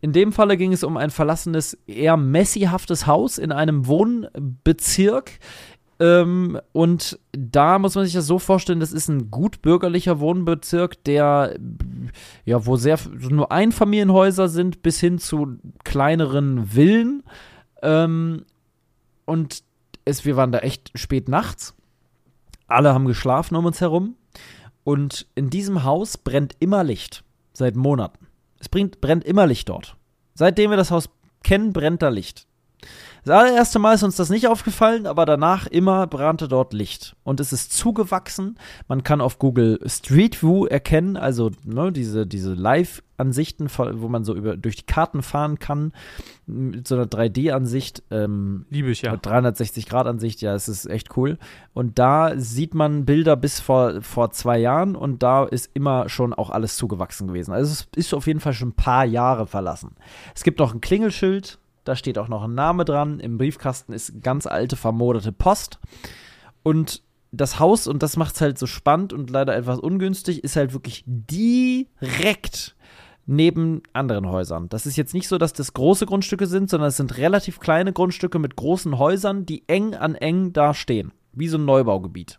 In 0.00 0.12
dem 0.12 0.32
Falle 0.32 0.58
ging 0.58 0.72
es 0.72 0.84
um 0.84 0.98
ein 0.98 1.08
verlassenes, 1.08 1.78
eher 1.86 2.18
messihaftes 2.18 3.06
Haus 3.06 3.38
in 3.38 3.52
einem 3.52 3.86
Wohnbezirk. 3.86 5.38
Ähm, 5.98 6.60
und 6.72 7.18
da 7.32 7.78
muss 7.78 7.94
man 7.94 8.04
sich 8.04 8.12
das 8.12 8.26
so 8.26 8.38
vorstellen, 8.38 8.80
das 8.80 8.92
ist 8.92 9.08
ein 9.08 9.30
gut 9.30 9.62
bürgerlicher 9.62 10.20
Wohnbezirk, 10.20 11.02
der, 11.04 11.56
ja, 12.44 12.66
wo 12.66 12.76
sehr 12.76 12.98
nur 13.30 13.50
Einfamilienhäuser 13.50 14.48
sind, 14.48 14.82
bis 14.82 15.00
hin 15.00 15.18
zu 15.18 15.56
kleineren 15.84 16.66
Villen. 16.66 17.22
Ähm, 17.80 18.44
und 19.24 19.62
es, 20.04 20.26
wir 20.26 20.36
waren 20.36 20.52
da 20.52 20.58
echt 20.58 20.90
spät 20.94 21.30
nachts. 21.30 21.74
Alle 22.66 22.94
haben 22.94 23.06
geschlafen 23.06 23.56
um 23.56 23.66
uns 23.66 23.80
herum. 23.80 24.16
Und 24.84 25.26
in 25.34 25.50
diesem 25.50 25.84
Haus 25.84 26.18
brennt 26.18 26.56
immer 26.60 26.84
Licht. 26.84 27.24
Seit 27.52 27.76
Monaten. 27.76 28.26
Es 28.58 28.68
brennt, 28.68 29.24
immer 29.24 29.46
Licht 29.46 29.68
dort. 29.68 29.96
Seitdem 30.34 30.70
wir 30.70 30.76
das 30.76 30.90
Haus 30.90 31.08
kennen, 31.42 31.72
brennt 31.72 32.02
da 32.02 32.08
Licht. 32.08 32.46
Das 33.24 33.40
allererste 33.40 33.78
Mal 33.78 33.94
ist 33.94 34.02
uns 34.02 34.16
das 34.16 34.28
nicht 34.28 34.48
aufgefallen, 34.48 35.06
aber 35.06 35.24
danach 35.24 35.66
immer 35.66 36.06
brannte 36.06 36.46
dort 36.46 36.74
Licht. 36.74 37.16
Und 37.24 37.40
es 37.40 37.54
ist 37.54 37.72
zugewachsen. 37.72 38.58
Man 38.86 39.02
kann 39.02 39.22
auf 39.22 39.38
Google 39.38 39.80
Street 39.86 40.42
View 40.42 40.66
erkennen, 40.66 41.16
also 41.16 41.50
ne, 41.64 41.90
diese, 41.90 42.26
diese 42.26 42.52
Live-Ansichten, 42.52 43.68
wo 43.74 44.08
man 44.08 44.24
so 44.24 44.34
über, 44.34 44.58
durch 44.58 44.76
die 44.76 44.84
Karten 44.84 45.22
fahren 45.22 45.58
kann, 45.58 45.92
mit 46.44 46.86
so 46.86 46.96
einer 46.96 47.06
3D-Ansicht. 47.06 48.02
Ähm, 48.10 48.66
Liebe 48.68 48.90
ich 48.90 49.00
ja. 49.00 49.14
360-Grad-Ansicht, 49.14 50.42
ja, 50.42 50.54
es 50.54 50.68
ist 50.68 50.84
echt 50.84 51.16
cool. 51.16 51.38
Und 51.72 51.98
da 51.98 52.38
sieht 52.38 52.74
man 52.74 53.06
Bilder 53.06 53.36
bis 53.36 53.58
vor, 53.58 54.02
vor 54.02 54.32
zwei 54.32 54.58
Jahren 54.58 54.96
und 54.96 55.22
da 55.22 55.44
ist 55.44 55.70
immer 55.72 56.10
schon 56.10 56.34
auch 56.34 56.50
alles 56.50 56.76
zugewachsen 56.76 57.28
gewesen. 57.28 57.54
Also 57.54 57.72
es 57.72 57.88
ist 57.96 58.12
auf 58.12 58.26
jeden 58.26 58.40
Fall 58.40 58.52
schon 58.52 58.68
ein 58.68 58.76
paar 58.76 59.06
Jahre 59.06 59.46
verlassen. 59.46 59.92
Es 60.34 60.44
gibt 60.44 60.58
noch 60.58 60.74
ein 60.74 60.82
Klingelschild, 60.82 61.58
da 61.84 61.96
steht 61.96 62.18
auch 62.18 62.28
noch 62.28 62.42
ein 62.42 62.54
Name 62.54 62.84
dran. 62.84 63.20
Im 63.20 63.38
Briefkasten 63.38 63.92
ist 63.92 64.22
ganz 64.22 64.46
alte, 64.46 64.76
vermoderte 64.76 65.32
Post. 65.32 65.78
Und 66.62 67.02
das 67.30 67.58
Haus, 67.58 67.86
und 67.86 68.02
das 68.02 68.16
macht 68.16 68.36
es 68.36 68.40
halt 68.40 68.58
so 68.58 68.66
spannend 68.66 69.12
und 69.12 69.30
leider 69.30 69.56
etwas 69.56 69.78
ungünstig, 69.78 70.44
ist 70.44 70.56
halt 70.56 70.72
wirklich 70.72 71.04
direkt 71.06 72.76
neben 73.26 73.82
anderen 73.92 74.28
Häusern. 74.28 74.68
Das 74.68 74.86
ist 74.86 74.96
jetzt 74.96 75.14
nicht 75.14 75.28
so, 75.28 75.38
dass 75.38 75.52
das 75.52 75.72
große 75.72 76.06
Grundstücke 76.06 76.46
sind, 76.46 76.70
sondern 76.70 76.88
es 76.88 76.96
sind 76.96 77.16
relativ 77.16 77.58
kleine 77.58 77.92
Grundstücke 77.92 78.38
mit 78.38 78.56
großen 78.56 78.98
Häusern, 78.98 79.46
die 79.46 79.64
eng 79.68 79.94
an 79.94 80.14
eng 80.14 80.52
da 80.52 80.74
stehen. 80.74 81.12
Wie 81.32 81.48
so 81.48 81.58
ein 81.58 81.64
Neubaugebiet. 81.64 82.38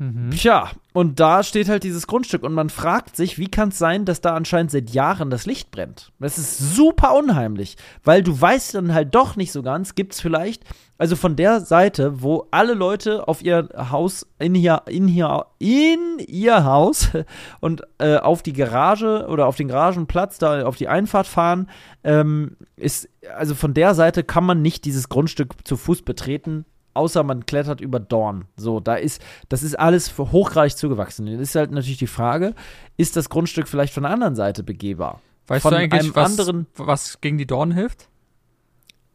Mhm. 0.00 0.30
Tja, 0.30 0.70
und 0.94 1.20
da 1.20 1.42
steht 1.42 1.68
halt 1.68 1.84
dieses 1.84 2.06
Grundstück 2.06 2.42
und 2.42 2.54
man 2.54 2.70
fragt 2.70 3.16
sich, 3.16 3.36
wie 3.36 3.50
kann 3.50 3.68
es 3.68 3.76
sein, 3.76 4.06
dass 4.06 4.22
da 4.22 4.34
anscheinend 4.34 4.70
seit 4.70 4.88
Jahren 4.88 5.28
das 5.28 5.44
Licht 5.44 5.70
brennt? 5.70 6.10
Das 6.18 6.38
ist 6.38 6.74
super 6.74 7.14
unheimlich, 7.14 7.76
weil 8.02 8.22
du 8.22 8.40
weißt 8.40 8.76
dann 8.76 8.94
halt 8.94 9.14
doch 9.14 9.36
nicht 9.36 9.52
so 9.52 9.62
ganz, 9.62 9.94
gibt 9.94 10.14
es 10.14 10.20
vielleicht, 10.22 10.64
also 10.96 11.16
von 11.16 11.36
der 11.36 11.60
Seite, 11.60 12.22
wo 12.22 12.46
alle 12.50 12.72
Leute 12.72 13.28
auf 13.28 13.42
ihr 13.42 13.68
Haus, 13.76 14.26
in 14.38 14.54
hier, 14.54 14.84
in 14.86 15.06
hier, 15.06 15.44
in 15.58 16.18
ihr 16.26 16.64
Haus 16.64 17.10
und 17.60 17.82
äh, 17.98 18.16
auf 18.16 18.42
die 18.42 18.54
Garage 18.54 19.26
oder 19.28 19.48
auf 19.48 19.56
den 19.56 19.68
Garagenplatz, 19.68 20.38
da 20.38 20.64
auf 20.64 20.76
die 20.76 20.88
Einfahrt 20.88 21.26
fahren, 21.26 21.68
ähm, 22.04 22.56
ist, 22.76 23.06
also 23.36 23.54
von 23.54 23.74
der 23.74 23.94
Seite 23.94 24.24
kann 24.24 24.44
man 24.44 24.62
nicht 24.62 24.86
dieses 24.86 25.10
Grundstück 25.10 25.56
zu 25.62 25.76
Fuß 25.76 26.02
betreten, 26.02 26.64
außer 26.94 27.22
man 27.22 27.46
klettert 27.46 27.80
über 27.80 28.00
Dorn. 28.00 28.44
So, 28.56 28.80
da 28.80 28.94
ist, 28.94 29.22
das 29.48 29.62
ist 29.62 29.78
alles 29.78 30.16
hochgradig 30.18 30.76
zugewachsen. 30.76 31.26
Jetzt 31.26 31.40
ist 31.40 31.54
halt 31.54 31.70
natürlich 31.70 31.98
die 31.98 32.06
Frage, 32.06 32.54
ist 32.96 33.16
das 33.16 33.28
Grundstück 33.28 33.68
vielleicht 33.68 33.92
von 33.94 34.02
der 34.04 34.12
anderen 34.12 34.34
Seite 34.36 34.62
begehbar? 34.62 35.20
Weißt 35.46 35.62
von 35.62 35.72
du 35.72 35.78
eigentlich, 35.78 36.02
einem 36.02 36.14
was, 36.14 36.38
anderen. 36.38 36.66
was 36.76 37.20
gegen 37.20 37.38
die 37.38 37.46
Dornen 37.46 37.72
hilft? 37.72 38.08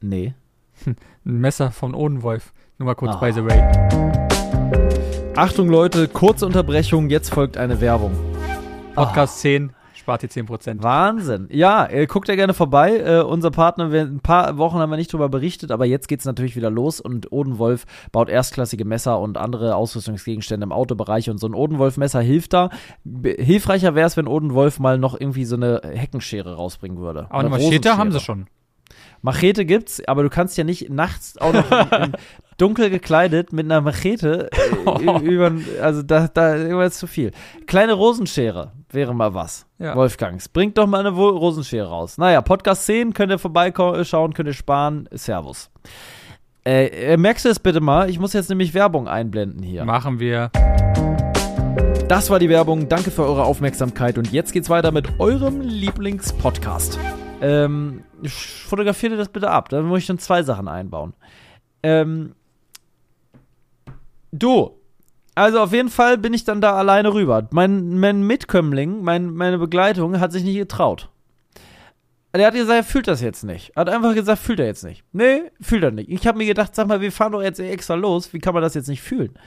Nee. 0.01 0.33
Ein 0.85 0.95
Messer 1.39 1.71
von 1.71 1.93
Odenwolf. 1.93 2.53
Nur 2.77 2.87
mal 2.87 2.95
kurz 2.95 3.15
Ah. 3.15 3.19
by 3.19 3.31
the 3.31 3.43
way. 3.45 3.61
Achtung, 5.35 5.69
Leute, 5.69 6.07
kurze 6.07 6.45
Unterbrechung. 6.45 7.09
Jetzt 7.09 7.33
folgt 7.33 7.57
eine 7.57 7.81
Werbung. 7.81 8.13
Podcast 8.95 9.39
10, 9.41 9.71
spart 10.05 10.21
ihr 10.21 10.29
10%. 10.29 10.83
Wahnsinn. 10.83 11.47
Ja, 11.49 11.87
äh, 11.89 12.05
guckt 12.05 12.27
ja 12.27 12.35
gerne 12.35 12.53
vorbei. 12.53 12.99
Äh, 12.99 13.21
unser 13.23 13.49
Partner, 13.49 13.91
wir, 13.91 14.01
ein 14.01 14.19
paar 14.19 14.59
Wochen 14.59 14.77
haben 14.77 14.91
wir 14.91 14.97
nicht 14.97 15.11
drüber 15.11 15.29
berichtet, 15.29 15.71
aber 15.71 15.85
jetzt 15.85 16.07
geht's 16.07 16.25
natürlich 16.25 16.55
wieder 16.55 16.69
los 16.69 17.01
und 17.01 17.31
Odenwolf 17.31 17.85
baut 18.11 18.29
erstklassige 18.29 18.85
Messer 18.85 19.19
und 19.19 19.37
andere 19.37 19.75
Ausrüstungsgegenstände 19.75 20.63
im 20.63 20.71
Autobereich 20.71 21.31
und 21.31 21.39
so 21.39 21.47
ein 21.47 21.55
Odenwolf-Messer 21.55 22.21
hilft 22.21 22.53
da. 22.53 22.69
B 23.03 23.35
hilfreicher 23.35 23.95
wäre 23.95 24.05
es, 24.05 24.15
wenn 24.15 24.27
Odenwolf 24.27 24.79
mal 24.79 24.99
noch 24.99 25.19
irgendwie 25.19 25.45
so 25.45 25.55
eine 25.55 25.81
Heckenschere 25.83 26.53
rausbringen 26.55 26.99
würde. 26.99 27.25
Aber 27.31 27.39
eine 27.39 27.49
Machete 27.49 27.97
haben 27.97 28.11
sie 28.11 28.19
schon. 28.19 28.45
Machete 29.25 29.65
gibt's, 29.65 30.07
aber 30.07 30.21
du 30.21 30.29
kannst 30.29 30.55
ja 30.55 30.63
nicht 30.63 30.91
nachts 30.91 31.35
auch 31.39 31.51
noch 31.51 31.71
in, 31.71 32.03
in 32.03 32.11
dunkel 32.59 32.91
gekleidet 32.91 33.51
mit 33.53 33.65
einer 33.65 33.81
Machete 33.81 34.51
äh, 34.51 35.19
über, 35.23 35.51
also 35.81 36.03
da, 36.03 36.27
da 36.27 36.55
irgendwas 36.55 36.99
zu 36.99 37.07
viel. 37.07 37.31
Kleine 37.65 37.93
Rosenschere 37.93 38.73
wäre 38.91 39.15
mal 39.15 39.33
was. 39.33 39.65
Ja. 39.79 39.95
Wolfgangs, 39.95 40.47
bringt 40.47 40.77
doch 40.77 40.85
mal 40.85 40.99
eine 40.99 41.09
Rosenschere 41.09 41.87
raus. 41.87 42.19
Naja, 42.19 42.41
Podcast 42.41 42.85
10 42.85 43.15
könnt 43.15 43.31
ihr 43.31 43.39
vorbeischauen, 43.39 44.35
könnt 44.35 44.47
ihr 44.47 44.53
sparen. 44.53 45.09
Servus. 45.11 45.71
Äh, 46.63 47.13
äh, 47.13 47.17
merkst 47.17 47.45
du 47.45 47.49
das 47.49 47.59
bitte 47.59 47.81
mal? 47.81 48.11
Ich 48.11 48.19
muss 48.19 48.33
jetzt 48.33 48.49
nämlich 48.49 48.75
Werbung 48.75 49.07
einblenden 49.07 49.63
hier. 49.63 49.85
Machen 49.85 50.19
wir. 50.19 50.51
Das 52.07 52.29
war 52.29 52.37
die 52.37 52.49
Werbung. 52.49 52.89
Danke 52.89 53.09
für 53.09 53.23
eure 53.23 53.45
Aufmerksamkeit. 53.45 54.19
Und 54.19 54.31
jetzt 54.31 54.53
geht's 54.53 54.69
weiter 54.69 54.91
mit 54.91 55.19
eurem 55.19 55.61
Lieblingspodcast. 55.61 56.99
Ähm, 57.41 58.03
fotografiert 58.23 59.11
ihr 59.11 59.17
das 59.17 59.29
bitte 59.29 59.49
ab. 59.49 59.69
Da 59.69 59.81
muss 59.81 59.99
ich 59.99 60.07
dann 60.07 60.19
zwei 60.19 60.43
Sachen 60.43 60.67
einbauen. 60.67 61.13
Ähm, 61.83 62.33
du. 64.31 64.79
Also 65.37 65.59
auf 65.59 65.73
jeden 65.73 65.89
Fall 65.89 66.17
bin 66.17 66.33
ich 66.33 66.45
dann 66.45 66.61
da 66.61 66.75
alleine 66.75 67.13
rüber. 67.13 67.47
Mein, 67.51 67.99
mein 67.99 68.21
Mitkömmling, 68.23 69.03
mein, 69.03 69.33
meine 69.33 69.57
Begleitung, 69.57 70.19
hat 70.19 70.31
sich 70.31 70.43
nicht 70.43 70.57
getraut. 70.57 71.09
Der 72.33 72.47
hat 72.47 72.53
gesagt, 72.53 72.77
er 72.77 72.83
fühlt 72.83 73.07
das 73.07 73.21
jetzt 73.21 73.43
nicht. 73.43 73.73
Hat 73.75 73.89
einfach 73.89 74.13
gesagt, 74.13 74.39
fühlt 74.39 74.59
er 74.59 74.65
jetzt 74.65 74.83
nicht. 74.83 75.03
Nee, 75.13 75.43
fühlt 75.61 75.83
er 75.83 75.91
nicht. 75.91 76.09
Ich 76.09 76.27
habe 76.27 76.37
mir 76.37 76.45
gedacht, 76.45 76.75
sag 76.75 76.87
mal, 76.87 76.99
wir 77.01 77.11
fahren 77.11 77.31
doch 77.31 77.41
jetzt 77.41 77.59
extra 77.59 77.95
los. 77.95 78.33
Wie 78.33 78.39
kann 78.39 78.53
man 78.53 78.63
das 78.63 78.73
jetzt 78.73 78.89
nicht 78.89 79.01
fühlen? 79.01 79.37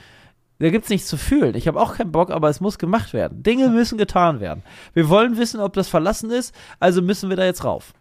Da 0.58 0.70
gibt's 0.70 0.88
nichts 0.88 1.06
zu 1.06 1.16
fühlen. 1.16 1.54
Ich 1.54 1.68
habe 1.68 1.80
auch 1.80 1.96
keinen 1.96 2.12
Bock, 2.12 2.30
aber 2.30 2.48
es 2.48 2.60
muss 2.60 2.78
gemacht 2.78 3.12
werden. 3.12 3.42
Dinge 3.42 3.68
müssen 3.68 3.98
getan 3.98 4.40
werden. 4.40 4.62
Wir 4.92 5.08
wollen 5.08 5.36
wissen, 5.36 5.60
ob 5.60 5.74
das 5.74 5.88
verlassen 5.88 6.30
ist, 6.30 6.54
also 6.80 7.00
müssen 7.00 7.28
wir 7.28 7.36
da 7.36 7.44
jetzt 7.44 7.64
rauf. 7.64 7.92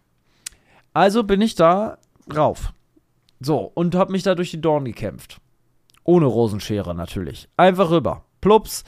Also 0.94 1.22
bin 1.24 1.40
ich 1.40 1.54
da 1.54 1.98
rauf. 2.34 2.72
So, 3.40 3.70
und 3.74 3.94
habe 3.94 4.12
mich 4.12 4.22
da 4.22 4.34
durch 4.34 4.50
die 4.50 4.60
Dornen 4.60 4.86
gekämpft. 4.86 5.40
Ohne 6.04 6.26
Rosenschere 6.26 6.94
natürlich. 6.94 7.48
Einfach 7.56 7.90
rüber. 7.90 8.24
Plups. 8.40 8.84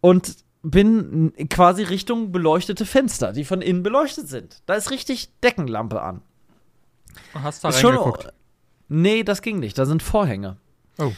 Und 0.00 0.36
bin 0.62 1.32
quasi 1.50 1.82
Richtung 1.82 2.32
beleuchtete 2.32 2.86
Fenster, 2.86 3.32
die 3.32 3.44
von 3.44 3.62
innen 3.62 3.82
beleuchtet 3.82 4.28
sind. 4.28 4.62
Da 4.66 4.74
ist 4.74 4.90
richtig 4.90 5.30
Deckenlampe 5.40 6.00
an. 6.02 6.22
Hast 7.34 7.62
da 7.64 7.68
Ist 7.68 7.80
schon- 7.80 7.94
reingeguckt? 7.94 8.32
Nee, 8.88 9.22
das 9.24 9.42
ging 9.42 9.58
nicht. 9.58 9.76
Da 9.78 9.86
sind 9.86 10.02
Vorhänge. 10.02 10.56
Oh. 10.98 11.12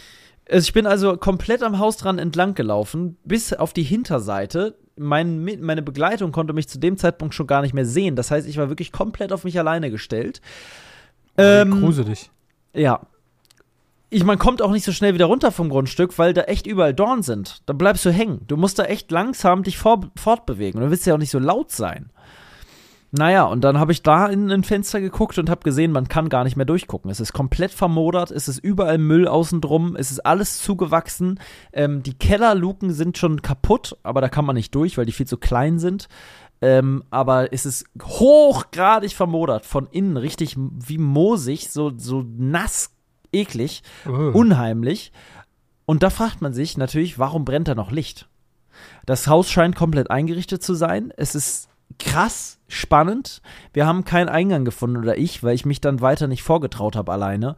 Also 0.51 0.65
ich 0.65 0.73
bin 0.73 0.87
also 0.87 1.17
komplett 1.17 1.63
am 1.63 1.79
Haus 1.79 1.97
dran 1.97 2.19
entlang 2.19 2.55
gelaufen, 2.55 3.17
bis 3.25 3.53
auf 3.53 3.73
die 3.73 3.83
Hinterseite. 3.83 4.77
Mein, 4.97 5.45
meine 5.61 5.83
Begleitung 5.83 6.33
konnte 6.33 6.53
mich 6.53 6.69
zu 6.69 6.79
dem 6.79 6.97
Zeitpunkt 6.97 7.35
schon 7.35 7.47
gar 7.47 7.63
nicht 7.63 7.75
mehr 7.75 7.87
sehen. 7.87 8.15
Das 8.15 8.31
heißt, 8.31 8.47
ich 8.47 8.59
war 8.59 8.69
wirklich 8.69 8.93
komplett 8.93 9.33
auf 9.33 9.45
mich 9.45 9.59
alleine 9.59 9.91
gestellt. 9.91 10.41
Ähm, 11.37 11.81
Gruselig. 11.81 12.31
ja. 12.75 13.01
Ich, 14.11 14.23
man 14.23 14.39
kommt 14.39 14.63
auch 14.63 14.71
nicht 14.71 14.85
so 14.85 14.93
schnell 14.93 15.15
wieder 15.15 15.25
runter 15.25 15.51
vom 15.51 15.69
Grundstück, 15.69 16.17
weil 16.19 16.35
da 16.35 16.43
echt 16.43 16.69
überall 16.69 16.95
Dorn 16.95 17.23
sind. 17.23 17.63
Da 17.67 17.73
bleibst 17.73 18.05
du 18.05 18.13
hängen. 18.13 18.43
Du 18.47 18.57
musst 18.57 18.79
da 18.79 18.85
echt 18.85 19.11
langsam 19.11 19.65
dich 19.65 19.77
vor, 19.77 20.09
fortbewegen. 20.15 20.79
Und 20.79 20.87
du 20.87 20.91
willst 20.93 21.05
ja 21.07 21.15
auch 21.15 21.19
nicht 21.19 21.33
so 21.33 21.41
laut 21.41 21.73
sein. 21.73 22.11
Naja, 23.17 23.45
und 23.45 23.63
dann 23.63 23.79
habe 23.79 23.93
ich 23.93 24.03
da 24.03 24.27
in 24.27 24.51
ein 24.51 24.65
Fenster 24.65 25.01
geguckt 25.01 25.39
und 25.39 25.49
habe 25.49 25.61
gesehen, 25.63 25.93
man 25.93 26.09
kann 26.09 26.29
gar 26.29 26.43
nicht 26.43 26.57
mehr 26.57 26.67
durchgucken. 26.67 27.13
Es 27.13 27.21
ist 27.21 27.33
komplett 27.33 27.71
vermodert, 27.71 28.33
es 28.33 28.49
ist 28.49 28.59
überall 28.59 28.99
Müll 28.99 29.29
außen 29.29 29.61
drum, 29.61 29.95
es 29.95 30.11
ist 30.11 30.27
alles 30.27 30.61
zugewachsen. 30.61 31.39
Ähm, 31.73 32.03
die 32.03 32.15
Kellerluken 32.15 32.93
sind 32.93 33.17
schon 33.17 33.41
kaputt, 33.41 33.97
aber 34.03 34.21
da 34.21 34.29
kann 34.29 34.45
man 34.45 34.57
nicht 34.57 34.75
durch, 34.75 34.99
weil 34.99 35.07
die 35.07 35.13
viel 35.13 35.29
zu 35.29 35.37
klein 35.37 35.79
sind. 35.79 36.09
Ähm, 36.61 37.05
aber 37.11 37.53
es 37.53 37.67
ist 37.67 37.85
hochgradig 38.03 39.13
vermodert, 39.13 39.65
von 39.65 39.87
innen 39.93 40.17
richtig 40.17 40.57
wie 40.57 40.99
moosig, 40.99 41.71
so, 41.71 41.93
so 41.97 42.25
nass, 42.37 42.91
eklig 43.33 43.85
Oh. 44.09 44.11
unheimlich. 44.33 45.13
Und 45.87 46.03
da 46.03 46.11
fragt 46.11 46.43
man 46.43 46.53
sich 46.53 46.77
natürlich, 46.77 47.17
warum 47.21 47.45
brennt 47.45 47.69
da 47.69 47.77
noch 47.77 47.93
Licht? 47.93 48.29
Das 49.07 49.29
Haus 49.29 49.49
scheint 49.51 49.77
komplett 49.77 50.11
eingerichtet 50.11 50.65
zu 50.65 50.75
sein. 50.75 51.13
Es 51.17 51.37
ist 51.37 51.69
krass 52.01 52.54
spannend. 52.69 53.43
Wir 53.73 53.87
haben 53.87 54.05
keinen 54.05 54.29
Eingang 54.29 54.65
gefunden 54.65 54.97
oder 54.97 55.17
ich, 55.17 55.43
weil 55.43 55.55
ich 55.55 55.67
mich 55.67 55.81
dann 55.81 56.01
weiter 56.01 56.27
nicht 56.27 56.43
vorgetraut 56.43 56.97
habe 56.97 57.13
alleine, 57.13 57.57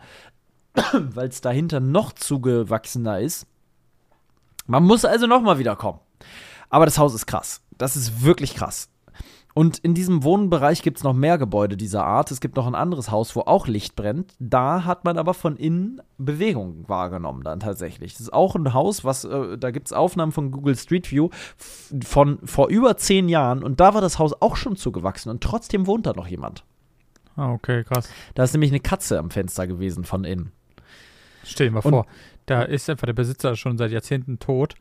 weil 0.92 1.28
es 1.28 1.40
dahinter 1.40 1.80
noch 1.80 2.12
zugewachsener 2.12 3.20
ist. 3.20 3.46
Man 4.66 4.84
muss 4.84 5.04
also 5.04 5.26
noch 5.26 5.42
mal 5.42 5.58
wieder 5.58 5.76
kommen. 5.76 6.00
Aber 6.68 6.84
das 6.84 6.98
Haus 6.98 7.14
ist 7.14 7.26
krass. 7.26 7.62
Das 7.78 7.96
ist 7.96 8.22
wirklich 8.24 8.54
krass. 8.54 8.88
Und 9.58 9.78
in 9.78 9.94
diesem 9.94 10.22
Wohnbereich 10.22 10.82
gibt 10.82 10.98
es 10.98 11.02
noch 11.02 11.14
mehr 11.14 11.38
Gebäude 11.38 11.78
dieser 11.78 12.04
Art. 12.04 12.30
Es 12.30 12.42
gibt 12.42 12.56
noch 12.56 12.66
ein 12.66 12.74
anderes 12.74 13.10
Haus, 13.10 13.34
wo 13.34 13.40
auch 13.40 13.66
Licht 13.66 13.96
brennt. 13.96 14.34
Da 14.38 14.84
hat 14.84 15.06
man 15.06 15.16
aber 15.16 15.32
von 15.32 15.56
innen 15.56 16.02
Bewegung 16.18 16.86
wahrgenommen 16.88 17.42
dann 17.42 17.60
tatsächlich. 17.60 18.12
Das 18.12 18.20
ist 18.20 18.34
auch 18.34 18.54
ein 18.54 18.74
Haus, 18.74 19.02
was, 19.02 19.24
äh, 19.24 19.56
da 19.56 19.70
gibt 19.70 19.86
es 19.86 19.94
Aufnahmen 19.94 20.32
von 20.32 20.50
Google 20.50 20.76
Street 20.76 21.10
View 21.10 21.30
von 22.04 22.38
vor 22.44 22.68
über 22.68 22.98
zehn 22.98 23.30
Jahren. 23.30 23.62
Und 23.64 23.80
da 23.80 23.94
war 23.94 24.02
das 24.02 24.18
Haus 24.18 24.34
auch 24.42 24.56
schon 24.56 24.76
zugewachsen 24.76 25.30
und 25.30 25.42
trotzdem 25.42 25.86
wohnt 25.86 26.04
da 26.04 26.12
noch 26.12 26.26
jemand. 26.26 26.62
Ah, 27.34 27.50
okay, 27.52 27.82
krass. 27.84 28.10
Da 28.34 28.44
ist 28.44 28.52
nämlich 28.52 28.72
eine 28.72 28.80
Katze 28.80 29.18
am 29.18 29.30
Fenster 29.30 29.66
gewesen 29.66 30.04
von 30.04 30.24
innen. 30.24 30.52
Stell 31.44 31.68
dir 31.68 31.72
mal 31.72 31.80
Und- 31.80 31.92
vor, 31.92 32.06
da 32.44 32.60
ist 32.60 32.90
einfach 32.90 33.06
der 33.06 33.14
Besitzer 33.14 33.56
schon 33.56 33.78
seit 33.78 33.90
Jahrzehnten 33.90 34.38
tot. 34.38 34.74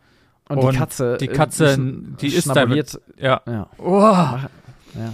Und, 0.49 0.57
Und 0.59 0.73
die 0.73 0.77
Katze, 0.77 1.17
die 1.17 1.29
äh, 1.29 1.33
Katze, 1.33 1.77
die 2.21 2.27
ist 2.27 2.47
da 2.53 2.67
Ja. 3.17 3.41
Ja. 3.47 3.69
Oh. 3.77 4.37
Ja. 4.95 5.13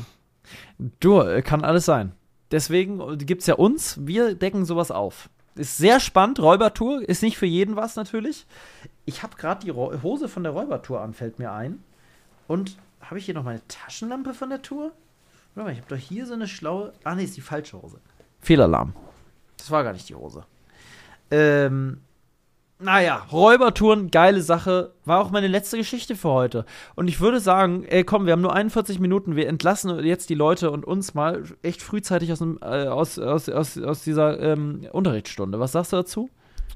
Du, 0.99 1.21
äh, 1.21 1.41
kann 1.41 1.63
alles 1.63 1.85
sein. 1.85 2.13
Deswegen 2.51 3.17
gibt 3.19 3.41
es 3.41 3.47
ja 3.47 3.55
uns, 3.55 3.97
wir 4.05 4.35
decken 4.35 4.65
sowas 4.65 4.91
auf. 4.91 5.29
Ist 5.55 5.77
sehr 5.77 5.99
spannend, 5.99 6.39
Räubertour, 6.39 7.07
ist 7.07 7.23
nicht 7.23 7.37
für 7.37 7.45
jeden 7.45 7.75
was 7.75 7.95
natürlich. 7.95 8.45
Ich 9.05 9.23
habe 9.23 9.35
gerade 9.35 9.63
die 9.63 9.69
Ro 9.69 9.93
Hose 10.01 10.27
von 10.27 10.43
der 10.43 10.53
Räubertour 10.53 11.01
an, 11.01 11.13
fällt 11.13 11.39
mir 11.39 11.51
ein. 11.51 11.83
Und 12.47 12.77
habe 13.01 13.19
ich 13.19 13.25
hier 13.25 13.33
noch 13.33 13.43
meine 13.43 13.65
Taschenlampe 13.67 14.33
von 14.33 14.49
der 14.49 14.61
Tour? 14.61 14.91
Warte 15.55 15.67
mal, 15.67 15.73
ich 15.73 15.81
habe 15.81 15.95
doch 15.95 16.01
hier 16.01 16.25
so 16.25 16.33
eine 16.33 16.47
schlaue. 16.47 16.93
Ah, 17.03 17.15
nee, 17.15 17.23
ist 17.23 17.35
die 17.35 17.41
falsche 17.41 17.81
Hose. 17.81 17.99
Fehlalarm. 18.39 18.93
Das 19.57 19.71
war 19.71 19.83
gar 19.83 19.93
nicht 19.93 20.07
die 20.07 20.15
Hose. 20.15 20.45
Ähm, 21.29 22.01
naja, 22.81 23.25
Räubertouren, 23.31 24.11
geile 24.11 24.41
Sache. 24.41 24.93
War 25.05 25.19
auch 25.19 25.31
meine 25.31 25.47
letzte 25.47 25.77
Geschichte 25.77 26.15
für 26.15 26.29
heute. 26.29 26.65
Und 26.95 27.07
ich 27.07 27.19
würde 27.19 27.39
sagen, 27.39 27.83
ey, 27.85 28.03
komm, 28.03 28.25
wir 28.25 28.33
haben 28.33 28.41
nur 28.41 28.53
41 28.53 28.99
Minuten. 28.99 29.35
Wir 29.35 29.47
entlassen 29.47 30.03
jetzt 30.03 30.29
die 30.29 30.35
Leute 30.35 30.71
und 30.71 30.85
uns 30.85 31.13
mal 31.13 31.43
echt 31.61 31.81
frühzeitig 31.81 32.31
aus, 32.31 32.41
äh, 32.41 32.65
aus, 32.65 33.19
aus, 33.19 33.49
aus, 33.49 33.77
aus 33.77 34.03
dieser 34.03 34.39
ähm, 34.39 34.87
Unterrichtsstunde. 34.91 35.59
Was 35.59 35.73
sagst 35.73 35.93
du 35.93 35.97
dazu? 35.97 36.29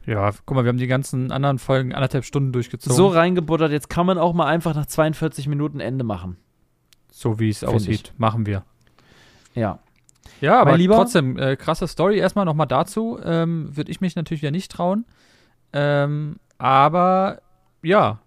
Ja, 0.06 0.32
guck 0.45 0.56
mal, 0.56 0.64
wir 0.64 0.70
haben 0.70 0.78
die 0.78 0.88
ganzen 0.88 1.32
anderen 1.32 1.58
Folgen 1.58 1.93
anderthalb 1.93 2.26
Stunden 2.26 2.51
durchgezogen. 2.51 2.95
So 2.95 3.08
reingebuttert, 3.08 3.72
jetzt 3.72 3.89
kann 3.89 4.06
man 4.06 4.18
auch 4.18 4.34
mal 4.34 4.45
einfach 4.45 4.76
nach 4.76 4.86
42 4.86 5.47
Minuten 5.47 5.80
Ende 5.80 6.03
machen. 6.03 6.38
So 7.12 7.39
wie 7.39 7.49
es 7.49 7.64
aussieht, 7.64 8.14
machen 8.18 8.45
wir. 8.45 8.64
Ja. 9.56 9.80
Ja, 10.41 10.60
aber 10.60 10.78
trotzdem, 10.78 11.38
äh, 11.38 11.56
krasse 11.56 11.88
Story. 11.88 12.18
Erstmal 12.18 12.45
nochmal 12.45 12.68
dazu. 12.68 13.18
Ähm, 13.24 13.76
Würde 13.76 13.89
ich 13.89 14.01
mich 14.01 14.16
natürlich 14.16 14.41
wieder 14.41 14.51
nicht 14.51 14.72
trauen. 14.72 15.06
Ähm, 15.76 16.38
aber 16.58 17.42
ja, 17.84 18.20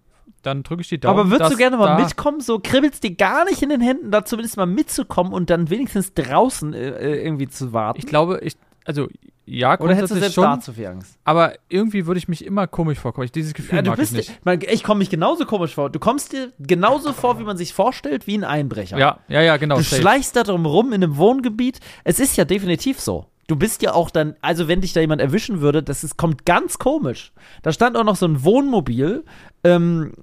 dann 0.43 0.63
drücke 0.63 0.81
ich 0.81 0.87
die 0.87 0.99
Daumen. 0.99 1.19
Aber 1.19 1.31
würdest 1.31 1.51
du 1.51 1.57
gerne 1.57 1.77
mal 1.77 2.01
mitkommen? 2.01 2.39
So 2.41 2.59
kribbelst 2.59 3.03
dir 3.03 3.15
gar 3.15 3.45
nicht 3.45 3.61
in 3.61 3.69
den 3.69 3.81
Händen, 3.81 4.11
da 4.11 4.23
zumindest 4.23 4.55
mal 4.55 4.65
mitzukommen 4.65 5.33
und 5.33 5.49
dann 5.49 5.69
wenigstens 5.69 6.13
draußen 6.13 6.73
äh, 6.73 6.89
äh, 6.89 7.25
irgendwie 7.25 7.47
zu 7.47 7.73
warten? 7.73 7.99
Ich 7.99 8.05
glaube, 8.05 8.39
ich, 8.43 8.55
also 8.85 9.07
ja, 9.45 9.79
Oder 9.79 9.95
hättest 9.95 10.13
du 10.13 10.19
selbst 10.19 10.35
schon, 10.35 10.43
da 10.43 10.59
zu 10.59 10.73
viel 10.73 10.85
Angst? 10.85 11.17
aber 11.23 11.53
irgendwie 11.69 12.05
würde 12.05 12.19
ich 12.19 12.27
mich 12.27 12.45
immer 12.45 12.67
komisch 12.67 12.99
vorkommen. 12.99 13.25
Ich, 13.25 13.31
dieses 13.31 13.55
Gefühl 13.55 13.77
Ja, 13.77 13.81
du 13.81 13.89
mag 13.89 13.97
bist, 13.97 14.11
ich 14.11 14.29
nicht. 14.29 14.45
Man, 14.45 14.59
ich 14.61 14.83
komme 14.83 14.99
mich 14.99 15.09
genauso 15.09 15.45
komisch 15.45 15.73
vor. 15.73 15.89
Du 15.89 15.97
kommst 15.97 16.33
dir 16.33 16.53
genauso 16.59 17.13
vor, 17.13 17.39
wie 17.39 17.43
man 17.43 17.57
sich 17.57 17.73
vorstellt, 17.73 18.27
wie 18.27 18.37
ein 18.37 18.43
Einbrecher. 18.43 18.99
Ja, 18.99 19.19
ja, 19.27 19.41
ja, 19.41 19.57
genau. 19.57 19.77
du 19.77 19.81
safe. 19.81 20.01
schleichst 20.01 20.35
da 20.35 20.43
drum 20.43 20.67
rum 20.67 20.93
in 20.93 21.03
einem 21.03 21.17
Wohngebiet. 21.17 21.79
Es 22.03 22.19
ist 22.19 22.37
ja 22.37 22.45
definitiv 22.45 22.99
so. 22.99 23.25
Du 23.49 23.55
bist 23.57 23.81
ja 23.81 23.93
auch 23.93 24.09
dann, 24.11 24.35
also 24.41 24.67
wenn 24.67 24.79
dich 24.81 24.93
da 24.93 25.01
jemand 25.01 25.21
erwischen 25.21 25.59
würde, 25.59 25.83
das 25.83 26.03
ist, 26.03 26.15
kommt 26.17 26.45
ganz 26.45 26.77
komisch. 26.79 27.33
Da 27.63 27.73
stand 27.73 27.97
auch 27.97 28.03
noch 28.03 28.15
so 28.15 28.25
ein 28.27 28.43
Wohnmobil, 28.43 29.25
ähm, 29.63 30.13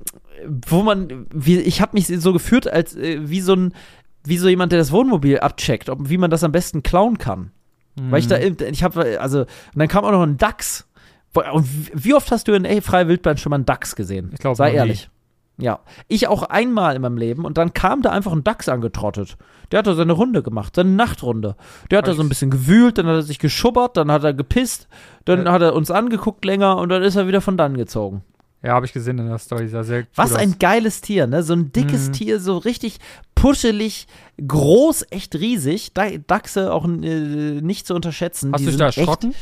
wo 0.69 0.83
man, 0.83 1.27
wie, 1.35 1.59
ich 1.59 1.81
habe 1.81 1.93
mich 1.95 2.07
so 2.07 2.33
geführt, 2.33 2.69
als 2.69 2.97
äh, 2.97 3.29
wie 3.29 3.41
so 3.41 3.55
ein 3.55 3.75
wie 4.25 4.39
so 4.39 4.49
jemand, 4.49 4.73
der 4.73 4.79
das 4.81 4.91
Wohnmobil 4.93 5.39
abcheckt, 5.39 5.89
ob, 5.89 6.09
wie 6.09 6.19
man 6.19 6.31
das 6.31 6.43
am 6.43 6.51
besten 6.53 6.83
klauen 6.83 7.19
kann. 7.19 7.53
Weil 7.95 8.19
ich 8.21 8.27
da, 8.29 8.37
Mhm. 8.39 8.57
ich 8.71 8.83
habe, 8.83 9.21
also, 9.21 9.41
und 9.41 9.49
dann 9.77 9.89
kam 9.89 10.05
auch 10.05 10.11
noch 10.11 10.23
ein 10.23 10.37
Dachs. 10.37 10.87
Und 11.53 11.67
wie 11.95 12.13
oft 12.13 12.31
hast 12.31 12.49
du 12.49 12.53
in 12.53 12.65
ey, 12.65 12.81
Freie 12.81 13.09
Wildbahn 13.09 13.39
schon 13.39 13.51
mal 13.51 13.57
einen 13.57 13.67
Dachs 13.67 13.95
gesehen? 13.97 14.31
Ich 14.33 14.41
glaub, 14.41 14.57
Sei 14.57 14.73
ehrlich. 14.73 15.09
Ja. 15.59 15.81
Ich 16.09 16.29
auch 16.29 16.43
einmal 16.43 16.97
in 16.97 17.03
meinem 17.03 17.17
Leben 17.17 17.45
und 17.47 17.57
dann 17.57 17.73
kam 17.73 18.03
da 18.03 18.11
einfach 18.11 18.33
ein 18.33 18.45
Dachs 18.45 18.69
angetrottet. 18.69 19.37
Der 19.73 19.79
hat 19.79 19.87
da 19.87 19.95
seine 19.95 20.13
Runde 20.13 20.43
gemacht, 20.43 20.77
seine 20.77 20.91
Nachtrunde. 20.91 21.57
Der 21.91 21.99
hat 21.99 22.07
da 22.09 22.15
so 22.15 22.23
ein 22.23 22.29
bisschen 22.29 22.51
gewühlt, 22.51 22.99
dann 22.99 23.07
hat 23.07 23.15
er 23.15 23.23
sich 23.23 23.39
geschubbert, 23.39 23.97
dann 23.97 24.13
hat 24.13 24.23
er 24.23 24.35
gepisst, 24.35 24.87
dann 25.25 25.47
Ja. 25.47 25.53
hat 25.53 25.63
er 25.63 25.75
uns 25.75 25.91
angeguckt 25.91 26.45
länger 26.45 26.77
und 26.77 26.91
dann 26.91 27.03
ist 27.03 27.17
er 27.17 27.27
wieder 27.27 27.41
von 27.41 27.57
dann 27.57 27.77
gezogen. 27.77 28.23
Ja, 28.63 28.73
habe 28.75 28.85
ich 28.87 28.93
gesehen 28.93 29.19
in 29.19 29.29
der 29.29 29.39
Story. 29.39 29.69
Sah 29.69 29.83
sehr 29.85 30.07
Was 30.15 30.35
ein 30.35 30.51
aus. 30.51 30.59
geiles 30.59 31.01
Tier, 31.01 31.27
ne? 31.27 31.43
So 31.43 31.53
ein 31.55 31.73
dickes 31.73 32.09
Mhm. 32.09 32.13
Tier, 32.13 32.41
so 32.41 32.59
richtig 32.59 32.99
puschelig, 33.35 34.07
groß, 34.45 35.07
echt 35.11 35.35
riesig. 35.37 35.93
Da- 35.95 36.17
Dachse 36.27 36.73
auch 36.73 36.85
äh, 36.85 36.89
nicht 37.61 37.87
zu 37.87 37.95
unterschätzen. 37.95 38.53
Hast 38.53 38.65
du 38.65 38.69
dich 38.71 38.77
da 38.77 38.89
echt- 38.89 38.99
erschrocken? 38.99 39.35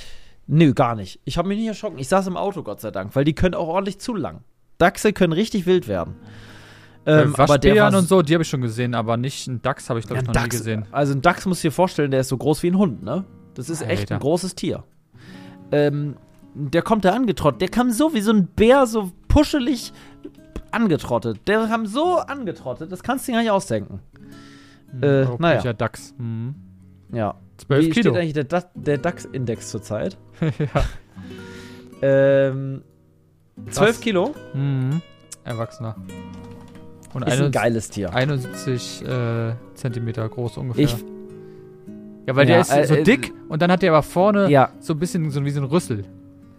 Nö, 0.47 0.75
gar 0.75 0.95
nicht. 0.95 1.21
Ich 1.25 1.39
habe 1.39 1.49
mich 1.49 1.59
nicht 1.59 1.69
erschrocken. 1.69 1.99
Ich 1.99 2.09
saß 2.09 2.27
im 2.27 2.37
Auto, 2.37 2.63
Gott 2.63 2.81
sei 2.81 2.91
Dank, 2.91 3.17
weil 3.17 3.25
die 3.25 3.35
können 3.35 3.55
auch 3.55 3.69
ordentlich 3.69 3.99
zu 3.99 4.15
lang. 4.15 4.41
Dachse 4.79 5.13
können 5.13 5.33
richtig 5.33 5.67
wild 5.67 5.89
werden. 5.89 6.15
Ähm, 7.07 7.35
äh, 7.35 7.39
war 7.39 7.49
Waschbären 7.49 7.95
und 7.95 8.09
so, 8.09 8.23
die 8.23 8.33
habe 8.35 8.43
ich 8.43 8.49
schon 8.49 8.63
gesehen, 8.63 8.95
aber 8.95 9.17
nicht 9.17 9.47
einen 9.49 9.61
Dachs 9.61 9.91
habe 9.91 9.99
ich, 9.99 10.07
glaube 10.07 10.23
ich, 10.23 10.29
ein 10.29 10.33
noch 10.33 10.33
Dachs, 10.33 10.55
nie 10.55 10.59
gesehen. 10.59 10.87
Also 10.91 11.13
ein 11.13 11.23
Dachs 11.23 11.45
musst 11.47 11.63
du 11.63 11.69
dir 11.69 11.73
vorstellen, 11.73 12.11
der 12.11 12.21
ist 12.21 12.29
so 12.29 12.37
groß 12.37 12.63
wie 12.63 12.69
ein 12.69 12.79
Hund, 12.79 13.03
ne? 13.03 13.25
Das 13.55 13.69
ist 13.69 13.83
echt 13.83 14.03
Alter. 14.03 14.15
ein 14.15 14.21
großes 14.21 14.55
Tier. 14.55 14.85
Ähm, 15.71 16.17
der 16.55 16.83
kommt 16.83 17.05
da 17.05 17.13
angetrottet. 17.13 17.61
Der 17.61 17.69
kam 17.69 17.91
so 17.91 18.15
wie 18.15 18.21
so 18.21 18.33
ein 18.33 18.47
Bär, 18.47 18.87
so 18.87 19.13
puschelig 19.29 19.93
angetrottet. 20.71 21.47
Der 21.47 21.67
kam 21.67 21.87
so 21.87 22.19
angetrottet, 22.19 22.91
das 22.91 23.03
kannst 23.03 23.27
du 23.27 23.33
dir 23.33 23.37
gar 23.37 23.43
nicht 23.43 23.51
ausdenken. 23.51 24.01
Äh, 25.01 25.07
Europäischer 25.07 25.39
naja. 25.39 25.73
Dachs. 25.73 26.15
Mhm. 26.19 26.55
Ja. 27.13 27.35
12 27.59 27.85
wie 27.85 27.91
Kilo. 27.91 28.11
steht 28.15 28.23
eigentlich 28.23 28.49
der, 28.49 28.71
der 28.75 28.99
DAX-Index 28.99 29.71
zurzeit? 29.71 30.19
ja. 30.41 30.85
Ähm, 32.03 32.83
12 33.71 33.75
Krass. 33.75 34.01
Kilo? 34.01 34.35
Mhm. 34.55 35.01
Erwachsener. 35.45 35.97
Und 37.13 37.23
Ist 37.29 37.41
ein 37.41 37.53
geiles 37.53 37.91
Tier. 37.91 38.13
71 38.13 39.05
äh, 39.07 39.53
Zentimeter 39.75 40.29
groß 40.29 40.57
ungefähr. 40.57 40.85
Ich, 40.85 40.97
ja, 42.27 42.35
weil 42.35 42.49
Ja, 42.49 42.55
der 42.55 42.61
ist 42.63 42.73
äh, 42.73 42.85
so 42.87 42.95
äh, 42.95 43.03
dick 43.05 43.33
und 43.49 43.63
dann 43.63 43.71
hat 43.71 43.83
der 43.83 43.93
aber 43.93 44.03
vorne 44.03 44.51
ja, 44.51 44.71
so 44.81 44.95
ein 44.95 44.99
bisschen 44.99 45.31
so 45.31 45.45
wie 45.45 45.51
so 45.51 45.61
ein 45.61 45.67
Rüssel. 45.67 46.05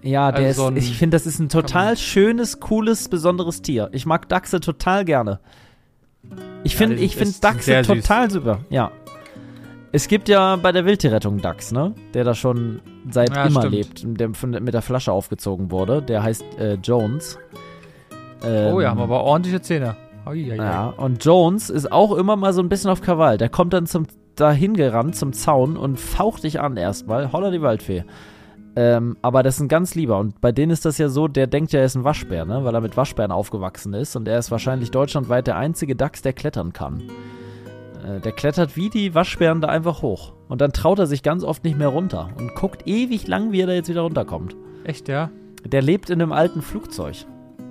ja, 0.02 0.32
der 0.32 0.48
Also 0.48 0.62
so 0.64 0.68
ein- 0.70 0.78
ist, 0.78 0.86
ich 0.88 0.98
finde, 0.98 1.16
das 1.16 1.26
ist 1.26 1.40
ein 1.40 1.50
total 1.50 1.98
schönes, 1.98 2.60
cooles, 2.62 3.10
besonderes 3.10 3.62
Tier. 3.62 3.90
Ich 3.92 4.06
mag 4.06 4.30
Dachse 4.30 4.60
total 4.62 5.04
gerne. 5.04 5.40
Ich 6.64 6.74
Ja, 6.74 6.78
finde 6.80 6.96
ist 7.04 7.44
Dachse 7.44 7.64
sehr 7.64 7.84
süß. 7.84 8.02
total 8.04 8.32
super. 8.32 8.60
Ja. 8.70 8.92
Es 9.96 10.10
gibt 10.10 10.28
ja 10.28 10.58
bei 10.58 10.74
der 10.74 10.84
Wildtierrettung 10.86 11.42
Dachs, 11.42 11.72
ne? 11.72 11.94
Der 12.14 12.26
da 12.26 12.36
schon 12.36 12.82
seit 13.10 13.34
Ja, 13.34 13.46
immer 13.46 13.62
stimmt. 13.62 14.04
lebt, 14.04 14.20
der 14.20 14.34
von, 14.34 14.50
mit 14.50 14.74
der 14.74 14.82
Flasche 14.82 15.14
aufgezogen 15.14 15.72
wurde. 15.72 16.02
Der 16.02 16.22
heißt 16.22 16.44
äh, 16.60 16.74
Jones. 16.84 17.40
oh 18.44 18.46
ja, 18.46 18.82
Ähm, 18.82 18.88
haben 18.90 19.00
aber 19.00 19.22
ordentliche 19.24 19.62
Zähne. 19.62 19.96
Ui. 20.28 20.54
Ja, 20.54 20.88
und 20.98 21.24
Jones 21.24 21.70
ist 21.70 21.94
auch 21.94 22.12
immer 22.18 22.36
mal 22.36 22.52
so 22.52 22.62
ein 22.62 22.68
bisschen 22.68 22.90
auf 22.92 23.00
Krawall. 23.02 23.38
Der 23.38 23.48
kommt 23.48 23.72
dann 23.72 23.86
zum 23.86 24.06
dahin 24.36 24.74
gerannt 24.74 25.16
zum 25.16 25.32
Zaun 25.32 25.78
und 25.78 25.98
faucht 25.98 26.44
dich 26.44 26.60
an 26.60 26.76
erstmal. 26.76 27.32
Holla 27.32 27.50
die 27.50 27.62
Waldfee. 27.62 28.04
Ähm, 28.76 29.16
aber 29.22 29.44
das 29.44 29.56
ist 29.56 29.62
ein 29.62 29.70
ganz 29.70 29.96
lieber. 29.96 30.18
Und 30.18 30.42
bei 30.42 30.52
denen 30.52 30.74
ist 30.74 30.84
das 30.84 30.98
ja 30.98 31.08
so, 31.08 31.30
der 31.30 31.48
denkt 31.48 31.72
ja, 31.72 31.80
er 31.80 31.86
ist 31.86 31.96
ein 31.96 32.04
Waschbär, 32.04 32.44
ne? 32.44 32.66
Weil 32.66 32.76
er 32.76 32.82
mit 32.82 32.98
Waschbären 32.98 33.32
aufgewachsen 33.32 33.94
ist. 33.94 34.18
Und 34.18 34.28
er 34.28 34.40
ist 34.40 34.52
wahrscheinlich 34.52 34.92
deutschlandweit 34.92 35.48
der 35.48 35.56
einzige 35.56 35.96
Dachs, 35.96 36.22
der 36.22 36.34
klettern 36.34 36.74
kann. 36.74 37.02
Äh, 38.06 38.20
der 38.20 38.32
klettert 38.32 38.76
wie 38.76 38.90
die 38.90 39.16
Waschbären 39.16 39.62
da 39.62 39.68
einfach 39.68 40.02
hoch. 40.02 40.34
Und 40.48 40.62
dann 40.62 40.72
traut 40.72 41.00
er 41.00 41.08
sich 41.08 41.24
ganz 41.24 41.44
oft 41.44 41.64
nicht 41.64 41.78
mehr 41.78 41.88
runter. 41.88 42.30
Und 42.38 42.54
guckt 42.56 42.88
ewig 42.88 43.28
lang, 43.28 43.52
wie 43.52 43.62
er 43.62 43.68
da 43.68 43.74
jetzt 43.74 43.90
wieder 43.90 44.02
runterkommt. 44.02 44.56
Echt, 44.84 45.08
ja? 45.08 45.32
Der 45.66 45.82
lebt 45.82 46.10
in 46.10 46.22
einem 46.22 46.32
alten 46.32 46.62
Flugzeug. 46.62 47.26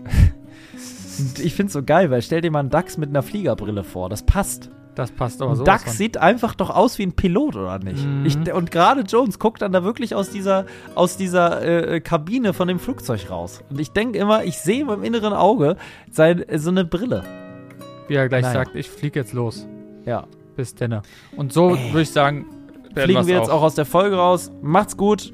Und 1.18 1.38
ich 1.38 1.54
find's 1.54 1.72
so 1.72 1.82
geil, 1.82 2.10
weil 2.10 2.22
stell 2.22 2.40
dir 2.40 2.50
mal 2.50 2.60
einen 2.60 2.70
Dachs 2.70 2.98
mit 2.98 3.08
einer 3.08 3.22
Fliegerbrille 3.22 3.84
vor. 3.84 4.08
Das 4.08 4.24
passt. 4.24 4.70
Das 4.96 5.10
passt 5.10 5.42
aber 5.42 5.56
so. 5.56 5.64
Dachs 5.64 5.96
sieht 5.96 6.16
einfach 6.18 6.54
doch 6.54 6.70
aus 6.70 6.98
wie 6.98 7.04
ein 7.04 7.14
Pilot, 7.14 7.56
oder 7.56 7.78
nicht? 7.80 8.04
Mhm. 8.04 8.26
Ich, 8.26 8.52
und 8.52 8.70
gerade 8.70 9.02
Jones 9.02 9.38
guckt 9.40 9.62
dann 9.62 9.72
da 9.72 9.82
wirklich 9.82 10.14
aus 10.14 10.30
dieser, 10.30 10.66
aus 10.94 11.16
dieser 11.16 11.62
äh, 11.62 12.00
Kabine 12.00 12.52
von 12.52 12.68
dem 12.68 12.78
Flugzeug 12.78 13.28
raus. 13.30 13.62
Und 13.70 13.80
ich 13.80 13.90
denke 13.90 14.18
immer, 14.18 14.44
ich 14.44 14.58
sehe 14.58 14.82
im 14.82 15.02
inneren 15.02 15.32
Auge 15.32 15.76
sein, 16.10 16.44
so 16.56 16.70
eine 16.70 16.84
Brille. 16.84 17.24
Wie 18.06 18.14
er 18.14 18.28
gleich 18.28 18.42
Naja. 18.42 18.54
sagt, 18.54 18.76
ich 18.76 18.88
fliege 18.88 19.18
jetzt 19.18 19.32
los. 19.32 19.66
Ja. 20.04 20.26
Bis 20.56 20.74
denne. 20.74 21.02
Und 21.36 21.52
so 21.52 21.70
würde 21.70 22.02
ich 22.02 22.10
sagen, 22.10 22.46
Fliegen 22.94 23.26
wir 23.26 23.36
jetzt 23.36 23.50
auch 23.50 23.62
aus 23.62 23.74
der 23.74 23.84
Folge 23.84 24.16
raus. 24.16 24.52
Macht's 24.62 24.96
gut, 24.96 25.32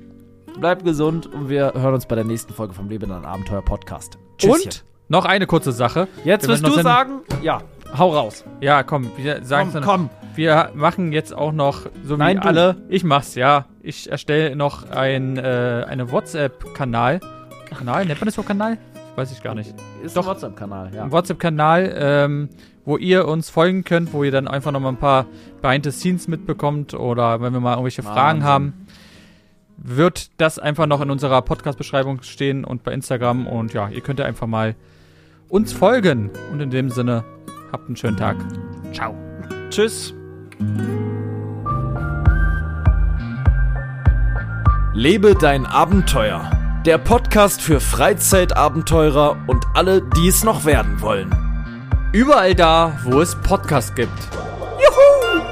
bleibt 0.59 0.85
gesund 0.85 1.27
und 1.27 1.51
wir 1.51 1.75
hören 1.75 1.95
uns 1.95 2.07
bei 2.07 2.14
der 2.14 2.25
nächsten 2.25 2.55
Folge 2.55 2.73
vom 2.73 2.89
Leben 2.89 3.05
in 3.05 3.12
einem 3.12 3.27
Abenteuer 3.27 3.62
Podcast. 3.62 4.18
Tschüsschen. 4.39 4.64
Und 4.64 4.85
noch 5.09 5.27
eine 5.27 5.47
kurze 5.47 5.73
Sache. 5.73 6.09
jetzt 6.25 6.45
wir 6.45 6.55
wirst 6.55 6.62
müssen 6.62 6.64
du 6.64 6.71
noch 6.77 6.83
sagen, 6.83 7.21
ja, 7.43 7.61
hau 7.99 8.14
raus. 8.14 8.45
Ja, 8.61 8.83
komm, 8.83 9.11
wir 9.16 9.45
sagen 9.45 9.71
Komm, 9.73 9.83
komm. 9.83 10.11
Wir 10.37 10.71
machen 10.75 11.12
jetzt 11.12 11.35
auch 11.35 11.53
noch, 11.53 11.83
so 12.05 12.14
wie 12.14 12.18
Nein, 12.18 12.41
du. 12.41 12.47
alle, 12.49 12.77
ich 12.89 13.05
mach's, 13.05 13.35
ja. 13.35 13.66
Ich 13.83 14.11
erstelle 14.11 14.57
noch 14.57 14.91
ein, 14.91 15.37
äh, 15.37 15.85
eine 15.87 16.11
WhatsApp-Kanal. 16.12 17.21
Kanal? 17.66 18.07
Nennt 18.07 18.21
man 18.21 18.27
das 18.27 18.37
so 18.37 18.43
Kanal? 18.43 18.79
Weiß 19.16 19.33
ich 19.33 19.43
gar 19.43 19.55
nicht. 19.55 19.75
Ist 20.03 20.16
Doch. 20.16 20.23
ein 20.23 20.29
WhatsApp-Kanal, 20.29 20.95
ja. 20.95 21.03
Ein 21.03 21.12
WhatsApp-Kanal, 21.12 21.95
ähm, 21.95 22.49
wo 22.85 22.97
ihr 22.97 23.26
uns 23.28 23.51
folgen 23.51 23.85
könnt, 23.85 24.12
wo 24.12 24.24
ihr 24.24 24.31
dann 24.31 24.49
einfach 24.49 24.72
noch 24.72 24.81
mal 24.81 24.89
ein 24.89 24.97
paar 24.97 25.26
Behind 25.62 25.85
the 25.85 25.91
Scenes 25.91 26.28
mitbekommt 26.28 26.95
oder 26.95 27.41
wenn 27.41 27.53
wir 27.53 27.61
mal 27.61 27.72
irgendwelche 27.72 28.03
Fragen 28.03 28.41
Wahnsinn. 28.41 28.45
haben, 28.45 28.87
wird 29.76 30.31
das 30.39 30.59
einfach 30.59 30.87
noch 30.87 31.01
in 31.01 31.11
unserer 31.11 31.43
Podcast-Beschreibung 31.43 32.22
stehen 32.22 32.64
und 32.64 32.85
bei 32.85 32.93
Instagram 32.93 33.47
und 33.47 33.72
ja, 33.72 33.89
ihr 33.89 34.01
könnt 34.01 34.18
ja 34.18 34.26
einfach 34.26 34.47
mal 34.47 34.74
uns 35.49 35.72
folgen 35.72 36.31
und 36.53 36.61
in 36.61 36.70
dem 36.70 36.91
Sinne, 36.91 37.24
habt 37.72 37.87
einen 37.87 37.97
schönen 37.97 38.16
Tag. 38.16 38.37
Ciao. 38.93 39.14
Tschüss. 39.70 40.14
Lebe 44.95 45.35
dein 45.35 45.66
Abenteuer. 45.66 46.51
Der 46.85 46.99
Podcast 46.99 47.61
für 47.61 47.81
Freizeitabenteurer 47.81 49.37
und 49.47 49.64
alle, 49.74 50.03
die 50.03 50.28
es 50.28 50.45
noch 50.45 50.64
werden 50.64 51.01
wollen. 51.01 51.49
Überall 52.12 52.56
da, 52.56 52.98
wo 53.04 53.20
es 53.20 53.36
Podcasts 53.36 53.94
gibt. 53.94 54.11
Juhu! 54.82 55.44